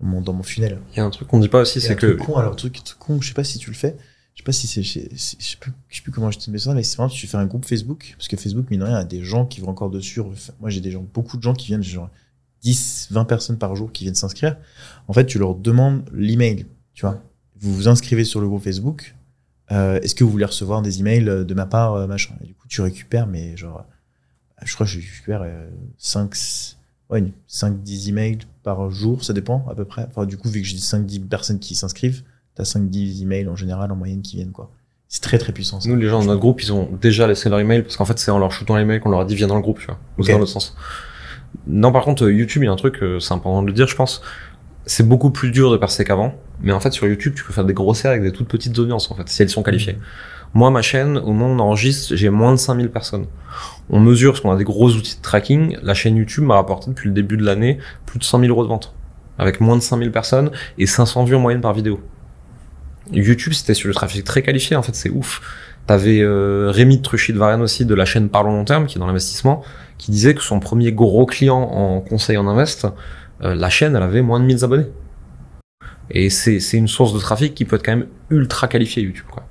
Dans 0.00 0.06
mon, 0.06 0.20
dans 0.20 0.32
mon 0.32 0.42
funnel. 0.42 0.80
Il 0.92 0.96
y 0.96 1.00
a 1.00 1.04
un 1.04 1.10
truc 1.10 1.28
qu'on 1.28 1.38
dit 1.38 1.48
pas 1.48 1.60
aussi, 1.60 1.80
c'est 1.80 1.94
que 1.96 2.06
truc 2.06 2.18
con, 2.18 2.36
alors, 2.36 2.56
truc, 2.56 2.82
truc 2.82 2.98
con, 2.98 3.20
je 3.20 3.28
sais 3.28 3.34
pas 3.34 3.44
si 3.44 3.58
tu 3.58 3.70
le 3.70 3.76
fais. 3.76 3.96
Je 4.34 4.40
sais 4.40 4.44
pas 4.44 4.52
si 4.52 4.66
c'est, 4.66 4.82
je 4.82 5.16
sais 5.16 5.56
plus, 5.60 5.72
je 5.88 5.96
sais 5.96 6.02
plus 6.02 6.10
comment 6.10 6.32
je 6.32 6.40
te 6.40 6.50
mets 6.50 6.58
ça, 6.58 6.74
mais 6.74 6.82
c'est 6.82 6.96
vraiment, 6.96 7.08
tu 7.08 7.28
fais 7.28 7.36
un 7.36 7.46
groupe 7.46 7.64
Facebook, 7.64 8.14
parce 8.16 8.26
que 8.26 8.36
Facebook, 8.36 8.68
mine 8.68 8.80
de 8.80 8.84
rien, 8.84 8.96
a 8.96 9.04
des 9.04 9.22
gens 9.22 9.46
qui 9.46 9.60
vont 9.60 9.68
encore 9.68 9.90
dessus. 9.90 10.20
Moi, 10.60 10.70
j'ai 10.70 10.80
des 10.80 10.90
gens, 10.90 11.06
beaucoup 11.14 11.36
de 11.36 11.42
gens 11.42 11.54
qui 11.54 11.68
viennent, 11.68 11.84
genre 11.84 12.10
10, 12.62 13.08
20 13.12 13.24
personnes 13.26 13.58
par 13.58 13.76
jour 13.76 13.92
qui 13.92 14.02
viennent 14.04 14.16
s'inscrire. 14.16 14.56
En 15.06 15.12
fait, 15.12 15.26
tu 15.26 15.38
leur 15.38 15.54
demandes 15.54 16.04
l'email, 16.12 16.66
tu 16.94 17.02
vois. 17.02 17.22
Vous 17.60 17.72
vous 17.72 17.88
inscrivez 17.88 18.24
sur 18.24 18.40
le 18.40 18.48
groupe 18.48 18.64
Facebook. 18.64 19.14
Euh, 19.70 20.00
est-ce 20.00 20.14
que 20.14 20.24
vous 20.24 20.30
voulez 20.30 20.44
recevoir 20.44 20.82
des 20.82 20.98
emails 20.98 21.28
euh, 21.28 21.44
de 21.44 21.54
ma 21.54 21.66
part, 21.66 21.94
euh, 21.94 22.06
machin? 22.06 22.34
Et 22.42 22.46
du 22.46 22.54
coup, 22.54 22.66
tu 22.66 22.80
récupères, 22.80 23.26
mais 23.26 23.56
genre, 23.56 23.78
euh, 23.78 24.64
je 24.64 24.74
crois 24.74 24.86
que 24.86 24.92
je 24.92 24.98
récupère 24.98 25.42
euh, 25.42 25.70
5, 25.98 26.34
ouais, 27.10 27.24
5, 27.46 27.82
10 27.82 28.08
emails 28.10 28.38
par 28.62 28.90
jour, 28.90 29.24
ça 29.24 29.32
dépend 29.32 29.66
à 29.70 29.74
peu 29.74 29.84
près. 29.84 30.06
Enfin, 30.08 30.26
du 30.26 30.36
coup, 30.36 30.48
vu 30.48 30.60
que 30.62 30.66
j'ai 30.66 30.78
5, 30.78 31.04
10 31.06 31.20
personnes 31.20 31.58
qui 31.58 31.74
s'inscrivent, 31.74 32.22
t'as 32.54 32.64
5, 32.64 32.88
10 32.88 33.22
emails 33.22 33.48
en 33.48 33.56
général, 33.56 33.90
en 33.92 33.96
moyenne, 33.96 34.22
qui 34.22 34.36
viennent, 34.36 34.52
quoi. 34.52 34.70
C'est 35.08 35.20
très, 35.22 35.38
très 35.38 35.52
puissant, 35.52 35.80
ça. 35.80 35.88
nous, 35.88 35.96
les 35.96 36.08
gens 36.08 36.20
de 36.22 36.26
notre 36.26 36.40
groupe, 36.40 36.60
ils 36.62 36.72
ont 36.72 36.88
déjà 37.00 37.26
laissé 37.28 37.48
leur 37.48 37.60
email 37.60 37.82
parce 37.82 37.96
qu'en 37.96 38.04
fait, 38.04 38.18
c'est 38.18 38.30
en 38.32 38.38
leur 38.38 38.50
shootant 38.50 38.76
l'email 38.76 38.98
qu'on 39.00 39.10
leur 39.10 39.20
a 39.20 39.24
dit 39.24 39.36
viens 39.36 39.46
dans 39.46 39.54
le 39.56 39.60
groupe, 39.62 39.78
tu 39.78 39.86
vois. 39.86 39.98
Ou 40.18 40.24
c'est 40.24 40.30
Ok. 40.30 40.34
dans 40.36 40.38
l'autre 40.40 40.50
sens. 40.52 40.76
Non, 41.68 41.92
par 41.92 42.04
contre, 42.04 42.28
YouTube, 42.30 42.62
il 42.62 42.66
y 42.66 42.68
a 42.68 42.72
un 42.72 42.76
truc, 42.76 43.00
euh, 43.02 43.20
c'est 43.20 43.32
important 43.32 43.62
de 43.62 43.68
le 43.68 43.72
dire, 43.72 43.86
je 43.86 43.94
pense. 43.94 44.22
C'est 44.86 45.06
beaucoup 45.06 45.30
plus 45.30 45.50
dur 45.52 45.70
de 45.70 45.76
percer 45.76 46.04
qu'avant. 46.04 46.34
Mais 46.60 46.72
en 46.72 46.80
fait, 46.80 46.92
sur 46.92 47.06
YouTube, 47.06 47.34
tu 47.36 47.44
peux 47.44 47.52
faire 47.52 47.64
des 47.64 47.74
grosses 47.74 48.04
avec 48.06 48.22
des 48.22 48.32
toutes 48.32 48.48
petites 48.48 48.76
audiences, 48.78 49.10
en 49.10 49.14
fait, 49.14 49.28
si 49.28 49.42
elles 49.42 49.50
sont 49.50 49.62
qualifiées. 49.62 49.98
Moi, 50.54 50.70
ma 50.70 50.82
chaîne, 50.82 51.18
au 51.18 51.32
moment 51.32 51.48
où 51.48 51.56
on 51.56 51.58
enregistre, 51.58 52.14
j'ai 52.14 52.30
moins 52.30 52.52
de 52.52 52.56
5000 52.56 52.88
personnes. 52.90 53.26
On 53.90 53.98
mesure, 53.98 54.32
parce 54.32 54.40
qu'on 54.40 54.52
a 54.52 54.56
des 54.56 54.64
gros 54.64 54.90
outils 54.90 55.16
de 55.16 55.22
tracking, 55.22 55.76
la 55.82 55.94
chaîne 55.94 56.16
YouTube 56.16 56.44
m'a 56.44 56.54
rapporté 56.54 56.90
depuis 56.90 57.08
le 57.08 57.14
début 57.14 57.36
de 57.36 57.44
l'année 57.44 57.78
plus 58.06 58.20
de 58.20 58.24
100 58.24 58.40
000 58.40 58.50
euros 58.50 58.62
de 58.62 58.68
vente. 58.68 58.94
Avec 59.38 59.60
moins 59.60 59.76
de 59.76 59.82
5000 59.82 60.12
personnes 60.12 60.52
et 60.78 60.86
500 60.86 61.24
vues 61.24 61.34
en 61.34 61.40
moyenne 61.40 61.60
par 61.60 61.72
vidéo. 61.72 62.00
YouTube, 63.12 63.52
c'était 63.52 63.74
sur 63.74 63.88
le 63.88 63.94
trafic 63.94 64.22
très 64.24 64.42
qualifié, 64.42 64.76
en 64.76 64.82
fait, 64.82 64.94
c'est 64.94 65.10
ouf. 65.10 65.42
T'avais 65.86 66.20
euh, 66.20 66.70
Rémi 66.70 67.02
Truchy 67.02 67.32
de 67.32 67.38
Varenne 67.38 67.60
aussi, 67.60 67.84
de 67.84 67.94
la 67.94 68.04
chaîne 68.04 68.28
Parlons 68.28 68.52
Long 68.52 68.64
Terme, 68.64 68.86
qui 68.86 68.96
est 68.96 69.00
dans 69.00 69.06
l'investissement, 69.06 69.62
qui 69.98 70.12
disait 70.12 70.34
que 70.34 70.42
son 70.42 70.60
premier 70.60 70.92
gros 70.92 71.26
client 71.26 71.60
en 71.60 72.00
conseil 72.00 72.36
en 72.36 72.46
invest, 72.46 72.86
euh, 73.42 73.54
la 73.54 73.68
chaîne, 73.70 73.96
elle 73.96 74.02
avait 74.02 74.22
moins 74.22 74.38
de 74.38 74.46
1000 74.46 74.64
abonnés. 74.64 74.86
Et 76.10 76.28
c'est 76.30 76.60
c'est 76.60 76.76
une 76.76 76.88
source 76.88 77.14
de 77.14 77.18
trafic 77.18 77.54
qui 77.54 77.64
peut 77.64 77.76
être 77.76 77.84
quand 77.84 77.96
même 77.96 78.06
ultra 78.30 78.68
qualifiée 78.68 79.02
YouTube 79.02 79.26
quoi. 79.30 79.42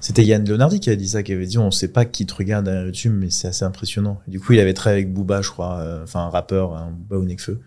C'était 0.00 0.24
Yann 0.24 0.44
Leonardi 0.48 0.80
qui 0.80 0.88
a 0.90 0.96
dit 0.96 1.08
ça, 1.08 1.22
qui 1.22 1.32
avait 1.32 1.46
dit 1.46 1.58
on 1.58 1.70
sait 1.70 1.88
pas 1.88 2.04
qui 2.04 2.24
te 2.26 2.34
regarde 2.34 2.68
à 2.68 2.84
YouTube, 2.84 3.12
mais 3.14 3.30
c'est 3.30 3.48
assez 3.48 3.64
impressionnant. 3.64 4.20
Et 4.26 4.30
du 4.30 4.40
coup, 4.40 4.52
il 4.52 4.60
avait 4.60 4.72
travaillé 4.74 5.02
avec 5.02 5.12
Booba, 5.12 5.42
je 5.42 5.50
crois, 5.50 5.78
euh, 5.80 6.02
enfin 6.04 6.20
un 6.20 6.28
rappeur, 6.30 6.74
un 6.74 6.90
Booba 6.90 7.18
ou 7.20 7.24
Nekfeu. 7.24 7.60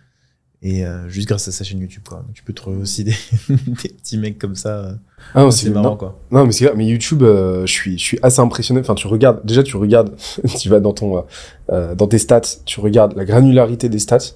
Et 0.61 0.83
euh, 0.85 1.07
juste 1.09 1.27
grâce 1.27 1.47
à 1.47 1.51
sa 1.51 1.63
chaîne 1.63 1.79
YouTube, 1.79 2.01
quoi. 2.07 2.19
Donc, 2.25 2.33
tu 2.33 2.41
peux 2.41 2.53
trouver 2.53 2.77
aussi 2.77 3.03
des, 3.03 3.13
des 3.49 3.89
petits 3.89 4.17
mecs 4.17 4.39
comme 4.39 4.55
ça. 4.55 4.69
euh, 4.69 4.93
Ah 5.35 5.41
non, 5.43 5.51
c'est 5.51 5.69
marrant, 5.69 5.95
quoi. 5.95 6.19
Non, 6.31 6.45
mais 6.45 6.51
c'est 6.53 6.65
clair, 6.65 6.75
mais 6.75 6.87
YouTube, 6.87 7.21
euh, 7.21 7.67
je 7.67 7.71
suis, 7.71 7.99
je 7.99 8.03
suis 8.03 8.19
assez 8.23 8.39
impressionné. 8.39 8.79
Enfin, 8.79 8.95
tu 8.95 9.05
regardes, 9.05 9.45
déjà, 9.45 9.61
tu 9.61 9.77
regardes, 9.77 10.15
tu 10.59 10.69
vas 10.69 10.79
dans 10.79 10.93
ton, 10.93 11.23
euh, 11.71 11.93
dans 11.93 12.07
tes 12.07 12.17
stats, 12.17 12.41
tu 12.65 12.79
regardes 12.79 13.15
la 13.15 13.25
granularité 13.25 13.89
des 13.89 13.99
stats, 13.99 14.33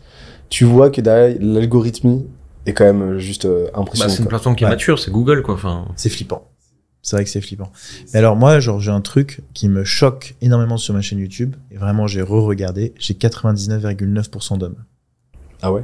tu 0.49 0.65
vois 0.65 0.91
que 0.91 1.01
derrière, 1.01 1.35
l'algorithmie 1.41 2.27
est 2.65 2.73
quand 2.73 2.83
même 2.85 3.01
euh, 3.01 3.19
juste 3.19 3.45
euh, 3.45 3.65
Bah, 3.73 3.79
impressionnant. 3.81 4.13
c'est 4.13 4.21
une 4.23 4.27
plateforme 4.29 4.55
qui 4.55 4.63
est 4.63 4.67
Ouais. 4.67 4.73
mature, 4.73 4.99
c'est 4.99 5.11
Google 5.11 5.41
quoi. 5.43 5.55
Enfin, 5.55 5.87
C'est 5.95 6.09
flippant. 6.09 6.47
C'est 7.01 7.15
vrai 7.15 7.23
que 7.23 7.29
c'est 7.29 7.39
flippant. 7.41 7.71
Mais 8.13 8.19
alors 8.19 8.35
moi, 8.35 8.59
genre, 8.59 8.79
j'ai 8.81 8.91
un 8.91 8.99
truc 9.01 9.41
qui 9.53 9.69
me 9.69 9.83
choque 9.85 10.35
énormément 10.41 10.75
sur 10.77 10.93
ma 10.93 11.01
chaîne 11.01 11.19
YouTube. 11.19 11.55
Et 11.71 11.77
vraiment, 11.77 12.07
j'ai 12.07 12.21
re-regardé. 12.21 12.93
J'ai 12.99 13.13
99,9% 13.13 14.57
d'hommes. 14.57 14.75
Ah 15.61 15.71
ouais? 15.71 15.83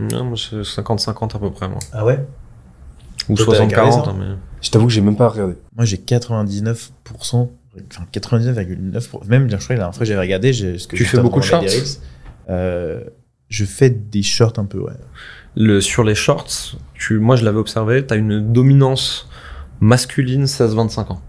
non, 0.00 0.24
moi, 0.24 0.36
c'est 0.36 0.56
50-50 0.62 1.36
à 1.36 1.38
peu 1.38 1.52
près 1.52 1.68
moi. 1.68 1.78
Ah 1.92 2.04
ouais? 2.04 2.26
Ou 3.28 3.36
Toi, 3.36 3.46
t'as 3.54 3.62
regardé 3.64 3.90
60-40 3.90 4.04
ça? 4.04 4.10
hein, 4.10 4.16
mais. 4.18 4.34
Je 4.60 4.70
t'avoue 4.70 4.86
que 4.88 4.92
j'ai 4.92 5.00
même 5.00 5.16
pas 5.16 5.28
regardé. 5.28 5.54
Moi, 5.76 5.84
j'ai 5.84 5.98
99%, 5.98 6.80
enfin 7.16 7.48
99,9%. 8.12 9.26
Même, 9.28 9.48
je 9.48 9.56
crois, 9.56 9.68
la 9.70 9.76
dernière 9.76 9.94
fois 9.94 10.00
que 10.00 10.04
j'avais 10.04 10.20
regardé, 10.20 10.52
j'ai, 10.52 10.78
ce 10.78 10.88
que 10.88 10.96
Tu 10.96 11.04
fais 11.04 11.20
beaucoup 11.20 11.38
de 11.38 11.44
shorts? 11.44 11.62
euh, 12.50 13.04
Je 13.48 13.64
fais 13.64 13.88
des 13.90 14.22
shorts 14.24 14.54
un 14.56 14.64
peu, 14.64 14.80
ouais. 14.80 14.92
Le, 15.56 15.80
sur 15.80 16.02
les 16.04 16.14
shorts, 16.14 16.76
tu, 16.94 17.18
moi 17.18 17.36
je 17.36 17.44
l'avais 17.44 17.58
observé, 17.58 18.04
t'as 18.04 18.16
une 18.16 18.52
dominance 18.52 19.28
masculine 19.80 20.44
16-25 20.44 21.12
ans. 21.12 21.20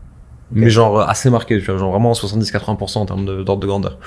Mais 0.51 0.69
genre 0.69 0.99
euh, 0.99 1.05
assez 1.05 1.29
marquée, 1.29 1.59
tu 1.59 1.65
vois, 1.65 1.77
genre 1.77 1.91
vraiment 1.91 2.13
70-80% 2.13 2.97
en 2.99 3.05
termes 3.05 3.25
d'ordre 3.43 3.57
de, 3.61 3.67
grandeur. 3.67 3.97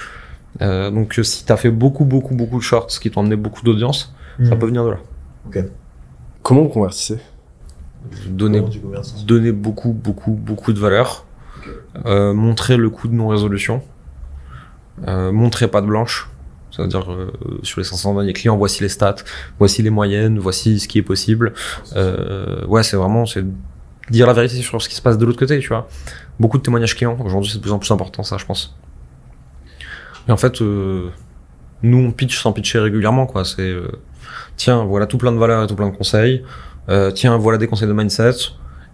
Euh, 0.60 0.90
donc 0.90 1.18
euh, 1.18 1.22
si 1.22 1.44
t'as 1.44 1.56
fait 1.56 1.70
beaucoup, 1.70 2.04
beaucoup, 2.04 2.34
beaucoup 2.34 2.58
de 2.58 2.62
shorts 2.62 2.88
qui 3.00 3.10
t'ont 3.10 3.20
amené 3.20 3.36
beaucoup 3.36 3.62
d'audience, 3.62 4.14
ça 4.38 4.54
Mhm. 4.54 4.58
peut 4.58 4.66
venir 4.66 4.84
de 4.84 4.90
là. 4.90 4.98
Comment 6.42 6.62
vous 6.62 6.68
convertissez? 6.68 7.18
Donner, 8.28 8.62
tu 8.70 8.80
donner 9.26 9.52
beaucoup, 9.52 9.92
beaucoup, 9.92 10.30
beaucoup 10.32 10.72
de 10.72 10.78
valeur. 10.78 11.26
Euh, 12.06 12.32
montrer 12.32 12.76
le 12.76 12.88
coût 12.90 13.08
de 13.08 13.14
non-résolution. 13.14 13.82
Euh, 15.06 15.32
montrer 15.32 15.68
pas 15.68 15.80
de 15.80 15.86
blanche. 15.86 16.30
C'est-à-dire, 16.78 17.10
euh, 17.10 17.32
sur 17.64 17.80
les 17.80 17.84
500 17.84 18.14
derniers 18.14 18.32
clients, 18.32 18.56
voici 18.56 18.82
les 18.82 18.88
stats, 18.88 19.16
voici 19.58 19.82
les 19.82 19.90
moyennes, 19.90 20.38
voici 20.38 20.78
ce 20.78 20.86
qui 20.86 20.98
est 20.98 21.02
possible. 21.02 21.52
Euh, 21.96 22.64
ouais, 22.66 22.84
c'est 22.84 22.96
vraiment, 22.96 23.26
c'est 23.26 23.44
dire 24.10 24.26
la 24.28 24.32
vérité 24.32 24.56
sur 24.62 24.80
ce 24.80 24.88
qui 24.88 24.94
se 24.94 25.02
passe 25.02 25.18
de 25.18 25.26
l'autre 25.26 25.38
côté, 25.38 25.58
tu 25.58 25.68
vois. 25.68 25.88
Beaucoup 26.38 26.56
de 26.56 26.62
témoignages 26.62 26.94
clients. 26.94 27.18
Aujourd'hui, 27.20 27.50
c'est 27.50 27.58
de 27.58 27.62
plus 27.62 27.72
en 27.72 27.80
plus 27.80 27.90
important, 27.90 28.22
ça, 28.22 28.38
je 28.38 28.46
pense. 28.46 28.76
Et 30.28 30.32
en 30.32 30.36
fait, 30.36 30.62
euh, 30.62 31.08
nous, 31.82 31.98
on 31.98 32.12
pitch 32.12 32.38
sans 32.38 32.52
pitcher 32.52 32.78
régulièrement, 32.78 33.26
quoi. 33.26 33.44
C'est, 33.44 33.74
tiens, 34.56 34.84
voilà 34.84 35.06
tout 35.06 35.18
plein 35.18 35.32
de 35.32 35.38
valeurs 35.38 35.64
et 35.64 35.66
tout 35.66 35.76
plein 35.76 35.88
de 35.88 35.96
conseils. 35.96 36.44
Tiens, 37.14 37.36
voilà 37.36 37.58
des 37.58 37.66
conseils 37.66 37.88
de 37.88 37.92
mindset. 37.92 38.30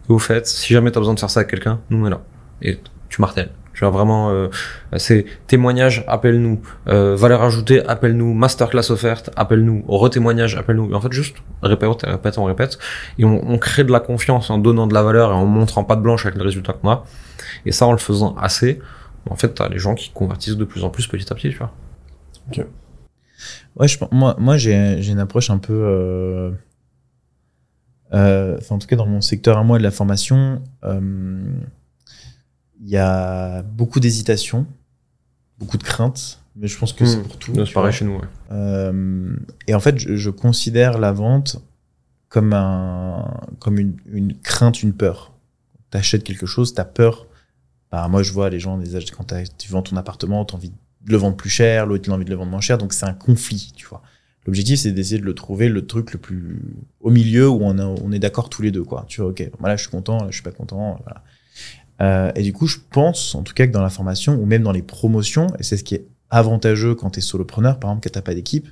Et 0.09 0.13
au 0.13 0.19
fait, 0.19 0.47
si 0.47 0.73
jamais 0.73 0.91
tu 0.91 0.99
as 0.99 1.01
besoin 1.01 1.15
de 1.15 1.21
faire 1.21 1.31
ça 1.31 1.41
avec 1.41 1.51
quelqu'un, 1.51 1.81
nous 1.91 2.03
on 2.03 2.07
est 2.07 2.11
là. 2.11 2.23
Et 2.61 2.81
tu 3.09 3.21
martèles. 3.21 3.51
Tu 3.75 3.81
vois 3.81 3.91
vraiment, 3.91 4.31
euh, 4.31 4.49
c'est 4.97 5.27
témoignage, 5.49 6.05
appelle-nous. 6.07 6.61
Euh, 6.87 7.17
valeur 7.17 7.43
ajoutée, 7.43 7.85
appelle-nous. 7.85 8.33
Masterclass 8.33 8.91
offerte, 8.91 9.31
appelle-nous. 9.37 9.85
Retémoignage, 9.89 10.55
appelle-nous. 10.57 10.93
Et 10.93 10.95
en 10.95 11.01
fait, 11.01 11.13
juste 11.13 11.37
répète, 11.63 12.03
répète, 12.05 12.39
on 12.39 12.45
répète. 12.45 12.79
Et 13.19 13.25
on, 13.25 13.51
on 13.51 13.59
crée 13.59 13.83
de 13.85 13.91
la 13.91 13.99
confiance 14.01 14.49
en 14.51 14.59
donnant 14.59 14.87
de 14.87 14.95
la 14.95 15.03
valeur 15.03 15.31
et 15.33 15.35
en 15.35 15.45
montrant 15.45 15.83
pas 15.85 15.97
de 15.97 16.03
blanche 16.03 16.25
avec 16.25 16.39
le 16.39 16.45
résultat 16.45 16.73
qu'on 16.75 16.89
a. 16.89 17.05
Et 17.67 17.73
ça, 17.73 17.87
en 17.87 17.93
le 17.93 17.99
faisant 17.99 18.37
assez, 18.37 18.81
en 19.29 19.35
fait, 19.35 19.49
t'as 19.55 19.69
les 19.69 19.79
gens 19.79 19.95
qui 19.95 20.11
convertissent 20.11 20.57
de 20.57 20.65
plus 20.65 20.85
en 20.85 20.91
plus 20.91 21.07
petit 21.09 21.31
à 21.33 21.35
petit, 21.35 21.51
tu 21.51 21.59
vois. 21.59 21.73
Ouais, 23.77 23.89
je, 23.89 23.99
pense- 23.99 24.13
moi, 24.13 24.37
moi 24.39 24.57
j'ai, 24.57 25.03
j'ai 25.03 25.11
une 25.13 25.19
approche 25.19 25.51
un 25.51 25.59
peu. 25.59 25.73
euh, 25.73 26.53
euh, 28.13 28.57
enfin, 28.59 28.77
en 28.77 28.79
tout 28.79 28.87
cas, 28.87 28.97
dans 28.97 29.07
mon 29.07 29.21
secteur 29.21 29.59
à 29.59 29.65
moi 29.65 29.79
de 29.79 29.83
la 29.83 29.91
formation, 29.91 30.63
euh, 30.85 31.01
il 32.85 32.91
y 32.91 32.97
a 32.99 33.63
beaucoup 33.63 33.99
d'hésitation, 33.99 34.67
beaucoup 35.59 35.79
de 35.79 35.83
crainte, 35.83 36.41
mais 36.57 36.69
je 36.69 36.79
pense 36.79 36.93
que 36.93 37.05
c'est 37.07 37.17
Hmm. 37.19 37.23
pour 37.23 37.37
tout. 37.39 37.53
C'est 37.55 37.73
pareil 37.73 37.73
vois. 37.73 37.91
chez 37.91 38.05
nous, 38.05 38.17
ouais. 38.17 38.29
Euh, 38.53 39.35
et 39.67 39.75
en 39.75 39.81
fait, 39.81 39.99
je, 39.99 40.17
je 40.17 40.31
considère 40.31 40.99
la 40.99 41.11
vente 41.13 41.57
comme, 42.29 42.53
un, 42.53 43.41
comme 43.61 43.79
une, 43.79 43.97
une 44.07 44.39
crainte, 44.39 44.83
une 44.83 44.93
peur. 44.93 45.33
Tu 45.91 45.97
achètes 45.99 46.25
quelque 46.25 46.47
chose, 46.47 46.75
tu 46.75 46.81
as 46.81 46.85
peur. 46.85 47.27
Bah, 47.91 48.07
moi, 48.09 48.23
je 48.23 48.33
vois 48.33 48.51
les 48.51 48.61
gens, 48.61 48.77
des 48.77 48.97
âges, 48.97 49.11
quand 49.13 49.33
tu 49.59 49.71
vends 49.71 49.83
ton 49.83 49.97
appartement, 49.97 50.45
tu 50.45 50.55
as 50.55 50.59
envie 50.59 50.71
de 50.71 51.11
le 51.11 51.17
vendre 51.17 51.37
plus 51.37 51.51
cher, 51.51 51.87
l'autre 51.87 52.05
il 52.07 52.11
a 52.11 52.15
envie 52.15 52.25
de 52.25 52.31
le 52.31 52.37
vendre 52.37 52.51
moins 52.51 52.61
cher, 52.61 52.79
donc 52.79 52.93
c'est 52.93 53.05
un 53.07 53.13
conflit, 53.15 53.73
tu 53.77 53.87
vois. 53.87 54.03
L'objectif, 54.47 54.81
c'est 54.81 54.93
d'essayer 54.93 55.21
de 55.21 55.25
le 55.25 55.35
trouver, 55.35 55.69
le 55.69 55.87
truc 55.87 56.13
le 56.13 56.19
plus 56.19 56.61
au 57.01 57.11
milieu 57.11 57.49
où 57.49 57.61
on, 57.63 57.79
a- 57.79 57.85
on 57.87 58.11
est 58.13 58.19
d'accord 58.19 58.49
tous 58.51 58.63
les 58.63 58.71
deux, 58.71 58.85
quoi. 58.85 59.05
Tu 59.09 59.21
vois, 59.21 59.31
ok, 59.31 59.51
bon, 59.59 59.67
là, 59.67 59.77
je 59.77 59.83
suis 59.83 59.91
content, 59.91 60.19
là, 60.19 60.27
je 60.31 60.35
suis 60.35 60.43
pas 60.43 60.51
content, 60.51 60.99
voilà. 61.05 61.23
Euh, 62.01 62.33
et 62.35 62.43
du 62.43 62.53
coup, 62.53 62.67
je 62.67 62.79
pense, 62.91 63.35
en 63.35 63.43
tout 63.43 63.55
cas, 63.55 63.67
que 63.67 63.73
dans 63.73 63.83
la 63.83 63.91
formation 63.91 64.35
ou 64.35 64.47
même 64.47 64.63
dans 64.63 64.73
les 64.73 64.83
promotions, 64.83 65.47
et 65.59 65.63
c'est 65.63 65.77
ce 65.77 65.85
qui 65.85 65.95
est 65.95 66.07
avantageux 66.31 66.95
quand 66.95 67.11
tu 67.11 67.21
es 67.21 67.23
solopreneur, 67.23 67.79
par 67.79 67.91
exemple, 67.91 68.05
que 68.05 68.13
t'as 68.13 68.23
pas 68.23 68.35
d'équipe, 68.35 68.69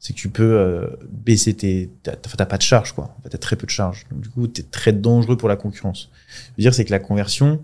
c'est 0.00 0.12
que 0.12 0.18
tu 0.18 0.28
peux 0.28 0.42
euh, 0.42 0.86
baisser 1.08 1.54
tes, 1.54 1.90
t'as 2.02 2.16
t'as 2.16 2.46
pas 2.46 2.58
de 2.58 2.62
charge, 2.62 2.92
quoi. 2.92 3.14
En 3.18 3.22
fait, 3.22 3.30
t'as 3.30 3.38
très 3.38 3.56
peu 3.56 3.66
de 3.66 3.70
charge. 3.70 4.04
Donc, 4.10 4.20
du 4.20 4.28
coup, 4.28 4.46
t'es 4.48 4.62
très 4.62 4.92
dangereux 4.92 5.36
pour 5.36 5.48
la 5.48 5.56
concurrence. 5.56 6.10
Je 6.28 6.50
veux 6.58 6.62
dire, 6.62 6.74
c'est 6.74 6.84
que 6.84 6.90
la 6.90 6.98
conversion, 6.98 7.62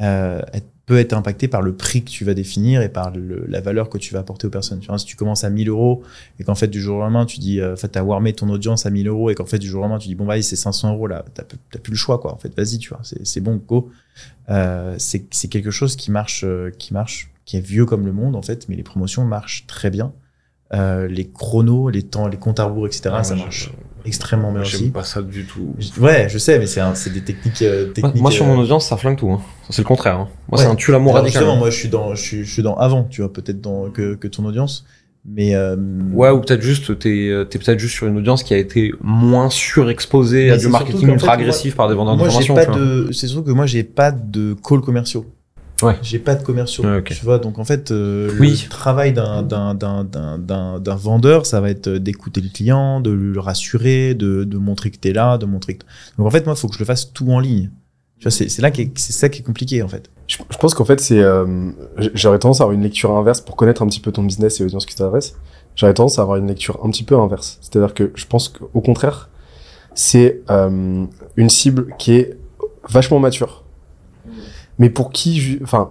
euh, 0.00 0.42
peut 0.92 0.98
être 0.98 1.14
impactée 1.14 1.48
par 1.48 1.62
le 1.62 1.74
prix 1.74 2.02
que 2.04 2.10
tu 2.10 2.22
vas 2.26 2.34
définir 2.34 2.82
et 2.82 2.90
par 2.90 3.10
le- 3.16 3.46
la 3.48 3.62
valeur 3.62 3.88
que 3.88 3.96
tu 3.96 4.12
vas 4.12 4.20
apporter 4.20 4.46
aux 4.46 4.50
personnes. 4.50 4.78
Tu 4.80 4.88
vois, 4.88 4.98
si 4.98 5.06
tu 5.06 5.16
commences 5.16 5.42
à 5.42 5.48
1000 5.48 5.70
euros 5.70 6.02
et 6.38 6.44
qu'en 6.44 6.54
fait, 6.54 6.68
du 6.68 6.82
jour 6.82 6.98
au 6.98 7.00
lendemain, 7.00 7.24
tu 7.24 7.38
dis, 7.40 7.60
euh, 7.60 7.72
en 7.72 7.76
fait, 7.76 7.88
t'as 7.88 8.02
warmé 8.02 8.34
ton 8.34 8.50
audience 8.50 8.84
à 8.84 8.90
1000 8.90 9.08
euros 9.08 9.30
et 9.30 9.34
qu'en 9.34 9.46
fait, 9.46 9.58
du 9.58 9.66
jour 9.68 9.80
au 9.80 9.84
lendemain, 9.84 9.98
tu 9.98 10.08
dis, 10.08 10.14
bon, 10.14 10.26
vas-y, 10.26 10.42
c'est 10.42 10.54
500 10.56 10.92
euros, 10.92 11.06
là, 11.06 11.24
t'as 11.32 11.44
t'as 11.44 11.78
plus 11.78 11.92
le 11.92 11.96
choix, 11.96 12.18
quoi. 12.18 12.34
En 12.34 12.36
fait, 12.36 12.54
vas-y, 12.54 12.76
tu 12.78 12.90
vois, 12.90 13.00
c'est 13.04 13.26
c'est 13.26 13.40
bon, 13.40 13.56
go. 13.56 13.90
Euh, 14.50 14.94
c'est 14.98 15.24
c'est 15.30 15.48
quelque 15.48 15.70
chose 15.70 15.96
qui 15.96 16.10
marche, 16.10 16.44
euh, 16.44 16.70
qui 16.78 16.92
marche, 16.92 17.30
qui 17.46 17.56
est 17.56 17.60
vieux 17.60 17.86
comme 17.86 18.04
le 18.04 18.12
monde, 18.12 18.36
en 18.36 18.42
fait, 18.42 18.68
mais 18.68 18.76
les 18.76 18.82
promotions 18.82 19.24
marchent 19.24 19.66
très 19.66 19.88
bien. 19.88 20.12
Euh, 20.74 21.08
les 21.08 21.26
chronos, 21.28 21.88
les 21.88 22.02
temps, 22.02 22.28
les 22.28 22.36
comptes 22.38 22.60
à 22.60 22.64
rebours, 22.64 22.86
etc., 22.86 23.10
Ah, 23.12 23.24
ça 23.24 23.34
marche 23.34 23.70
extrêmement 24.04 24.52
bien 24.52 24.62
J'aime 24.64 24.80
aussi. 24.82 24.90
pas 24.90 25.04
ça 25.04 25.22
du 25.22 25.44
tout. 25.44 25.74
Ouais, 26.00 26.28
je 26.30 26.38
sais, 26.38 26.58
mais 26.58 26.66
c'est 26.66 26.80
un- 26.80 26.94
c'est 26.94 27.10
des 27.10 27.22
techniques. 27.22 27.62
euh, 27.62 27.84
Moi, 27.86 27.94
techniques 27.94 28.22
moi, 28.22 28.30
sur 28.30 28.44
euh, 28.44 28.48
mon 28.48 28.58
audience, 28.58 28.86
ça 28.88 28.96
flingue 28.96 29.16
tout. 29.18 29.30
Hein. 29.30 29.40
C'est 29.70 29.82
le 29.82 29.86
contraire. 29.86 30.14
Hein. 30.16 30.28
Moi, 30.50 30.58
Ouais. 30.58 30.64
c'est 30.64 30.70
un 30.70 30.74
tue 30.74 30.92
l'amour 30.92 31.14
radical. 31.14 31.32
justement, 31.40 31.54
hein. 31.56 31.58
moi, 31.58 31.70
je 31.70 31.76
suis 31.78 31.88
dans, 31.88 32.14
je 32.14 32.22
suis, 32.22 32.44
je 32.44 32.52
suis 32.52 32.62
dans 32.62 32.74
avant, 32.76 33.04
tu 33.04 33.20
vois, 33.22 33.32
peut-être 33.32 33.60
dans 33.60 33.90
que, 33.90 34.14
que 34.14 34.28
ton 34.28 34.44
audience, 34.44 34.84
mais 35.24 35.54
euh, 35.54 35.76
Ouais, 36.12 36.30
ou 36.30 36.40
peut-être 36.40 36.62
juste, 36.62 36.98
t'es 36.98 37.28
euh, 37.28 37.44
t'es 37.44 37.58
peut-être 37.58 37.78
juste 37.78 37.94
sur 37.94 38.06
une 38.08 38.16
audience 38.18 38.42
qui 38.42 38.54
a 38.54 38.58
été 38.58 38.92
moins 39.00 39.48
surexposée 39.50 40.46
Mais 40.46 40.50
à 40.52 40.56
du 40.58 40.68
marketing 40.68 41.08
ultra 41.08 41.18
fait, 41.18 41.24
moi- 41.26 41.34
agressif 41.34 41.76
par 41.76 41.88
des 41.88 41.94
vendeurs 41.94 42.16
moi, 42.16 42.28
j'ai 42.28 42.38
d'information. 42.40 42.54
pas 42.54 42.64
tu 42.66 42.70
vois. 42.78 43.04
de. 43.06 43.12
C'est 43.12 43.28
surtout 43.28 43.44
que 43.44 43.52
moi, 43.52 43.66
j'ai 43.66 43.84
pas 43.84 44.10
de 44.10 44.54
call 44.66 44.80
commerciaux. 44.80 45.24
Ouais. 45.82 45.96
J'ai 46.02 46.18
pas 46.18 46.34
de 46.34 46.42
commerciaux. 46.44 46.84
Ouais, 46.84 46.98
ok. 46.98 47.04
Tu 47.12 47.24
vois, 47.24 47.38
donc 47.38 47.58
en 47.58 47.64
fait, 47.64 47.90
euh, 47.90 48.30
Oui. 48.40 48.60
le 48.64 48.68
travail 48.70 49.12
d'un 49.12 49.42
d'un 49.42 49.74
d'un 49.74 50.04
d'un 50.04 50.78
d'un 50.78 50.94
vendeur, 50.96 51.46
ça 51.46 51.60
va 51.60 51.70
être 51.70 51.88
d'écouter 51.88 52.40
le 52.40 52.48
client, 52.48 53.00
de 53.00 53.10
le 53.10 53.38
rassurer, 53.40 54.14
de 54.14 54.44
de 54.44 54.58
montrer 54.58 54.90
que 54.90 54.96
t'es 54.98 55.12
là, 55.12 55.38
de 55.38 55.46
montrer 55.46 55.74
que. 55.76 55.84
Donc 56.18 56.26
en 56.26 56.30
fait, 56.30 56.44
moi, 56.46 56.54
il 56.56 56.60
faut 56.60 56.68
que 56.68 56.74
je 56.74 56.78
le 56.80 56.84
fasse 56.84 57.12
tout 57.12 57.30
en 57.30 57.40
ligne. 57.40 57.70
Tu 58.18 58.24
vois, 58.24 58.30
c'est 58.30 58.48
c'est 58.48 58.62
là 58.62 58.70
c'est 58.94 59.12
ça 59.12 59.28
qui 59.28 59.40
est 59.40 59.44
compliqué 59.44 59.82
en 59.82 59.88
fait. 59.88 60.08
Je, 60.28 60.36
je 60.48 60.56
pense 60.56 60.74
qu'en 60.74 60.84
fait, 60.84 61.00
c'est. 61.00 61.18
euh, 61.20 61.70
J'aurais 62.14 62.38
tendance 62.38 62.60
à 62.60 62.64
avoir 62.64 62.74
une 62.76 62.82
lecture 62.84 63.10
inverse 63.10 63.40
pour 63.40 63.56
connaître 63.56 63.82
un 63.82 63.86
petit 63.88 64.00
peu 64.00 64.12
ton 64.12 64.22
business 64.22 64.60
et 64.60 64.62
l'audience 64.62 64.86
qui 64.86 64.94
t'adresse. 64.94 65.34
J'aurais 65.74 65.94
tendance 65.94 66.18
à 66.18 66.22
avoir 66.22 66.36
une 66.36 66.46
lecture 66.46 66.78
un 66.84 66.90
petit 66.90 67.02
peu 67.02 67.18
inverse. 67.18 67.58
C'est-à-dire 67.60 67.94
que 67.94 68.12
je 68.14 68.26
pense 68.26 68.48
qu'au 68.48 68.80
contraire, 68.80 69.28
c'est 69.94 70.42
euh, 70.50 71.04
une 71.36 71.48
cible 71.50 71.94
qui 71.98 72.12
est 72.14 72.36
vachement 72.88 73.18
mature. 73.18 73.61
Mais 74.78 74.90
pour 74.90 75.10
qui, 75.12 75.58
enfin, 75.62 75.90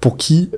pour 0.00 0.16
qui, 0.16 0.50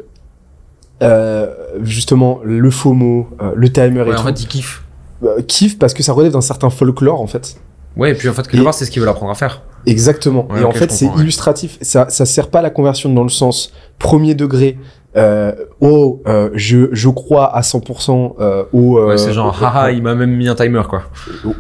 euh, 1.03 1.53
justement, 1.83 2.41
le 2.45 2.71
FOMO, 2.71 3.29
euh, 3.41 3.53
le 3.57 3.73
timer 3.73 4.01
et 4.01 4.03
Ouais, 4.05 4.15
en 4.15 4.17
tout, 4.19 4.27
fait, 4.27 4.43
ils 4.43 4.47
kiffent. 4.49 4.83
euh, 5.25 5.43
kiffe 5.43 5.79
parce 5.79 5.95
que 5.95 6.03
ça 6.03 6.13
relève 6.13 6.33
d'un 6.33 6.41
certain 6.41 6.71
folklore, 6.71 7.21
en 7.21 7.27
fait. 7.27 7.57
Ouais, 7.97 8.13
et 8.13 8.15
puis 8.15 8.29
en 8.29 8.33
fait, 8.33 8.43
quelque 8.49 8.61
Et- 8.61 8.65
part, 8.65 8.75
c'est 8.75 8.85
ce 8.87 8.91
qu'ils 8.91 9.01
veulent 9.01 9.09
apprendre 9.11 9.33
à 9.33 9.35
faire. 9.35 9.63
Exactement. 9.85 10.47
Ouais, 10.51 10.61
et 10.61 10.65
en 10.65 10.71
fait, 10.73 10.91
c'est 10.93 11.07
ouais. 11.07 11.13
illustratif. 11.21 11.77
Ça, 11.83 12.07
ça 12.09 12.25
sert 12.25 12.49
pas 12.51 12.61
à 12.61 12.63
la 12.63 12.71
conversion 12.71 13.13
dans 13.13 13.25
le 13.25 13.29
sens 13.29 13.73
premier 13.99 14.35
degré. 14.37 14.79
Euh, 15.15 15.53
oh, 15.83 16.23
euh, 16.27 16.49
je, 16.55 16.89
je 16.93 17.09
crois 17.11 17.55
à 17.55 17.61
100% 17.61 18.35
euh, 18.41 18.65
au. 18.73 18.97
euh, 18.99 19.09
Ouais, 19.09 19.19
c'est 19.19 19.33
genre, 19.35 19.55
au- 19.61 19.65
haha, 19.65 19.93
il 19.93 20.03
m'a 20.03 20.15
même 20.15 20.35
mis 20.35 20.49
un 20.49 20.55
timer, 20.55 20.81
quoi. 20.89 21.03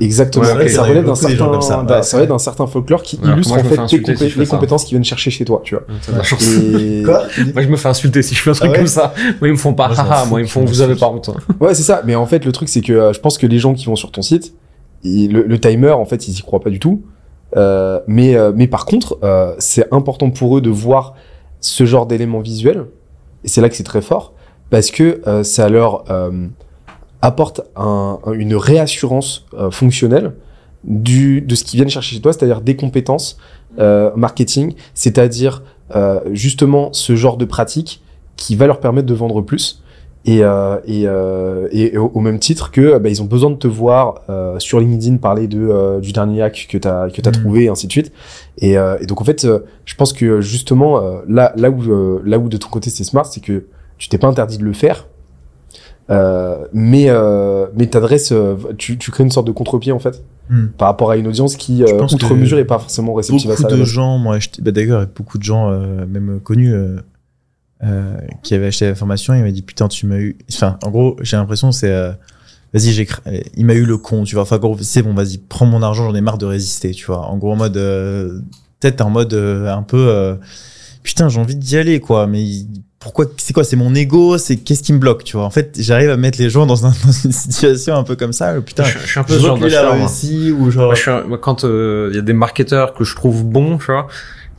Exactement. 0.00 0.44
Ouais, 0.46 0.68
ça 0.68 0.80
a 0.80 0.84
relève 0.86 1.04
d'un 1.04 1.14
certain, 1.14 1.60
ça. 1.60 1.82
bah, 1.82 1.96
Ouais. 1.96 2.02
ça 2.02 2.16
relève 2.16 2.30
d'un 2.30 2.38
certain 2.38 2.66
folklore 2.66 3.02
qui 3.02 3.18
Alors 3.22 3.34
illustre 3.34 3.52
moi, 3.54 3.62
en 3.62 3.68
fait 3.68 3.88
si 3.88 4.38
les 4.38 4.46
compétences 4.46 4.84
qui 4.84 4.94
viennent 4.94 5.04
chercher 5.04 5.30
chez 5.30 5.44
toi, 5.44 5.60
tu 5.64 5.74
vois. 5.76 5.84
Chance. 6.22 6.48
Et... 6.56 7.02
Quoi? 7.04 7.24
Moi, 7.52 7.62
je 7.62 7.68
me 7.68 7.76
fais 7.76 7.88
insulter 7.90 8.22
si 8.22 8.34
je 8.34 8.40
fais 8.40 8.50
un 8.50 8.54
truc 8.54 8.68
Ah 8.70 8.72
ouais 8.72 8.78
comme 8.78 8.86
ça. 8.86 9.12
Moi, 9.40 9.48
ils 9.48 9.52
me 9.52 9.56
font 9.58 9.74
pas, 9.74 9.88
Moi, 9.88 9.98
haha, 9.98 10.24
moi, 10.24 10.40
ils 10.40 10.44
me 10.44 10.48
font, 10.48 10.64
vous 10.64 10.80
avez 10.80 10.94
pas 10.96 11.08
honte. 11.08 11.28
Ouais, 11.60 11.74
c'est 11.74 11.82
ça. 11.82 12.00
Mais 12.06 12.14
en 12.14 12.24
fait, 12.24 12.46
le 12.46 12.52
truc, 12.52 12.70
c'est 12.70 12.80
que 12.80 12.92
euh, 12.94 13.12
je 13.12 13.20
pense 13.20 13.36
que 13.36 13.46
les 13.46 13.58
gens 13.58 13.74
qui 13.74 13.84
vont 13.84 13.96
sur 13.96 14.10
ton 14.12 14.22
site, 14.22 14.54
le, 15.04 15.42
le 15.42 15.60
timer, 15.60 15.90
en 15.90 16.06
fait, 16.06 16.26
ils 16.26 16.38
y 16.38 16.40
croient 16.40 16.60
pas 16.60 16.70
du 16.70 16.78
tout. 16.78 17.02
Euh, 17.54 18.00
mais, 18.06 18.34
euh, 18.34 18.50
mais 18.54 18.66
par 18.66 18.86
contre, 18.86 19.18
euh, 19.24 19.54
c'est 19.58 19.92
important 19.92 20.30
pour 20.30 20.56
eux 20.56 20.62
de 20.62 20.70
voir 20.70 21.14
ce 21.60 21.84
genre 21.84 22.06
d'éléments 22.06 22.40
visuels. 22.40 22.86
Et 23.44 23.48
c'est 23.48 23.60
là 23.60 23.68
que 23.68 23.74
c'est 23.76 23.82
très 23.84 24.02
fort. 24.02 24.32
Parce 24.70 24.90
que 24.90 25.20
euh, 25.26 25.42
ça 25.44 25.68
leur 25.68 26.04
euh, 26.10 26.46
apporte 27.20 27.60
un- 27.76 28.18
un- 28.24 28.32
une 28.32 28.54
réassurance 28.56 29.46
euh, 29.54 29.70
fonctionnelle 29.70 30.32
de 30.84 31.54
ce 31.54 31.62
qu'ils 31.62 31.78
viennent 31.78 31.90
chercher 31.90 32.16
chez 32.16 32.22
toi, 32.22 32.32
c'est-à-dire 32.32 32.60
des 32.60 32.74
compétences 32.74 33.36
euh, 33.78 34.10
marketing, 34.16 34.74
c'est-à-dire 34.94 35.62
justement 36.32 36.90
ce 36.94 37.14
genre 37.16 37.36
de 37.36 37.44
pratique 37.44 38.02
qui 38.36 38.56
va 38.56 38.66
leur 38.66 38.80
permettre 38.80 39.06
de 39.06 39.12
vendre 39.12 39.42
plus. 39.42 39.81
Et, 40.24 40.44
euh, 40.44 40.76
et, 40.86 41.02
euh, 41.06 41.66
et 41.72 41.98
au, 41.98 42.20
même 42.20 42.38
titre 42.38 42.70
que 42.70 42.96
bah, 42.98 43.08
ils 43.08 43.20
ont 43.22 43.24
besoin 43.24 43.50
de 43.50 43.56
te 43.56 43.66
voir 43.66 44.20
euh, 44.30 44.56
sur 44.60 44.78
LinkedIn 44.78 45.16
parler 45.16 45.48
de 45.48 45.58
euh, 45.58 45.98
du 45.98 46.12
dernier 46.12 46.42
hack 46.42 46.68
que 46.70 46.78
t'as 46.78 47.10
que 47.10 47.20
t'as 47.20 47.30
Mhm. 47.30 47.40
trouvé 47.42 47.64
et 47.64 47.68
ainsi 47.68 47.88
de 47.88 47.92
suite. 47.92 48.12
Et, 48.58 48.78
euh, 48.78 48.96
et 49.00 49.06
donc 49.06 49.20
en 49.20 49.24
fait, 49.24 49.44
euh, 49.44 49.60
je 49.84 49.96
pense 49.96 50.12
que 50.12 50.40
justement 50.40 51.00
là 51.28 51.52
là 51.56 51.70
où 51.70 51.82
là 52.24 52.38
où 52.38 52.48
de 52.48 52.56
ton 52.56 52.68
côté 52.68 52.88
c'est 52.88 53.02
smart, 53.02 53.26
c'est 53.26 53.40
que 53.42 53.64
tu 53.98 54.08
t'es 54.08 54.18
pas 54.18 54.28
interdit 54.28 54.58
de 54.58 54.64
le 54.64 54.72
faire, 54.72 55.06
euh, 56.10 56.66
mais 56.72 57.06
euh, 57.08 57.66
mais 57.76 57.86
t'adresses, 57.86 58.32
tu 58.78 58.98
tu 58.98 59.10
crées 59.10 59.24
une 59.24 59.30
sorte 59.30 59.46
de 59.48 59.52
contre-pied 59.52 59.92
en 59.92 59.98
fait 59.98 60.22
Hmm. 60.50 60.66
par 60.76 60.88
rapport 60.88 61.10
à 61.12 61.16
une 61.16 61.28
audience 61.28 61.56
qui 61.56 61.84
euh, 61.84 62.02
outre 62.02 62.34
mesure 62.34 62.58
est 62.58 62.64
pas 62.64 62.78
forcément 62.80 63.14
réceptive 63.14 63.48
à 63.48 63.52
beaucoup 63.54 63.62
ça. 63.62 63.68
à 63.68 63.70
la 63.70 63.76
de 63.78 63.84
gens, 63.84 64.18
moi, 64.18 64.38
bah 64.60 64.70
d'ailleurs, 64.72 65.06
beaucoup 65.16 65.38
de 65.38 65.42
gens, 65.44 65.70
euh, 65.70 66.04
même 66.04 66.40
connus, 66.42 66.74
euh, 67.84 68.16
qui 68.42 68.54
avaient 68.54 68.66
acheté 68.66 68.86
la 68.86 68.94
formation, 68.94 69.34
ils 69.34 69.42
m'ont 69.44 69.50
dit 69.50 69.62
putain, 69.62 69.88
tu 69.88 70.06
m'as 70.06 70.16
eu. 70.18 70.36
Enfin, 70.52 70.78
en 70.84 70.90
gros, 70.90 71.16
j'ai 71.22 71.36
l'impression 71.36 71.72
c'est, 71.72 71.90
euh, 71.90 72.12
vas-y, 72.72 72.92
j'ai, 72.92 73.04
cra- 73.04 73.22
il 73.56 73.66
m'a 73.66 73.74
eu 73.74 73.84
le 73.84 73.98
con, 73.98 74.24
tu 74.24 74.34
vois. 74.34 74.42
Enfin, 74.42 74.58
gros, 74.58 74.76
c'est 74.80 75.02
bon, 75.02 75.14
vas-y, 75.14 75.38
prends 75.38 75.66
mon 75.66 75.82
argent, 75.82 76.04
j'en 76.04 76.14
ai 76.14 76.20
marre 76.20 76.38
de 76.38 76.46
résister, 76.46 76.92
tu 76.92 77.06
vois. 77.06 77.26
En 77.26 77.36
gros, 77.38 77.52
en 77.52 77.56
mode, 77.56 77.76
euh, 77.76 78.40
peut-être 78.80 79.00
en 79.00 79.10
mode 79.10 79.34
euh, 79.34 79.68
un 79.72 79.82
peu, 79.82 80.06
euh, 80.08 80.36
putain, 81.02 81.28
j'ai 81.28 81.40
envie 81.40 81.56
d'y 81.56 81.76
aller, 81.76 82.00
quoi. 82.00 82.26
Mais 82.26 82.42
il- 82.42 82.68
pourquoi 83.00 83.26
C'est 83.36 83.52
quoi 83.52 83.64
C'est 83.64 83.74
mon 83.74 83.92
ego 83.96 84.38
C'est 84.38 84.56
qu'est-ce 84.58 84.84
qui 84.84 84.92
me 84.92 84.98
bloque, 85.00 85.24
tu 85.24 85.36
vois 85.36 85.44
En 85.44 85.50
fait, 85.50 85.74
j'arrive 85.80 86.10
à 86.10 86.16
mettre 86.16 86.38
les 86.38 86.48
gens 86.48 86.66
dans, 86.66 86.86
un- 86.86 86.90
dans 87.04 87.10
une 87.24 87.32
situation 87.32 87.96
un 87.96 88.04
peu 88.04 88.14
comme 88.14 88.32
ça. 88.32 88.60
Putain, 88.60 88.84
je, 88.84 88.96
je 89.00 89.06
suis 89.08 89.18
un 89.18 89.24
peu 89.24 89.34
ce 89.34 89.40
genre 89.40 89.56
il 89.60 89.68
moi. 89.72 89.90
réussi 89.96 90.52
ou 90.52 90.70
genre. 90.70 90.84
Moi, 90.86 90.94
je 90.94 91.00
suis 91.00 91.10
un- 91.10 91.24
quand 91.40 91.64
il 91.64 92.12
y 92.14 92.18
a 92.18 92.22
des 92.22 92.32
marketeurs 92.32 92.94
que 92.94 93.02
je 93.02 93.16
trouve 93.16 93.44
bons, 93.44 93.78
tu 93.78 93.86
vois, 93.86 94.06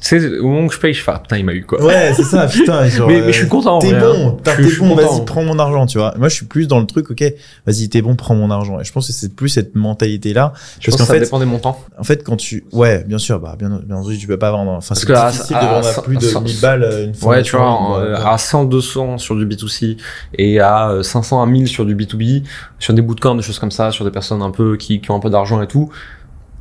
sais, 0.08 0.40
au 0.40 0.48
moment 0.48 0.68
que 0.68 0.74
je 0.74 0.80
paye, 0.80 0.94
je 0.94 1.02
fais, 1.02 1.12
ah, 1.14 1.20
putain, 1.20 1.38
il 1.38 1.46
m'a 1.46 1.54
eu, 1.54 1.64
quoi. 1.66 1.82
Ouais, 1.84 2.14
c'est 2.16 2.24
ça, 2.24 2.48
putain. 2.52 2.88
Genre, 2.88 3.08
mais, 3.08 3.22
euh, 3.22 3.26
mais 3.26 3.32
je 3.34 3.38
suis 3.38 3.48
content, 3.48 3.78
en 3.78 3.80
T'es 3.80 3.92
vrai, 3.92 4.00
hein. 4.00 4.14
bon, 4.14 4.38
Je- 4.46 4.64
t'es 4.70 4.76
bon, 4.80 4.96
vas-y, 4.96 5.26
prends 5.26 5.44
mon 5.44 5.58
argent, 5.60 5.86
tu 5.86 5.98
vois. 5.98 6.14
Moi, 6.18 6.30
je 6.30 6.36
suis 6.36 6.46
plus 6.46 6.68
dans 6.68 6.80
le 6.80 6.86
truc, 6.86 7.10
ok, 7.12 7.24
vas-y, 7.66 7.88
t'es 7.90 8.02
bon, 8.02 8.16
prends 8.16 8.36
mon 8.36 8.52
argent. 8.52 8.80
Et 8.80 8.84
je 8.84 8.92
pense 8.92 9.08
que 9.08 9.14
c'est 9.14 9.36
plus 9.36 9.50
cette 9.50 9.76
mentalité-là. 9.76 10.54
Je 10.56 10.60
pense 10.60 10.84
Parce 10.86 10.98
qu'en 10.98 11.04
que 11.04 11.08
ça 11.08 11.14
fait, 11.14 11.20
dépend 11.22 11.40
des 11.40 11.46
montants. 11.46 11.80
en 11.98 12.04
fait, 12.04 12.24
quand 12.24 12.36
tu, 12.36 12.66
ouais, 12.74 13.04
bien 13.08 13.18
sûr, 13.18 13.40
bah, 13.40 13.56
bien, 13.58 13.80
bien 13.86 13.96
entendu, 13.98 14.18
tu 14.18 14.28
peux 14.28 14.38
pas 14.38 14.52
vendre, 14.52 14.72
enfin, 14.72 14.96
c'est 14.96 15.06
difficile 15.10 15.56
à- 15.56 15.62
de 15.62 15.66
vendre 15.68 15.88
à- 15.88 16.00
à 16.00 16.02
plus 16.02 16.18
de 16.18 16.36
à- 16.38 16.42
1000 16.42 16.60
balles 16.60 16.84
euh, 16.84 17.04
une 17.06 17.10
Ouais, 17.12 17.16
formation 17.16 17.44
tu 17.44 17.56
vois, 17.58 17.66
en 17.72 18.00
euh, 18.00 18.14
ouais. 18.16 18.20
à 18.26 18.38
100, 18.38 18.66
200 18.66 19.18
sur 19.18 19.36
du 19.36 19.46
B2C 19.46 19.98
et 20.38 20.60
à 20.60 20.90
euh, 20.90 21.04
500 21.04 21.42
à 21.42 21.46
1000 21.46 21.68
sur 21.68 21.86
du 21.86 21.96
B2B, 21.96 22.44
sur 22.80 22.94
des 22.94 23.02
bootcamps, 23.02 23.36
des 23.36 23.42
choses 23.42 23.60
comme 23.60 23.72
ça, 23.72 23.92
sur 23.92 24.04
des 24.06 24.12
personnes 24.12 24.42
un 24.42 24.52
peu 24.52 24.76
qui, 24.78 25.00
qui 25.00 25.12
ont 25.12 25.16
un 25.16 25.20
peu 25.20 25.30
d'argent 25.30 25.62
et 25.62 25.68
tout, 25.68 25.90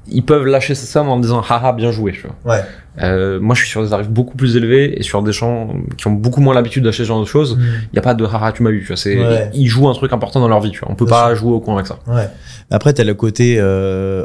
ils 0.09 0.25
peuvent 0.25 0.47
lâcher 0.47 0.75
cette 0.75 0.89
somme 0.89 1.09
en 1.09 1.19
disant 1.19 1.41
haha 1.49 1.73
bien 1.73 1.91
joué, 1.93 2.13
tu 2.13 2.23
vois. 2.27 2.55
Ouais. 2.55 2.63
Euh, 3.01 3.41
moi, 3.41 3.55
je 3.55 3.61
suis 3.63 3.71
sur 3.71 3.83
des 3.83 3.91
tarifs 3.91 4.09
beaucoup 4.11 4.37
plus 4.37 4.57
élevés 4.57 4.99
et 4.99 5.03
sur 5.03 5.23
des 5.23 5.33
gens 5.33 5.75
qui 5.97 6.07
ont 6.09 6.13
beaucoup 6.13 6.41
moins 6.41 6.55
l'habitude 6.55 6.85
d'acheter 6.85 7.05
ce 7.05 7.09
genre 7.09 7.21
de 7.21 7.27
choses. 7.27 7.59
Il 7.93 7.97
y 7.97 7.99
a 7.99 8.03
pas 8.03 8.15
de 8.15 8.25
haha 8.25 8.53
tu 8.53 8.63
m'as 8.63 8.71
eu, 8.71 8.81
tu 8.81 8.89
vois. 8.89 8.97
C'est 8.97 9.17
Ouais. 9.19 9.51
ils 9.55 9.67
jouent 9.69 9.89
un 9.89 9.95
truc 9.95 10.13
important 10.13 10.41
dans 10.41 10.49
leur 10.49 10.61
vie, 10.61 10.71
tu 10.73 10.81
vois. 10.81 10.91
On 10.91 10.95
peut 10.95 11.07
Bien 11.07 11.15
pas 11.15 11.35
jouer 11.35 11.53
au 11.53 11.61
coin 11.61 11.75
avec 11.75 11.87
ça. 11.87 11.99
Ouais. 12.07 12.29
Après, 12.71 12.93
t'as 12.93 13.05
le 13.05 13.15
côté 13.15 13.57
euh, 13.59 14.25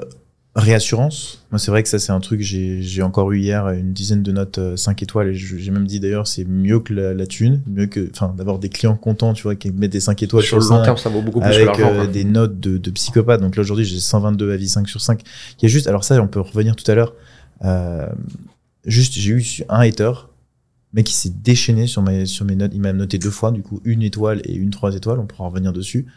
réassurance. 0.58 1.46
Moi, 1.52 1.60
c'est 1.60 1.70
vrai 1.70 1.84
que 1.84 1.90
ça, 1.90 2.00
c'est 2.00 2.12
un 2.12 2.20
truc. 2.20 2.42
J'ai 2.42 2.82
j'ai 2.82 3.04
encore 3.04 3.32
eu 3.32 3.40
hier 3.40 3.70
une 3.70 3.94
dizaine 3.94 4.24
de 4.24 4.32
notes 4.32 4.58
euh, 4.58 4.76
5 4.76 5.04
étoiles 5.04 5.28
et 5.30 5.34
j'ai 5.36 5.72
même 5.72 5.86
dit 5.86 6.00
d'ailleurs, 6.00 6.26
c'est 6.26 6.46
mieux 6.46 6.80
que 6.80 6.94
la, 6.94 7.14
la 7.14 7.28
thune, 7.28 7.62
mieux 7.68 7.86
que, 7.86 8.10
enfin, 8.12 8.34
d'avoir 8.36 8.58
des 8.58 8.70
clients 8.70 8.96
contents, 8.96 9.34
tu 9.34 9.44
vois, 9.44 9.56
qui 9.56 9.72
mettent 9.72 9.92
des 9.92 10.00
5 10.00 10.22
étoiles 10.24 10.44
sur 10.44 10.60
le 10.60 10.68
long 10.68 10.84
terme, 10.84 10.98
ça 10.98 11.10
vaut 11.10 11.22
beaucoup 11.22 11.40
plus 11.40 11.52
que 11.52 11.56
avec 11.56 11.80
euh, 11.80 11.96
quoi. 11.96 12.08
des 12.08 12.24
notes 12.24 12.60
de, 12.60 12.80
de 12.80 12.92
psychopathe. 12.92 13.40
Donc 13.40 13.56
là 13.56 13.62
aujourd'hui 13.62 13.86
j'ai 13.86 14.00
122 14.00 14.52
avis 14.52 14.68
5 14.68 14.90
sur 14.90 15.00
5. 15.00 15.22
Qui 15.58 15.68
est 15.68 15.70
juste, 15.70 15.88
alors 15.88 16.04
ça 16.04 16.20
on 16.22 16.28
peut 16.28 16.42
revenir 16.42 16.76
tout 16.76 16.90
à 16.90 16.96
l'heure. 16.96 17.14
Euh, 17.64 18.08
juste 18.86 19.14
j'ai 19.14 19.32
eu 19.32 19.46
un 19.70 19.82
hater, 19.82 20.12
mais 20.92 21.04
qui 21.04 21.14
s'est 21.14 21.34
déchaîné 21.44 21.86
sur 21.86 22.02
mes 22.02 22.26
sur 22.26 22.46
mes 22.46 22.56
notes. 22.56 22.72
Il 22.74 22.82
m'a 22.82 22.94
noté 22.94 23.20
deux 23.20 23.30
fois 23.30 23.52
du 23.52 23.62
coup 23.62 23.80
une 23.86 24.02
étoile 24.02 24.42
et 24.44 24.56
une 24.56 24.72
trois 24.72 24.96
étoiles. 24.96 25.20
On 25.20 25.28
pourra 25.28 25.50
revenir 25.50 25.72
dessus. 25.72 26.08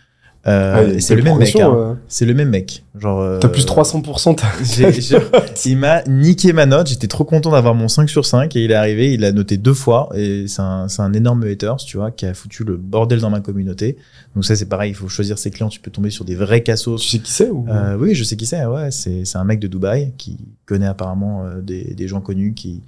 Euh, 0.47 0.75
Ah, 0.77 0.83
et 0.95 1.01
c'est 1.01 1.15
le 1.17 1.23
même 1.23 1.37
mec. 1.37 1.55
hein. 1.57 1.71
euh, 1.77 1.95
C'est 2.09 2.25
le 2.25 2.33
même 2.33 2.49
mec. 2.49 2.83
Genre. 2.99 3.21
euh, 3.21 3.39
T'as 3.41 3.49
plus 3.49 3.67
300%. 3.67 4.35
t'as- 4.37 4.47
j'ai- 4.65 4.91
j'ai- 5.01 5.19
il 5.67 5.77
m'a 5.77 6.03
niqué 6.05 6.55
ma 6.55 6.65
note. 6.65 6.87
J'étais 6.87 7.09
trop 7.09 7.25
content 7.25 7.51
d'avoir 7.51 7.75
mon 7.75 7.89
5 7.89 8.09
sur 8.09 8.25
5 8.25 8.57
et 8.57 8.65
il 8.65 8.71
est 8.71 8.75
arrivé, 8.75 9.13
il 9.13 9.23
a 9.27 9.33
noté 9.33 9.59
deux 9.59 9.75
fois 9.75 10.09
et 10.15 10.47
c'est 10.49 10.63
un, 10.63 10.89
c'est 10.89 11.03
un 11.03 11.13
énorme 11.13 11.43
hater, 11.45 11.75
tu 11.87 11.99
vois, 11.99 12.11
qui 12.11 12.25
a 12.25 12.33
foutu 12.33 12.65
le 12.65 12.79
bordel 12.79 13.21
dans 13.21 13.29
ma 13.29 13.41
communauté. 13.41 13.99
Donc 14.35 14.47
ça, 14.47 14.57
c'est 14.57 14.65
pareil, 14.67 14.93
il 14.93 14.95
faut 14.95 15.09
choisir 15.09 15.37
ses 15.39 15.51
clients. 15.51 15.69
Tu 15.69 15.79
peux 15.81 15.91
tomber 15.91 16.09
sur 16.09 16.25
des 16.25 16.37
vrais 16.37 16.63
cassos. 16.63 16.99
Tu 17.03 17.09
sais 17.09 17.19
qui 17.19 17.33
c'est 17.33 17.51
ou 17.51 17.67
Euh, 17.69 17.97
oui, 17.99 18.15
je 18.15 18.25
sais 18.25 18.37
qui 18.37 18.47
c'est. 18.47 18.65
Ouais, 18.65 18.91
c'est 18.91 19.27
c'est 19.27 19.37
un 19.37 19.45
mec 19.45 19.61
de 19.61 19.67
Dubaï 19.67 20.15
qui 20.17 20.39
connaît 20.65 20.87
apparemment 20.87 21.45
euh, 21.45 21.61
des, 21.61 21.93
des 21.95 22.09
gens 22.09 22.23
connus 22.23 22.55
qui 22.55 22.81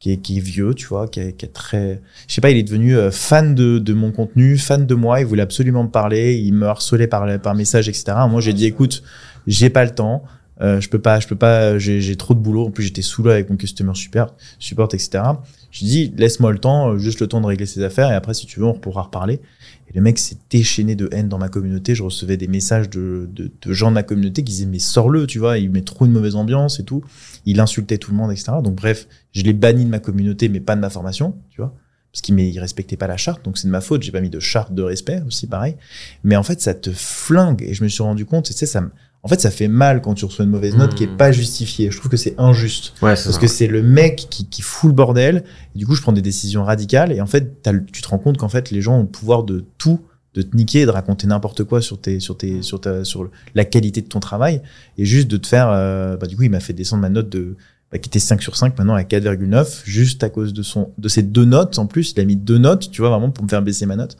qui 0.00 0.12
est, 0.12 0.18
qui 0.18 0.38
est 0.38 0.40
vieux, 0.40 0.74
tu 0.74 0.86
vois, 0.86 1.08
qui 1.08 1.20
est, 1.20 1.32
qui 1.32 1.44
est 1.44 1.52
très, 1.52 2.00
je 2.28 2.34
sais 2.34 2.40
pas, 2.40 2.50
il 2.50 2.56
est 2.56 2.62
devenu 2.62 2.96
euh, 2.96 3.10
fan 3.10 3.54
de, 3.54 3.78
de 3.78 3.92
mon 3.92 4.12
contenu, 4.12 4.56
fan 4.56 4.86
de 4.86 4.94
moi. 4.94 5.20
Il 5.20 5.26
voulait 5.26 5.42
absolument 5.42 5.84
me 5.84 5.90
parler. 5.90 6.36
Il 6.36 6.54
me 6.54 6.66
harcelait 6.66 7.08
par 7.08 7.26
par 7.40 7.54
message, 7.54 7.88
etc. 7.88 8.12
Moi, 8.28 8.40
j'ai 8.40 8.52
dit, 8.52 8.66
écoute, 8.66 9.02
j'ai 9.46 9.70
pas 9.70 9.84
le 9.84 9.90
temps. 9.90 10.22
Euh, 10.60 10.80
je 10.80 10.88
peux 10.88 10.98
pas, 10.98 11.20
je 11.20 11.28
peux 11.28 11.36
pas, 11.36 11.78
j'ai 11.78 12.16
trop 12.16 12.34
de 12.34 12.40
boulot. 12.40 12.66
En 12.66 12.70
plus, 12.70 12.84
j'étais 12.84 13.02
sous 13.02 13.26
avec 13.28 13.48
mon 13.48 13.56
customer 13.56 13.94
support, 13.94 14.34
support, 14.58 14.88
etc. 14.92 15.22
Je 15.70 15.84
dis, 15.84 16.12
laisse-moi 16.16 16.52
le 16.52 16.58
temps, 16.58 16.90
euh, 16.90 16.98
juste 16.98 17.20
le 17.20 17.26
temps 17.26 17.40
de 17.40 17.46
régler 17.46 17.66
ses 17.66 17.82
affaires, 17.82 18.10
et 18.10 18.14
après, 18.14 18.34
si 18.34 18.46
tu 18.46 18.58
veux, 18.58 18.66
on 18.66 18.74
pourra 18.74 19.02
reparler. 19.02 19.40
Et 19.88 19.94
le 19.94 20.00
mec 20.00 20.18
s'est 20.18 20.36
déchaîné 20.50 20.96
de 20.96 21.08
haine 21.12 21.28
dans 21.28 21.38
ma 21.38 21.48
communauté. 21.48 21.94
Je 21.94 22.02
recevais 22.02 22.36
des 22.36 22.48
messages 22.48 22.90
de, 22.90 23.28
de, 23.32 23.50
de 23.60 23.72
gens 23.72 23.88
de 23.88 23.94
ma 23.94 24.02
communauté 24.02 24.42
qui 24.42 24.52
disaient, 24.52 24.66
mais 24.66 24.78
sors-le, 24.78 25.26
tu 25.26 25.38
vois, 25.38 25.58
il 25.58 25.70
met 25.70 25.82
trop 25.82 26.06
une 26.06 26.12
mauvaise 26.12 26.34
ambiance 26.34 26.80
et 26.80 26.84
tout. 26.84 27.04
Il 27.46 27.60
insultait 27.60 27.98
tout 27.98 28.10
le 28.10 28.16
monde, 28.16 28.32
etc. 28.32 28.52
Donc, 28.62 28.74
bref, 28.74 29.06
je 29.32 29.42
l'ai 29.42 29.52
banni 29.52 29.84
de 29.84 29.90
ma 29.90 29.98
communauté, 29.98 30.48
mais 30.48 30.60
pas 30.60 30.76
de 30.76 30.80
ma 30.80 30.90
formation, 30.90 31.34
tu 31.50 31.60
vois. 31.60 31.74
Parce 32.12 32.22
qu'il 32.22 32.34
ne 32.34 32.60
respectait 32.60 32.96
pas 32.96 33.06
la 33.06 33.16
charte, 33.18 33.44
donc 33.44 33.58
c'est 33.58 33.66
de 33.66 33.72
ma 33.72 33.80
faute. 33.82 34.02
J'ai 34.02 34.12
pas 34.12 34.20
mis 34.22 34.30
de 34.30 34.40
charte 34.40 34.72
de 34.72 34.82
respect 34.82 35.22
aussi, 35.26 35.46
pareil. 35.46 35.76
Mais 36.24 36.36
en 36.36 36.42
fait, 36.42 36.60
ça 36.60 36.74
te 36.74 36.90
flingue. 36.90 37.62
Et 37.62 37.74
je 37.74 37.84
me 37.84 37.88
suis 37.88 38.02
rendu 38.02 38.24
compte, 38.24 38.46
tu 38.46 38.52
sais, 38.54 38.64
ça 38.66 38.80
me, 38.80 38.90
en 39.22 39.28
fait, 39.28 39.40
ça 39.40 39.50
fait 39.50 39.68
mal 39.68 40.00
quand 40.00 40.14
tu 40.14 40.24
reçois 40.24 40.44
une 40.46 40.50
mauvaise 40.50 40.74
note 40.76 40.92
Mmh. 40.92 40.94
qui 40.94 41.04
est 41.04 41.16
pas 41.16 41.32
justifiée. 41.32 41.90
Je 41.90 41.98
trouve 41.98 42.10
que 42.10 42.16
c'est 42.16 42.34
injuste. 42.38 42.94
Ouais, 43.02 43.14
c'est 43.14 43.24
Parce 43.24 43.34
ça. 43.34 43.40
que 43.40 43.46
c'est 43.46 43.66
le 43.66 43.82
mec 43.82 44.26
qui, 44.30 44.48
qui 44.48 44.62
fout 44.62 44.88
le 44.88 44.94
bordel. 44.94 45.44
Et 45.74 45.78
du 45.78 45.86
coup, 45.86 45.94
je 45.94 46.00
prends 46.02 46.12
des 46.12 46.22
décisions 46.22 46.64
radicales. 46.64 47.12
Et 47.12 47.20
en 47.20 47.26
fait, 47.26 47.62
tu 47.92 48.00
te 48.00 48.08
rends 48.08 48.18
compte 48.18 48.38
qu'en 48.38 48.48
fait, 48.48 48.70
les 48.70 48.80
gens 48.80 48.96
ont 48.98 49.02
le 49.02 49.08
pouvoir 49.08 49.42
de 49.42 49.66
tout, 49.76 50.00
de 50.38 50.42
te 50.42 50.56
niquer, 50.56 50.86
de 50.86 50.90
raconter 50.90 51.26
n'importe 51.26 51.64
quoi 51.64 51.82
sur 51.82 52.00
tes, 52.00 52.20
sur 52.20 52.36
tes, 52.36 52.62
sur 52.62 52.80
ta, 52.80 53.04
sur 53.04 53.28
la 53.56 53.64
qualité 53.64 54.00
de 54.02 54.06
ton 54.06 54.20
travail. 54.20 54.62
Et 54.96 55.04
juste 55.04 55.28
de 55.28 55.36
te 55.36 55.48
faire, 55.48 55.68
euh, 55.70 56.16
bah, 56.16 56.28
du 56.28 56.36
coup, 56.36 56.44
il 56.44 56.50
m'a 56.50 56.60
fait 56.60 56.72
descendre 56.72 57.02
ma 57.02 57.08
note 57.08 57.28
de, 57.28 57.56
bah, 57.90 57.98
qui 57.98 58.08
était 58.08 58.20
5 58.20 58.40
sur 58.40 58.56
5, 58.56 58.78
maintenant 58.78 58.94
à 58.94 59.02
4,9, 59.02 59.82
juste 59.84 60.22
à 60.22 60.28
cause 60.28 60.52
de 60.52 60.62
son, 60.62 60.92
de 60.96 61.08
ces 61.08 61.24
deux 61.24 61.44
notes. 61.44 61.78
En 61.80 61.86
plus, 61.86 62.12
il 62.12 62.20
a 62.20 62.24
mis 62.24 62.36
deux 62.36 62.58
notes, 62.58 62.90
tu 62.92 63.00
vois, 63.00 63.10
vraiment 63.10 63.30
pour 63.30 63.42
me 63.42 63.48
faire 63.48 63.62
baisser 63.62 63.84
ma 63.84 63.96
note. 63.96 64.16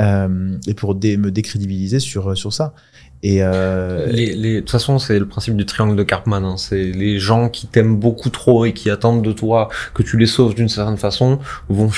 Euh, 0.00 0.56
et 0.66 0.74
pour 0.74 0.94
me 0.94 1.30
décrédibiliser 1.30 2.00
sur 2.00 2.52
ça. 2.52 2.74
Et, 3.22 3.38
euh, 3.40 4.06
Les, 4.10 4.34
les, 4.34 4.54
de 4.56 4.60
toute 4.60 4.70
façon, 4.70 4.98
c'est 4.98 5.18
le 5.18 5.26
principe 5.26 5.56
du 5.56 5.64
triangle 5.64 5.96
de 5.96 6.02
Cartman. 6.02 6.44
Hein. 6.44 6.56
C'est 6.56 6.82
les 6.82 7.18
gens 7.18 7.48
qui 7.48 7.66
t'aiment 7.68 7.96
beaucoup 7.96 8.30
trop 8.30 8.64
et 8.64 8.72
qui 8.72 8.90
attendent 8.90 9.22
de 9.22 9.32
toi 9.32 9.68
que 9.94 10.02
tu 10.02 10.16
les 10.18 10.26
sauves 10.26 10.54
d'une 10.54 10.68
certaine 10.68 10.96
façon 10.96 11.38
vont 11.68 11.90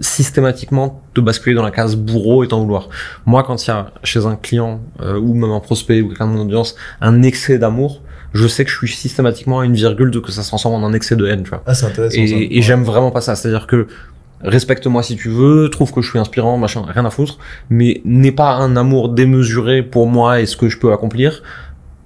systématiquement 0.00 1.02
te 1.12 1.20
basculer 1.20 1.54
dans 1.54 1.62
la 1.62 1.70
case 1.70 1.96
bourreau 1.96 2.42
et 2.42 2.48
t'en 2.48 2.60
vouloir. 2.62 2.88
Moi, 3.26 3.42
quand 3.42 3.66
il 3.66 3.68
y 3.68 3.72
a 3.72 3.92
chez 4.02 4.24
un 4.24 4.36
client 4.36 4.80
euh, 5.02 5.18
ou 5.18 5.34
même 5.34 5.50
un 5.50 5.60
prospect 5.60 6.00
ou 6.00 6.08
quelqu'un 6.08 6.26
de 6.26 6.32
mon 6.32 6.42
audience 6.42 6.74
un 7.02 7.22
excès 7.22 7.58
d'amour, 7.58 8.00
je 8.32 8.46
sais 8.48 8.64
que 8.64 8.70
je 8.70 8.76
suis 8.78 8.88
systématiquement 8.88 9.60
à 9.60 9.66
une 9.66 9.74
virgule 9.74 10.10
de 10.10 10.18
que 10.18 10.32
ça 10.32 10.42
se 10.42 10.48
transforme 10.48 10.82
en 10.82 10.86
un 10.86 10.94
excès 10.94 11.16
de 11.16 11.26
haine. 11.26 11.42
Tu 11.42 11.50
vois. 11.50 11.62
ah, 11.66 11.74
c'est 11.74 11.84
intéressant. 11.84 12.16
et 12.18 12.62
j'aime 12.62 12.82
vraiment 12.82 13.10
pas 13.10 13.20
ça. 13.20 13.36
C'est-à-dire 13.36 13.66
que 13.66 13.88
respecte-moi 14.42 15.02
si 15.02 15.16
tu 15.16 15.28
veux, 15.28 15.68
trouve 15.70 15.92
que 15.92 16.02
je 16.02 16.10
suis 16.10 16.18
inspirant, 16.18 16.58
machin, 16.58 16.84
rien 16.86 17.04
à 17.04 17.10
foutre, 17.10 17.38
mais 17.70 18.00
n'aie 18.04 18.32
pas 18.32 18.54
un 18.54 18.76
amour 18.76 19.08
démesuré 19.08 19.82
pour 19.82 20.06
moi 20.06 20.40
et 20.40 20.46
ce 20.46 20.56
que 20.56 20.68
je 20.68 20.78
peux 20.78 20.92
accomplir, 20.92 21.42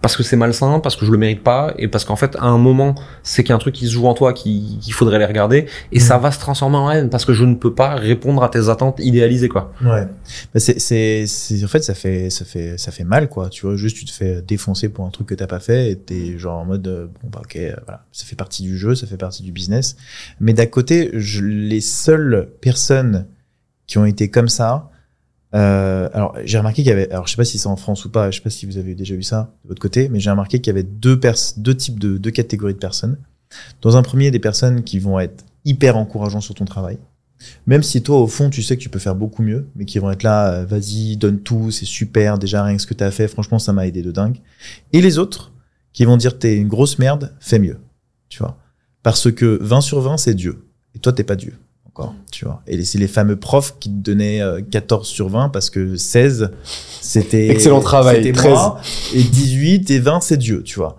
parce 0.02 0.16
que 0.16 0.22
c'est 0.22 0.36
malsain, 0.36 0.78
parce 0.80 0.94
que 0.94 1.04
je 1.06 1.10
le 1.10 1.18
mérite 1.18 1.42
pas, 1.42 1.74
et 1.78 1.88
parce 1.88 2.04
qu'en 2.04 2.16
fait, 2.16 2.36
à 2.36 2.44
un 2.44 2.58
moment, 2.58 2.94
c'est 3.22 3.42
qu'il 3.42 3.50
y 3.50 3.52
a 3.52 3.56
un 3.56 3.58
truc 3.58 3.74
qui 3.74 3.86
se 3.86 3.92
joue 3.92 4.06
en 4.06 4.14
toi 4.14 4.32
qui- 4.32 4.78
qu'il 4.80 4.92
faudrait 4.92 5.18
les 5.18 5.24
regarder, 5.24 5.66
et 5.90 5.96
Mm. 5.98 6.00
ça 6.00 6.18
va 6.18 6.30
se 6.30 6.38
transformer 6.38 6.76
en 6.76 6.90
haine, 6.90 7.10
parce 7.10 7.24
que 7.24 7.32
je 7.32 7.44
ne 7.44 7.54
peux 7.54 7.74
pas 7.74 7.94
répondre 7.96 8.42
à 8.44 8.48
tes 8.48 8.68
attentes 8.68 9.00
idéalisées, 9.00 9.48
quoi. 9.48 9.72
Ouais. 9.82 10.06
Bah, 10.54 10.60
c'est, 10.60 10.78
c'est, 10.78 11.24
c'est, 11.26 11.64
en 11.64 11.68
fait, 11.68 11.82
ça 11.82 11.94
fait, 11.94 12.30
ça 12.30 12.44
fait, 12.44 12.78
ça 12.78 12.92
fait 12.92 13.04
mal, 13.04 13.28
quoi. 13.28 13.48
Tu 13.48 13.66
vois, 13.66 13.74
juste, 13.76 13.96
tu 13.96 14.04
te 14.04 14.12
fais 14.12 14.42
défoncer 14.42 14.88
pour 14.88 15.06
un 15.06 15.10
truc 15.10 15.26
que 15.28 15.34
t'as 15.34 15.46
pas 15.48 15.60
fait 15.60 15.90
et 15.90 15.96
t'es 15.96 16.38
genre 16.38 16.58
en 16.60 16.64
mode, 16.66 16.86
euh, 16.86 17.06
bon, 17.22 17.30
bah, 17.32 17.40
ok, 17.44 17.56
euh, 17.56 17.74
voilà. 17.86 18.04
Ça 18.12 18.24
fait 18.26 18.36
partie 18.36 18.62
du 18.62 18.76
jeu, 18.78 18.94
ça 18.94 19.06
fait 19.06 19.16
partie 19.16 19.42
du 19.42 19.50
business. 19.50 19.96
Mais 20.40 20.52
d'un 20.52 20.66
côté, 20.66 21.10
je, 21.14 21.42
les 21.42 21.80
seules 21.80 22.48
personnes 22.60 23.26
qui 23.86 23.98
ont 23.98 24.04
été 24.04 24.28
comme 24.30 24.48
ça, 24.48 24.90
Euh, 25.56 26.08
alors, 26.12 26.36
j'ai 26.44 26.58
remarqué 26.58 26.82
qu'il 26.82 26.90
y 26.90 26.92
avait, 26.92 27.10
alors 27.10 27.26
je 27.26 27.32
sais 27.32 27.36
pas 27.36 27.44
si 27.44 27.58
c'est 27.58 27.68
en 27.68 27.76
France 27.76 28.04
ou 28.04 28.10
pas, 28.10 28.30
je 28.30 28.36
sais 28.36 28.42
pas 28.42 28.50
si 28.50 28.66
vous 28.66 28.76
avez 28.76 28.94
déjà 28.94 29.14
vu 29.14 29.22
ça 29.22 29.54
de 29.64 29.68
votre 29.68 29.80
côté, 29.80 30.08
mais 30.08 30.20
j'ai 30.20 30.30
remarqué 30.30 30.60
qu'il 30.60 30.66
y 30.66 30.76
avait 30.76 30.82
deux 30.82 31.18
deux 31.56 31.74
types 31.74 31.98
de, 31.98 32.18
deux 32.18 32.30
catégories 32.30 32.74
de 32.74 32.78
personnes. 32.78 33.16
Dans 33.80 33.96
un 33.96 34.02
premier, 34.02 34.30
des 34.30 34.38
personnes 34.38 34.82
qui 34.82 34.98
vont 34.98 35.18
être 35.18 35.44
hyper 35.64 35.96
encourageantes 35.96 36.42
sur 36.42 36.54
ton 36.54 36.66
travail. 36.66 36.98
Même 37.66 37.82
si 37.82 38.02
toi, 38.02 38.20
au 38.20 38.26
fond, 38.26 38.50
tu 38.50 38.62
sais 38.62 38.76
que 38.76 38.82
tu 38.82 38.88
peux 38.88 38.98
faire 38.98 39.14
beaucoup 39.14 39.42
mieux, 39.42 39.68
mais 39.76 39.84
qui 39.84 39.98
vont 39.98 40.10
être 40.10 40.22
là, 40.22 40.52
euh, 40.52 40.64
vas-y, 40.66 41.16
donne 41.16 41.40
tout, 41.40 41.70
c'est 41.70 41.84
super, 41.84 42.38
déjà 42.38 42.62
rien 42.62 42.76
que 42.76 42.82
ce 42.82 42.86
que 42.86 42.94
t'as 42.94 43.10
fait, 43.10 43.28
franchement, 43.28 43.58
ça 43.58 43.72
m'a 43.72 43.86
aidé 43.86 44.02
de 44.02 44.10
dingue. 44.10 44.38
Et 44.92 45.00
les 45.00 45.18
autres, 45.18 45.52
qui 45.92 46.04
vont 46.04 46.16
dire 46.16 46.38
t'es 46.38 46.56
une 46.56 46.68
grosse 46.68 46.98
merde, 46.98 47.34
fais 47.40 47.58
mieux. 47.58 47.78
Tu 48.28 48.38
vois? 48.38 48.58
Parce 49.02 49.30
que 49.30 49.58
20 49.62 49.80
sur 49.80 50.00
20, 50.00 50.16
c'est 50.16 50.34
Dieu. 50.34 50.66
Et 50.94 50.98
toi, 50.98 51.12
t'es 51.12 51.24
pas 51.24 51.36
Dieu. 51.36 51.54
Encore, 51.98 52.14
tu 52.30 52.44
vois. 52.44 52.62
Et 52.66 52.84
c'est 52.84 52.98
les 52.98 53.08
fameux 53.08 53.36
profs 53.36 53.76
qui 53.80 53.88
te 53.88 53.94
donnaient 53.96 54.42
euh, 54.42 54.60
14 54.60 55.06
sur 55.08 55.28
20 55.28 55.48
parce 55.48 55.70
que 55.70 55.96
16, 55.96 56.50
c'était. 57.00 57.48
Excellent 57.48 57.80
travail, 57.80 58.16
c'était 58.16 58.32
13. 58.32 58.52
moi, 58.52 58.80
Et 59.14 59.22
18 59.22 59.90
et 59.90 59.98
20, 59.98 60.20
c'est 60.20 60.36
Dieu, 60.36 60.62
tu 60.62 60.78
vois. 60.78 60.98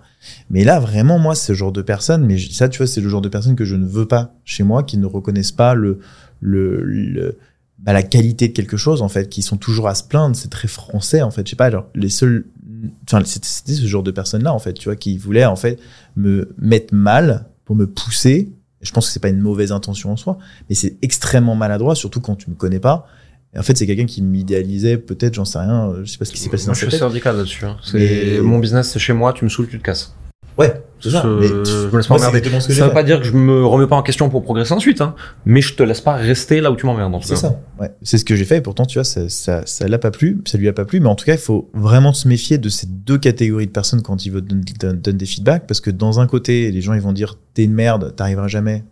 Mais 0.50 0.64
là, 0.64 0.80
vraiment, 0.80 1.18
moi, 1.18 1.34
ce 1.34 1.52
genre 1.54 1.72
de 1.72 1.82
personnes, 1.82 2.26
mais 2.26 2.36
ça, 2.38 2.68
tu 2.68 2.78
vois, 2.78 2.86
c'est 2.86 3.00
le 3.00 3.08
genre 3.08 3.20
de 3.20 3.28
personnes 3.28 3.54
que 3.56 3.64
je 3.64 3.76
ne 3.76 3.86
veux 3.86 4.06
pas 4.06 4.34
chez 4.44 4.62
moi, 4.64 4.82
qui 4.82 4.98
ne 4.98 5.06
reconnaissent 5.06 5.52
pas 5.52 5.74
le, 5.74 6.00
le, 6.40 6.82
le- 6.82 7.38
bah, 7.78 7.92
la 7.92 8.02
qualité 8.02 8.48
de 8.48 8.52
quelque 8.52 8.76
chose, 8.76 9.00
en 9.02 9.08
fait, 9.08 9.28
qui 9.28 9.40
sont 9.42 9.56
toujours 9.56 9.86
à 9.88 9.94
se 9.94 10.02
plaindre. 10.02 10.34
C'est 10.34 10.50
très 10.50 10.66
français, 10.68 11.22
en 11.22 11.30
fait. 11.30 11.46
Je 11.46 11.50
sais 11.50 11.56
pas, 11.56 11.70
genre, 11.70 11.86
les 11.94 12.08
seuls, 12.08 12.44
enfin, 13.06 13.22
c'était 13.24 13.46
c'était 13.46 13.72
ce 13.74 13.86
genre 13.86 14.02
de 14.02 14.10
personnes-là, 14.10 14.52
en 14.52 14.58
fait, 14.58 14.72
tu 14.74 14.88
vois, 14.88 14.96
qui 14.96 15.16
voulaient, 15.16 15.44
en 15.44 15.54
fait, 15.56 15.78
me 16.16 16.52
mettre 16.58 16.92
mal 16.92 17.46
pour 17.64 17.76
me 17.76 17.86
pousser. 17.86 18.50
Je 18.80 18.92
pense 18.92 19.06
que 19.06 19.12
c'est 19.12 19.20
pas 19.20 19.28
une 19.28 19.40
mauvaise 19.40 19.72
intention 19.72 20.12
en 20.12 20.16
soi, 20.16 20.38
mais 20.68 20.74
c'est 20.74 20.96
extrêmement 21.02 21.56
maladroit, 21.56 21.94
surtout 21.94 22.20
quand 22.20 22.36
tu 22.36 22.48
me 22.50 22.54
connais 22.54 22.78
pas. 22.80 23.06
Et 23.54 23.58
en 23.58 23.62
fait, 23.62 23.76
c'est 23.76 23.86
quelqu'un 23.86 24.06
qui 24.06 24.20
m'idéalisait, 24.22 24.98
peut-être, 24.98 25.34
j'en 25.34 25.44
sais 25.46 25.58
rien, 25.58 25.94
je 26.02 26.10
sais 26.10 26.18
pas 26.18 26.24
ce 26.26 26.32
qui 26.32 26.38
s'est 26.38 26.50
passé 26.50 26.66
dans 26.66 26.74
sa 26.74 26.80
je 26.80 26.84
suis 26.86 26.90
tête. 26.90 27.00
syndical 27.00 27.36
là-dessus. 27.36 27.64
hein. 27.64 27.76
Mais- 27.94 28.40
mon 28.40 28.58
business, 28.58 28.90
c'est 28.90 28.98
chez 28.98 29.12
moi. 29.14 29.32
Tu 29.32 29.44
me 29.44 29.48
saoules, 29.48 29.68
tu 29.68 29.78
te 29.78 29.82
casses. 29.84 30.14
Ouais, 30.58 30.82
c'est 31.00 31.10
ça. 31.10 31.22
Je- 31.22 31.28
Mais 31.28 31.46
je 31.46 31.86
me 31.92 31.96
laisse 31.96 32.06
pas 32.06 32.16
moi, 32.18 32.28
emmerder. 32.28 32.48
Ça 32.60 32.68
veut 32.68 32.74
fait. 32.74 32.92
pas 32.94 33.02
dire 33.02 33.18
que 33.20 33.26
je 33.26 33.32
me 33.32 33.64
remets 33.64 33.86
pas 33.86 33.96
en 33.96 34.02
question 34.02 34.28
pour 34.30 34.42
progresser 34.42 34.72
ensuite, 34.72 35.00
hein. 35.00 35.14
Mais 35.44 35.60
je 35.60 35.74
te 35.74 35.82
laisse 35.82 36.00
pas 36.00 36.14
rester 36.14 36.60
là 36.60 36.70
où 36.70 36.76
tu 36.76 36.86
m'emmerdes. 36.86 37.14
en 37.14 37.18
tout 37.20 37.26
C'est 37.28 37.34
cas. 37.34 37.40
ça. 37.40 37.60
Ouais. 37.80 37.90
C'est 38.02 38.18
ce 38.18 38.24
que 38.24 38.34
j'ai 38.36 38.44
fait 38.44 38.58
et 38.58 38.60
pourtant, 38.60 38.84
tu 38.86 38.98
vois, 38.98 39.04
ça, 39.04 39.28
ça, 39.28 39.62
ça 39.66 39.86
l'a 39.88 39.98
pas 39.98 40.10
plu, 40.10 40.40
ça 40.46 40.58
lui 40.58 40.68
a 40.68 40.72
pas 40.72 40.84
plu. 40.84 41.00
Mais 41.00 41.08
en 41.08 41.14
tout 41.14 41.24
cas, 41.24 41.32
il 41.34 41.38
faut 41.38 41.70
vraiment 41.74 42.12
se 42.12 42.26
méfier 42.28 42.58
de 42.58 42.68
ces 42.68 42.86
deux 42.86 43.18
catégories 43.18 43.66
de 43.66 43.72
personnes 43.72 44.02
quand 44.02 44.24
ils 44.26 44.32
donner- 44.32 44.62
donner 44.94 45.18
des 45.18 45.26
feedbacks 45.26 45.66
parce 45.66 45.80
que 45.80 45.90
dans 45.90 46.20
un 46.20 46.26
côté, 46.26 46.70
les 46.70 46.80
gens, 46.80 46.94
ils 46.94 47.00
vont 47.00 47.12
dire, 47.12 47.36
t'es 47.54 47.64
une 47.64 47.72
merde, 47.74 48.14
t'arriveras 48.16 48.48
jamais 48.48 48.84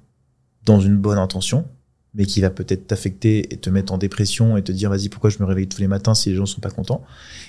dans 0.64 0.80
une 0.80 0.96
bonne 0.96 1.18
intention, 1.18 1.64
mais 2.16 2.24
qui 2.24 2.40
va 2.40 2.50
peut-être 2.50 2.86
t'affecter 2.86 3.52
et 3.52 3.58
te 3.58 3.68
mettre 3.70 3.92
en 3.92 3.98
dépression 3.98 4.56
et 4.56 4.62
te 4.62 4.72
dire, 4.72 4.88
vas-y, 4.90 5.08
pourquoi 5.10 5.28
je 5.30 5.36
me 5.40 5.44
réveille 5.44 5.68
tous 5.68 5.80
les 5.80 5.88
matins 5.88 6.14
si 6.14 6.30
les 6.30 6.36
gens 6.36 6.46
sont 6.46 6.60
pas 6.60 6.70
contents? 6.70 7.02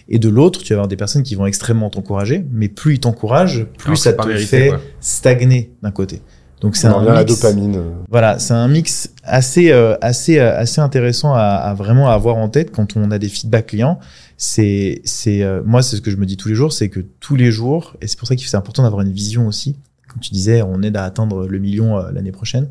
Et 0.10 0.20
de 0.20 0.30
l'autre, 0.30 0.62
tu 0.62 0.74
vas 0.74 0.76
avoir 0.80 0.88
des 0.88 0.98
personnes 0.98 1.24
qui 1.24 1.36
vont 1.36 1.46
extrêmement 1.46 1.90
t'encourager, 1.90 2.46
mais 2.52 2.68
plus 2.68 2.96
ils 2.96 3.00
t'encouragent, 3.00 3.66
plus 3.78 3.88
Alors, 3.88 3.98
ça 3.98 4.14
te 4.14 4.28
mérité, 4.28 4.46
fait 4.46 4.68
quoi. 4.70 4.82
stagner 5.00 5.72
d'un 5.82 5.92
côté. 5.92 6.22
Donc 6.60 6.76
c'est 6.76 6.88
un 6.88 6.94
revient 6.94 7.10
à 7.10 7.14
la 7.14 7.24
mix- 7.24 7.40
dopamine. 7.40 7.76
euh. 7.76 7.92
voilà, 8.10 8.40
c'est 8.40 8.54
un 8.56 8.68
mix 8.68 9.12
assez 9.24 9.70
euh, 9.72 9.96
assez 10.02 10.40
euh, 10.40 10.58
assez 10.58 10.82
intéressant 10.82 11.34
à, 11.36 11.40
à 11.42 11.74
vraiment 11.76 12.10
avoir 12.10 12.36
en 12.38 12.50
tête 12.50 12.72
quand 12.72 12.98
on 12.98 13.12
a 13.12 13.20
des 13.20 13.30
feedbacks 13.30 13.68
clients. 13.68 14.00
C'est 14.38 15.02
c'est 15.06 15.44
euh, 15.44 15.62
moi 15.64 15.84
c'est 15.84 15.98
ce 15.98 16.02
que 16.02 16.10
je 16.10 16.18
me 16.18 16.26
dis 16.26 16.36
tous 16.36 16.50
les 16.50 16.56
jours, 16.56 16.74
c'est 16.74 16.90
que 16.90 17.02
tous 17.20 17.36
les 17.36 17.52
jours 17.52 17.96
et 18.02 18.08
c'est 18.08 18.18
pour 18.18 18.28
ça 18.28 18.36
qu'il 18.36 18.48
c'est 18.48 18.58
important 18.58 18.82
d'avoir 18.82 19.02
une 19.04 19.12
vision 19.12 19.46
aussi. 19.48 19.76
Comme 20.08 20.20
tu 20.22 20.32
disais, 20.32 20.64
on 20.64 20.82
aide 20.82 20.98
à 20.98 21.04
atteindre 21.04 21.46
le 21.48 21.60
million 21.60 22.00
euh, 22.00 22.12
l'année 22.12 22.32
prochaine, 22.32 22.70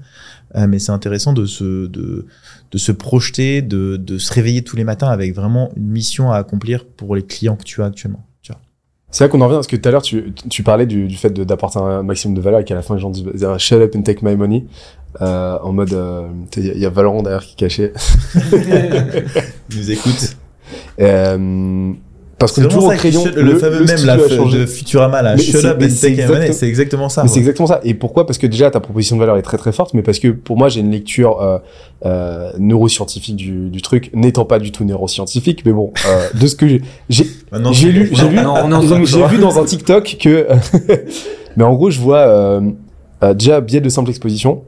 Euh, 0.56 0.66
mais 0.66 0.78
c'est 0.78 0.92
intéressant 0.92 1.32
de 1.32 1.44
se 1.46 1.86
de 1.86 2.26
de 2.72 2.78
se 2.78 2.92
projeter, 2.92 3.62
de 3.62 3.96
de 3.96 4.18
se 4.18 4.32
réveiller 4.32 4.62
tous 4.62 4.76
les 4.76 4.84
matins 4.84 5.08
avec 5.08 5.34
vraiment 5.34 5.70
une 5.76 5.88
mission 5.88 6.32
à 6.32 6.36
accomplir 6.36 6.84
pour 6.86 7.14
les 7.14 7.22
clients 7.22 7.56
que 7.56 7.64
tu 7.64 7.82
as 7.82 7.86
actuellement. 7.86 8.24
Tu 8.42 8.52
vois. 8.52 8.60
C'est 9.10 9.24
là 9.24 9.28
qu'on 9.28 9.40
en 9.40 9.44
revient, 9.46 9.56
parce 9.58 9.66
que 9.66 9.76
tout 9.76 9.88
à 9.88 9.92
l'heure, 9.92 10.02
tu, 10.02 10.32
tu 10.50 10.62
parlais 10.62 10.86
du, 10.86 11.06
du 11.08 11.16
fait 11.16 11.30
d'apporter 11.32 11.78
un 11.78 12.02
maximum 12.02 12.34
de 12.34 12.40
valeur 12.40 12.60
et 12.60 12.64
qu'à 12.64 12.74
la 12.74 12.82
fin, 12.82 12.94
les 12.94 13.00
gens 13.00 13.10
disent 13.10 13.24
euh, 13.42 13.58
shut 13.58 13.80
up 13.80 13.94
and 13.94 14.02
take 14.02 14.24
my 14.24 14.34
money. 14.36 14.66
Euh, 15.22 15.58
en 15.62 15.72
mode, 15.72 15.92
euh, 15.94 16.28
il 16.56 16.66
y, 16.66 16.70
a- 16.70 16.74
il 16.74 16.80
y 16.80 16.86
a 16.86 16.90
Valorant 16.90 17.22
derrière 17.22 17.42
qui 17.44 17.52
est 17.52 17.56
caché. 17.56 17.92
Ils 19.70 19.76
nous 19.78 19.90
écoute. 19.90 20.36
Euh, 21.00 21.92
parce 22.38 22.52
qu'on 22.52 22.60
C'est 22.62 22.66
est 22.66 22.70
toujours 22.70 22.88
au 22.88 22.92
crayon. 22.92 23.24
le, 23.34 23.56
fameux 23.58 23.78
même 23.84 23.96
style 23.96 24.06
là, 24.06 24.12
a 24.14 24.28
changé. 24.28 24.58
de 24.60 24.66
Futurama 24.66 25.22
là, 25.22 25.36
Mais 25.36 25.42
shut 25.42 25.56
c'est- 25.60 25.66
up 25.66 25.78
and 25.80 25.86
c'est 25.88 26.00
take 26.08 26.20
exactement- 26.20 26.52
c'est 26.52 26.68
exactement 26.68 27.08
ça. 27.08 27.22
Mais 27.22 27.28
c'est 27.28 27.34
ouais. 27.36 27.40
exactement 27.40 27.66
ça. 27.66 27.80
Et 27.82 27.94
pourquoi? 27.94 28.26
Parce 28.26 28.36
que 28.38 28.46
déjà, 28.46 28.70
ta 28.70 28.80
proposition 28.80 29.16
de 29.16 29.20
valeur 29.20 29.38
est 29.38 29.42
très 29.42 29.56
très 29.56 29.72
forte, 29.72 29.94
mais 29.94 30.02
parce 30.02 30.18
que 30.18 30.28
pour 30.28 30.56
moi, 30.58 30.68
j'ai 30.68 30.80
une 30.80 30.90
lecture 30.90 31.40
euh, 31.40 31.58
euh, 32.04 32.52
neuroscientifique 32.58 33.36
du, 33.36 33.70
du 33.70 33.80
truc, 33.80 34.10
n'étant 34.12 34.44
pas 34.44 34.58
du 34.58 34.70
tout 34.70 34.84
neuroscientifique, 34.84 35.62
mais 35.64 35.72
bon, 35.72 35.92
euh, 36.06 36.28
de 36.40 36.46
ce 36.46 36.54
que 36.56 36.68
j'ai- 36.68 36.82
j'ai 37.08 37.24
c'est- 37.24 37.30
lu, 37.86 38.10
j'ai 38.12 38.22
Non, 38.24 38.30
lu, 38.68 39.00
de 39.00 39.04
j'ai 39.06 39.26
vu 39.26 39.38
dans 39.38 39.58
un 39.58 39.64
TikTok 39.64 40.16
que, 40.20 40.46
mais 41.56 41.64
en 41.64 41.74
gros, 41.74 41.88
je 41.90 42.00
vois 42.00 42.18
euh, 42.18 42.60
euh, 43.22 43.32
déjà 43.32 43.60
biais 43.62 43.80
de 43.80 43.88
simple 43.88 44.10
exposition. 44.10 44.62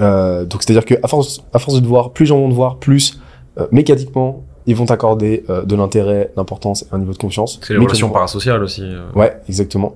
Euh, 0.00 0.44
donc 0.44 0.62
c'est-à-dire 0.62 0.84
que 0.84 0.94
à 1.02 1.08
force, 1.08 1.40
à 1.54 1.58
force 1.58 1.76
de 1.76 1.80
te 1.80 1.86
voir, 1.88 2.10
plus 2.12 2.24
les 2.24 2.28
gens 2.28 2.38
vont 2.38 2.50
te 2.50 2.54
voir, 2.54 2.76
plus 2.78 3.18
euh, 3.58 3.66
mécaniquement 3.72 4.44
ils 4.66 4.74
vont 4.76 4.86
t'accorder 4.86 5.44
euh, 5.48 5.64
de 5.64 5.76
l'intérêt, 5.76 6.32
l'importance 6.36 6.82
et 6.82 6.86
un 6.92 6.98
niveau 6.98 7.12
de 7.12 7.18
confiance. 7.18 7.60
C'est 7.62 7.74
les 7.74 7.78
relations 7.78 8.10
parasociales 8.10 8.62
aussi. 8.62 8.82
euh. 8.82 9.04
Ouais, 9.14 9.36
exactement. 9.48 9.94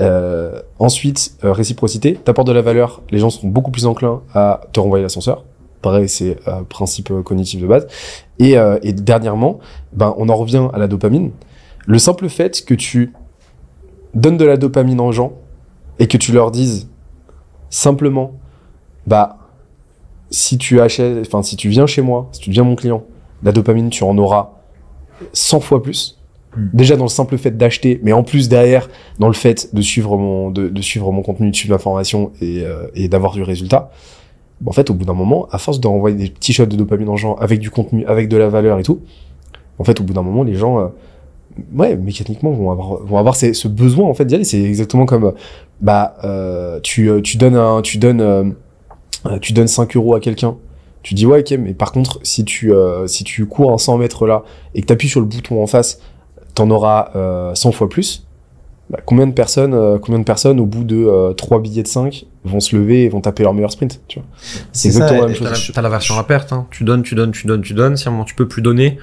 Euh, 0.00 0.60
ensuite, 0.78 1.36
euh, 1.44 1.52
réciprocité. 1.52 2.14
T'apportes 2.14 2.48
de 2.48 2.52
la 2.52 2.62
valeur, 2.62 3.02
les 3.10 3.18
gens 3.18 3.30
seront 3.30 3.48
beaucoup 3.48 3.70
plus 3.70 3.86
enclins 3.86 4.22
à 4.34 4.60
te 4.72 4.80
renvoyer 4.80 5.02
l'ascenseur. 5.02 5.44
Pareil, 5.82 6.08
c'est 6.08 6.36
euh, 6.48 6.62
principe 6.68 7.10
euh, 7.12 7.22
cognitif 7.22 7.60
de 7.62 7.66
base. 7.68 7.86
Et, 8.40 8.58
euh, 8.58 8.78
et 8.82 8.92
dernièrement, 8.92 9.60
ben, 9.92 10.12
on 10.18 10.28
en 10.28 10.34
revient 10.34 10.68
à 10.72 10.78
la 10.78 10.88
dopamine. 10.88 11.30
Le 11.86 11.98
simple 11.98 12.28
fait 12.28 12.64
que 12.64 12.74
tu 12.74 13.12
donnes 14.14 14.36
de 14.36 14.44
la 14.44 14.56
dopamine 14.56 15.00
aux 15.00 15.12
gens 15.12 15.32
et 16.00 16.08
que 16.08 16.16
tu 16.16 16.32
leur 16.32 16.50
dises 16.50 16.88
simplement, 17.70 18.32
bah, 19.06 19.36
si 20.30 20.58
tu 20.58 20.80
achètes, 20.80 21.26
enfin, 21.26 21.42
si 21.42 21.56
tu 21.56 21.68
viens 21.68 21.86
chez 21.86 22.02
moi, 22.02 22.28
si 22.32 22.40
tu 22.40 22.50
deviens 22.50 22.64
mon 22.64 22.74
client, 22.74 23.04
la 23.42 23.52
dopamine, 23.52 23.90
tu 23.90 24.04
en 24.04 24.16
auras 24.18 24.50
100 25.32 25.60
fois 25.60 25.82
plus. 25.82 26.18
Mm. 26.56 26.66
Déjà 26.74 26.96
dans 26.96 27.04
le 27.04 27.08
simple 27.10 27.36
fait 27.38 27.56
d'acheter, 27.56 28.00
mais 28.02 28.12
en 28.12 28.22
plus 28.22 28.48
derrière, 28.48 28.88
dans 29.18 29.28
le 29.28 29.34
fait 29.34 29.74
de 29.74 29.82
suivre 29.82 30.16
mon, 30.16 30.50
de, 30.50 30.68
de 30.68 30.82
suivre 30.82 31.10
mon 31.12 31.22
contenu, 31.22 31.50
de 31.50 31.56
suivre 31.56 31.74
l'information 31.74 32.32
et, 32.40 32.62
euh, 32.64 32.86
et 32.94 33.08
d'avoir 33.08 33.32
du 33.32 33.42
résultat. 33.42 33.90
En 34.66 34.72
fait, 34.72 34.90
au 34.90 34.94
bout 34.94 35.04
d'un 35.04 35.12
moment, 35.14 35.46
à 35.52 35.58
force 35.58 35.78
d'envoyer 35.78 36.16
des 36.16 36.28
petits 36.30 36.52
shots 36.52 36.66
de 36.66 36.74
dopamine 36.76 37.08
aux 37.08 37.16
gens 37.16 37.34
avec 37.36 37.60
du 37.60 37.70
contenu, 37.70 38.04
avec 38.06 38.28
de 38.28 38.36
la 38.36 38.48
valeur 38.48 38.78
et 38.80 38.82
tout, 38.82 39.00
en 39.78 39.84
fait, 39.84 40.00
au 40.00 40.04
bout 40.04 40.12
d'un 40.14 40.22
moment, 40.22 40.42
les 40.42 40.54
gens, 40.54 40.80
euh, 40.80 40.86
ouais, 41.76 41.96
mécaniquement, 41.96 42.50
vont 42.50 42.72
avoir, 42.72 42.96
vont 43.04 43.18
avoir 43.18 43.36
ces- 43.36 43.52
ce 43.54 43.68
besoin 43.68 44.08
en 44.08 44.14
fait 44.14 44.24
d'y 44.24 44.34
aller. 44.34 44.42
C'est 44.44 44.60
exactement 44.62 45.06
comme, 45.06 45.24
euh, 45.26 45.32
bah, 45.80 46.16
euh, 46.24 46.80
tu, 46.82 47.08
euh, 47.08 47.20
tu 47.20 47.36
donnes 47.36 47.54
un, 47.54 47.82
tu 47.82 47.98
donnes, 47.98 48.20
euh, 48.20 48.44
tu 49.40 49.52
donnes 49.52 49.68
5 49.68 49.94
euros 49.96 50.14
à 50.14 50.20
quelqu'un. 50.20 50.56
Tu 51.02 51.14
dis 51.14 51.26
ouais, 51.26 51.40
ok, 51.40 51.58
mais 51.58 51.74
par 51.74 51.92
contre, 51.92 52.18
si 52.22 52.44
tu, 52.44 52.72
euh, 52.72 53.06
si 53.06 53.24
tu 53.24 53.46
cours 53.46 53.72
un 53.72 53.78
100 53.78 53.98
mètres 53.98 54.26
là 54.26 54.42
et 54.74 54.80
que 54.82 54.86
tu 54.86 54.92
appuies 54.92 55.08
sur 55.08 55.20
le 55.20 55.26
bouton 55.26 55.62
en 55.62 55.66
face, 55.66 56.00
t'en 56.54 56.70
auras 56.70 57.10
euh, 57.16 57.54
100 57.54 57.72
fois 57.72 57.88
plus. 57.88 58.24
Bah, 58.90 58.98
combien 59.04 59.26
de 59.26 59.32
personnes, 59.32 59.74
euh, 59.74 59.98
combien 59.98 60.18
de 60.18 60.24
personnes 60.24 60.58
au 60.58 60.64
bout 60.66 60.82
de 60.82 60.96
euh, 60.96 61.32
3 61.34 61.60
billets 61.60 61.82
de 61.82 61.88
5 61.88 62.24
vont 62.44 62.58
se 62.60 62.74
lever 62.74 63.04
et 63.04 63.08
vont 63.10 63.20
taper 63.20 63.42
leur 63.42 63.52
meilleur 63.54 63.70
sprint, 63.70 64.00
tu 64.08 64.18
vois? 64.18 64.28
C'est 64.72 64.90
ça, 64.90 64.98
exactement 65.00 65.20
la 65.20 65.26
et- 65.28 65.32
même 65.34 65.42
T'as 65.42 65.54
chose. 65.54 65.68
la, 65.68 65.74
t'as 65.74 65.82
la 65.82 65.88
version 65.90 66.18
à 66.18 66.24
perte. 66.24 66.52
Hein. 66.52 66.66
Tu 66.70 66.84
donnes, 66.84 67.02
tu 67.02 67.14
donnes, 67.14 67.30
tu 67.32 67.46
donnes, 67.46 67.60
tu 67.62 67.74
donnes. 67.74 67.96
Si 67.96 68.06
à 68.06 68.10
un 68.10 68.12
moment 68.12 68.24
tu 68.24 68.34
peux 68.34 68.48
plus 68.48 68.62
donner, 68.62 68.98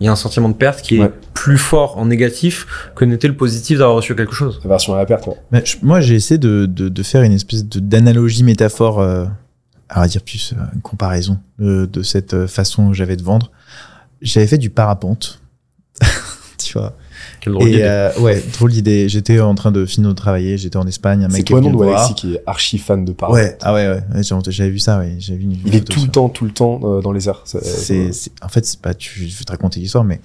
il 0.00 0.04
y 0.06 0.08
a 0.08 0.12
un 0.12 0.16
sentiment 0.16 0.48
de 0.50 0.54
perte 0.54 0.82
qui 0.82 0.96
est 0.96 1.00
Ouais. 1.00 1.10
plus 1.32 1.56
fort 1.58 1.96
en 1.96 2.04
négatif 2.06 2.66
que 2.94 3.04
n'était 3.06 3.28
le 3.28 3.36
positif 3.36 3.78
d'avoir 3.78 3.96
reçu 3.96 4.14
quelque 4.14 4.34
chose. 4.34 4.60
La 4.64 4.68
version 4.70 4.94
à 4.94 4.98
la 4.98 5.06
perte, 5.06 5.26
ouais. 5.26 5.36
Mais 5.50 5.62
je- 5.64 5.76
moi, 5.82 6.00
j'ai 6.02 6.14
essayé 6.14 6.36
de, 6.38 6.66
de, 6.66 6.88
de 6.90 7.02
faire 7.02 7.22
une 7.22 7.32
espèce 7.32 7.64
de- 7.66 7.80
d'analogie 7.80 8.44
métaphore, 8.44 9.00
euh, 9.00 9.24
on 9.96 10.00
va 10.00 10.08
dire 10.08 10.22
plus 10.22 10.52
euh, 10.52 10.62
une 10.74 10.80
comparaison 10.80 11.38
de, 11.58 11.86
de 11.86 12.02
cette 12.02 12.34
euh, 12.34 12.46
façon 12.46 12.88
que 12.88 12.94
j'avais 12.94 13.16
de 13.16 13.22
vendre. 13.22 13.50
J'avais 14.20 14.46
fait 14.46 14.58
du 14.58 14.70
parapente, 14.70 15.40
tu 16.58 16.74
vois. 16.78 16.96
Quelle 17.40 17.54
drôle 17.54 17.66
d'idée. 17.70 17.82
euh, 17.82 18.18
ouais, 18.20 18.42
drôle 18.52 18.70
d'idée. 18.72 19.08
J'étais 19.08 19.40
en 19.40 19.54
train 19.54 19.72
de 19.72 19.84
finir 19.84 20.10
de 20.10 20.14
travailler, 20.14 20.56
j'étais 20.58 20.76
en 20.76 20.86
Espagne, 20.86 21.24
un 21.24 21.28
C'est 21.30 21.38
mec 21.38 21.50
est 21.50 21.54
toi, 21.54 21.60
non. 21.60 21.80
Alexis, 21.82 22.14
qui 22.14 22.34
est 22.34 22.42
archi 22.46 22.78
fan 22.78 23.04
de 23.04 23.12
parole. 23.12 23.34
Ouais, 23.36 23.58
ah 23.62 23.74
ouais, 23.74 24.00
j'avais 24.48 24.70
vu 24.70 24.78
ça, 24.78 24.98
ouais, 24.98 25.16
j'avais 25.18 25.38
vu 25.38 25.44
une 25.44 25.56
Il 25.64 25.74
est 25.74 25.80
tout 25.86 26.02
le 26.02 26.08
temps, 26.08 26.28
tout 26.28 26.44
le 26.44 26.52
temps 26.52 26.80
euh, 26.84 27.00
dans 27.00 27.10
les 27.12 27.28
airs. 27.28 27.42
C'est- 27.44 27.64
c'est, 27.64 28.12
c'est- 28.12 28.30
en 28.42 28.48
fait, 28.48 28.64
c'est 28.64 28.80
pas, 28.80 28.94
tu, 28.94 29.28
je 29.28 29.36
vais 29.38 29.44
te 29.44 29.50
raconter 29.52 29.80
l'histoire, 29.80 30.04
mais 30.04 30.20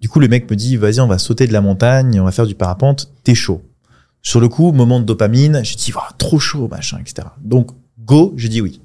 du 0.00 0.08
coup, 0.08 0.20
le 0.20 0.28
mec 0.28 0.50
me 0.50 0.56
dit, 0.56 0.76
vas-y, 0.76 1.00
on 1.00 1.06
va 1.08 1.18
sauter 1.18 1.46
de 1.46 1.52
la 1.52 1.60
montagne, 1.60 2.18
on 2.20 2.24
va 2.24 2.32
faire 2.32 2.46
du 2.46 2.54
parapente, 2.54 3.10
t'es 3.24 3.34
chaud. 3.34 3.62
Sur 4.22 4.40
le 4.40 4.48
coup, 4.48 4.72
moment 4.72 5.00
de 5.00 5.04
dopamine, 5.04 5.60
j'ai 5.64 5.76
dit, 5.76 5.92
Ouah, 5.92 6.08
trop 6.18 6.38
chaud, 6.38 6.68
machin, 6.68 6.98
etc. 7.00 7.28
Donc, 7.42 7.70
go, 8.04 8.32
j'ai 8.36 8.48
dit 8.48 8.60
oui, 8.60 8.80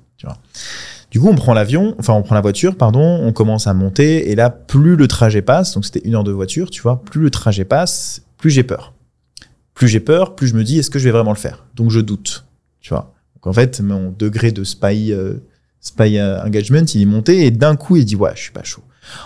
Du 1.11 1.19
coup, 1.19 1.27
on 1.27 1.35
prend 1.35 1.53
l'avion, 1.53 1.95
enfin, 1.99 2.13
on 2.13 2.23
prend 2.23 2.33
la 2.33 2.41
voiture, 2.41 2.75
pardon, 2.75 3.19
on 3.21 3.31
commence 3.33 3.67
à 3.67 3.73
monter, 3.73 4.31
et 4.31 4.35
là, 4.35 4.49
plus 4.49 4.95
le 4.95 5.07
trajet 5.07 5.43
passe, 5.43 5.75
donc 5.75 5.85
c'était 5.85 6.01
une 6.05 6.15
heure 6.15 6.23
de 6.23 6.31
voiture, 6.31 6.71
tu 6.71 6.81
vois, 6.81 7.03
plus 7.03 7.21
le 7.21 7.29
trajet 7.29 7.65
passe, 7.65 8.23
plus 8.37 8.49
j'ai 8.49 8.63
peur. 8.63 8.93
Plus 9.75 9.87
j'ai 9.87 9.99
peur, 9.99 10.35
plus 10.35 10.47
je 10.47 10.55
me 10.55 10.63
dis, 10.63 10.79
est-ce 10.79 10.89
que 10.89 10.97
je 10.97 11.03
vais 11.03 11.11
vraiment 11.11 11.31
le 11.31 11.37
faire? 11.37 11.65
Donc, 11.75 11.91
je 11.91 11.99
doute, 11.99 12.45
tu 12.81 12.89
vois. 12.89 13.13
En 13.43 13.53
fait, 13.53 13.81
mon 13.81 14.11
degré 14.17 14.51
de 14.51 14.63
spy, 14.63 15.11
euh, 15.11 15.35
spy 15.81 16.17
euh, 16.17 16.41
engagement, 16.43 16.85
il 16.93 17.01
est 17.01 17.05
monté, 17.05 17.45
et 17.45 17.51
d'un 17.51 17.75
coup, 17.75 17.95
il 17.95 18.05
dit, 18.05 18.15
ouais, 18.15 18.31
je 18.35 18.41
suis 18.41 18.51
pas 18.51 18.63
chaud. 18.63 18.83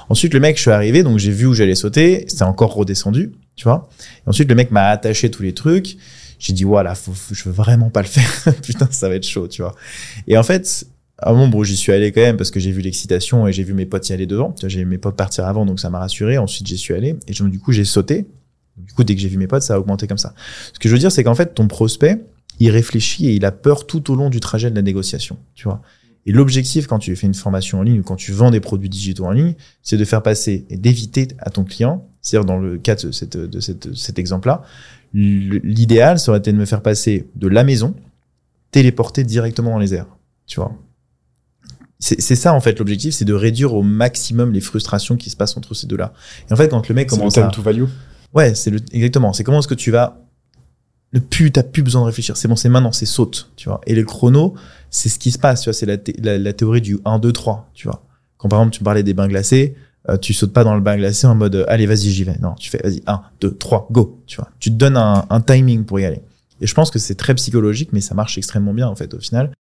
Ensuite, 0.09 0.33
le 0.33 0.39
mec, 0.39 0.57
je 0.57 0.63
suis 0.63 0.71
arrivé, 0.71 1.03
donc 1.03 1.19
j'ai 1.19 1.31
vu 1.31 1.45
où 1.45 1.53
j'allais 1.53 1.75
sauter, 1.75 2.25
c'était 2.27 2.43
encore 2.43 2.73
redescendu, 2.73 3.31
tu 3.55 3.63
vois. 3.63 3.89
Ensuite, 4.25 4.49
le 4.49 4.55
mec 4.55 4.71
m'a 4.71 4.87
attaché 4.87 5.31
tous 5.31 5.43
les 5.43 5.53
trucs. 5.53 5.97
J'ai 6.39 6.53
dit, 6.53 6.63
voilà, 6.63 6.93
faut- 6.95 7.13
je 7.33 7.43
veux 7.45 7.51
vraiment 7.51 7.89
pas 7.89 8.01
le 8.01 8.07
faire. 8.07 8.53
Putain, 8.61 8.88
ça 8.91 9.09
va 9.09 9.15
être 9.15 9.27
chaud, 9.27 9.47
tu 9.47 9.61
vois. 9.61 9.75
Et 10.27 10.38
en 10.38 10.43
fait, 10.43 10.85
à 11.17 11.29
un 11.29 11.33
moment, 11.33 11.47
bon, 11.47 11.63
j'y 11.63 11.75
suis 11.75 11.91
allé 11.91 12.11
quand 12.11 12.21
même 12.21 12.38
parce 12.38 12.51
que 12.51 12.59
j'ai 12.59 12.71
vu 12.71 12.81
l'excitation 12.81 13.47
et 13.47 13.53
j'ai 13.53 13.63
vu 13.63 13.73
mes 13.73 13.85
potes 13.85 14.07
y 14.09 14.13
aller 14.13 14.27
devant. 14.27 14.53
J'ai 14.65 14.79
vu 14.79 14.85
mes 14.85 14.97
potes 14.99 15.15
partir 15.15 15.45
avant, 15.45 15.65
donc 15.65 15.79
ça 15.79 15.89
m'a 15.89 15.99
rassuré. 15.99 16.38
Ensuite, 16.38 16.67
j'y 16.67 16.77
suis 16.77 16.93
allé 16.93 17.15
et 17.27 17.33
donc, 17.33 17.49
du 17.49 17.59
coup, 17.59 17.71
j'ai 17.71 17.85
sauté. 17.85 18.27
Du 18.77 18.93
coup, 18.93 19.03
dès 19.03 19.15
que 19.15 19.21
j'ai 19.21 19.29
vu 19.29 19.38
mes 19.38 19.47
potes, 19.47 19.63
ça 19.63 19.73
a 19.75 19.79
augmenté 19.79 20.05
comme 20.05 20.19
ça. 20.19 20.35
Ce 20.73 20.77
que 20.79 20.88
je 20.88 20.93
veux 20.93 20.99
dire, 20.99 21.11
c'est 21.11 21.23
qu'en 21.23 21.33
fait, 21.33 21.55
ton 21.55 21.67
prospect, 21.67 22.19
il 22.59 22.69
réfléchit 22.69 23.27
et 23.27 23.33
il 23.33 23.45
a 23.45 23.51
peur 23.51 23.88
tout 23.88 24.11
au 24.11 24.15
long 24.15 24.29
du 24.29 24.39
trajet 24.39 24.69
de 24.69 24.75
la 24.75 24.83
négociation, 24.83 25.38
tu 25.55 25.63
vois. 25.63 25.81
Et 26.27 26.31
l'objectif, 26.31 26.88
quand 26.88 26.99
tu 26.99 27.15
fais 27.15 27.25
une 27.25 27.33
formation 27.33 27.79
en 27.79 27.83
ligne 27.83 28.01
ou 28.01 28.03
quand 28.03 28.17
tu 28.17 28.33
vends 28.33 28.51
des 28.51 28.59
produits 28.59 28.89
digitaux 28.89 29.25
en 29.25 29.31
ligne, 29.31 29.55
c'est 29.81 29.95
de 29.97 30.03
faire 30.05 30.21
passer 30.21 30.65
et 30.69 30.75
d'éviter 30.77 31.29
à 31.39 31.49
ton 31.49 31.63
client, 31.63 32.05
c'est-à-dire 32.21 32.45
dans 32.45 32.57
le 32.59 32.77
cas 32.77 32.95
de, 32.95 33.11
cette, 33.11 33.38
de 33.38 33.59
cette, 33.61 33.95
cet 33.95 34.19
exemple-là, 34.19 34.61
l'idéal 35.14 36.20
serait 36.20 36.39
été 36.39 36.51
de 36.51 36.58
me 36.58 36.66
faire 36.66 36.82
passer 36.82 37.28
de 37.36 37.47
la 37.47 37.64
maison, 37.64 37.95
téléporter 38.72 39.24
directement 39.24 39.72
dans 39.72 39.80
les 39.80 39.93
airs, 39.93 40.18
tu 40.45 40.60
vois. 40.60 40.74
C'est 41.99 42.36
ça 42.36 42.53
en 42.53 42.62
fait 42.62 42.78
l'objectif, 42.78 43.16
c'est 43.16 43.26
de 43.26 43.34
réduire 43.34 43.74
au 43.74 43.82
maximum 43.82 44.53
les 44.53 44.62
frustrations 44.62 45.18
qui 45.18 45.32
se 45.32 45.36
passent 45.36 45.58
entre 45.58 45.74
ces 45.74 45.88
deux-là. 45.88 46.14
Et 46.47 46.53
en 46.53 46.55
fait, 46.55 46.70
quand 46.70 46.88
le 46.88 46.93
mec 46.93 47.10
le 47.10 47.18
commence 47.18 47.34
time 47.34 47.43
à 47.43 47.47
to 47.47 47.64
value. 47.64 47.86
Ouais, 48.36 48.53
c'est 48.53 48.70
le, 48.70 48.80
exactement. 48.91 49.34
C'est 49.34 49.43
comment 49.43 49.60
est-ce 49.60 49.68
que 49.68 49.74
tu 49.74 49.89
vas 49.89 50.22
ne 51.14 51.20
plus, 51.20 51.51
t'as 51.51 51.64
plus 51.64 51.82
besoin 51.82 52.01
de 52.01 52.05
réfléchir. 52.05 52.38
C'est 52.38 52.47
bon, 52.47 52.55
c'est 52.55 52.70
maintenant, 52.70 52.91
c'est 52.91 53.05
saute, 53.08 53.51
tu 53.55 53.70
vois. 53.70 53.82
Et 53.88 53.95
le 53.95 54.03
chrono, 54.03 54.53
c'est 54.91 55.10
ce 55.10 55.18
qui 55.18 55.32
se 55.32 55.39
passe, 55.39 55.62
tu 55.62 55.70
vois. 55.70 55.74
C'est 55.74 55.86
la, 55.86 55.97
la, 56.20 56.38
la 56.38 56.53
théorie 56.53 56.82
du 56.82 56.99
1, 57.05 57.18
2, 57.18 57.32
3, 57.32 57.72
tu 57.74 57.88
vois. 57.88 58.03
Quand 58.38 58.49
par 58.49 58.60
exemple, 58.60 58.76
tu 58.76 58.84
parlais 58.84 59.03
des 59.03 59.14
bains 59.14 59.28
glacés, 59.28 59.76
euh, 60.10 60.18
tu 60.18 60.34
sautes 60.34 60.53
pas 60.53 60.64
dans 60.64 60.76
le 60.76 60.82
bain 60.82 60.97
glacé 60.97 61.28
en 61.28 61.36
mode, 61.36 61.55
euh, 61.55 61.66
allez, 61.68 61.86
vas-y, 61.86 62.10
j'y 62.10 62.24
vais. 62.24 62.38
Non, 62.41 62.53
tu 62.55 62.70
fais, 62.70 62.80
vas-y, 62.84 63.01
1, 63.08 63.22
2, 63.41 63.55
3, 63.58 63.88
go, 63.91 64.22
tu 64.26 64.38
vois. 64.38 64.49
Tu 64.60 64.70
te 64.70 64.76
donnes 64.76 64.97
un, 64.97 65.26
un 65.30 65.41
timing 65.41 65.86
pour 65.86 65.99
y 65.99 66.05
aller. 66.05 66.22
Et 66.62 66.68
je 66.68 66.74
pense 66.74 66.89
que 66.89 66.99
c'est 66.99 67.16
très 67.16 67.36
psychologique, 67.36 67.89
mais 67.91 68.01
ça 68.01 68.16
marche 68.16 68.38
extrêmement 68.38 68.74
bien, 68.74 68.88
en 68.88 68.95
fait, 68.95 69.14
au 69.14 69.20
final. 69.20 69.51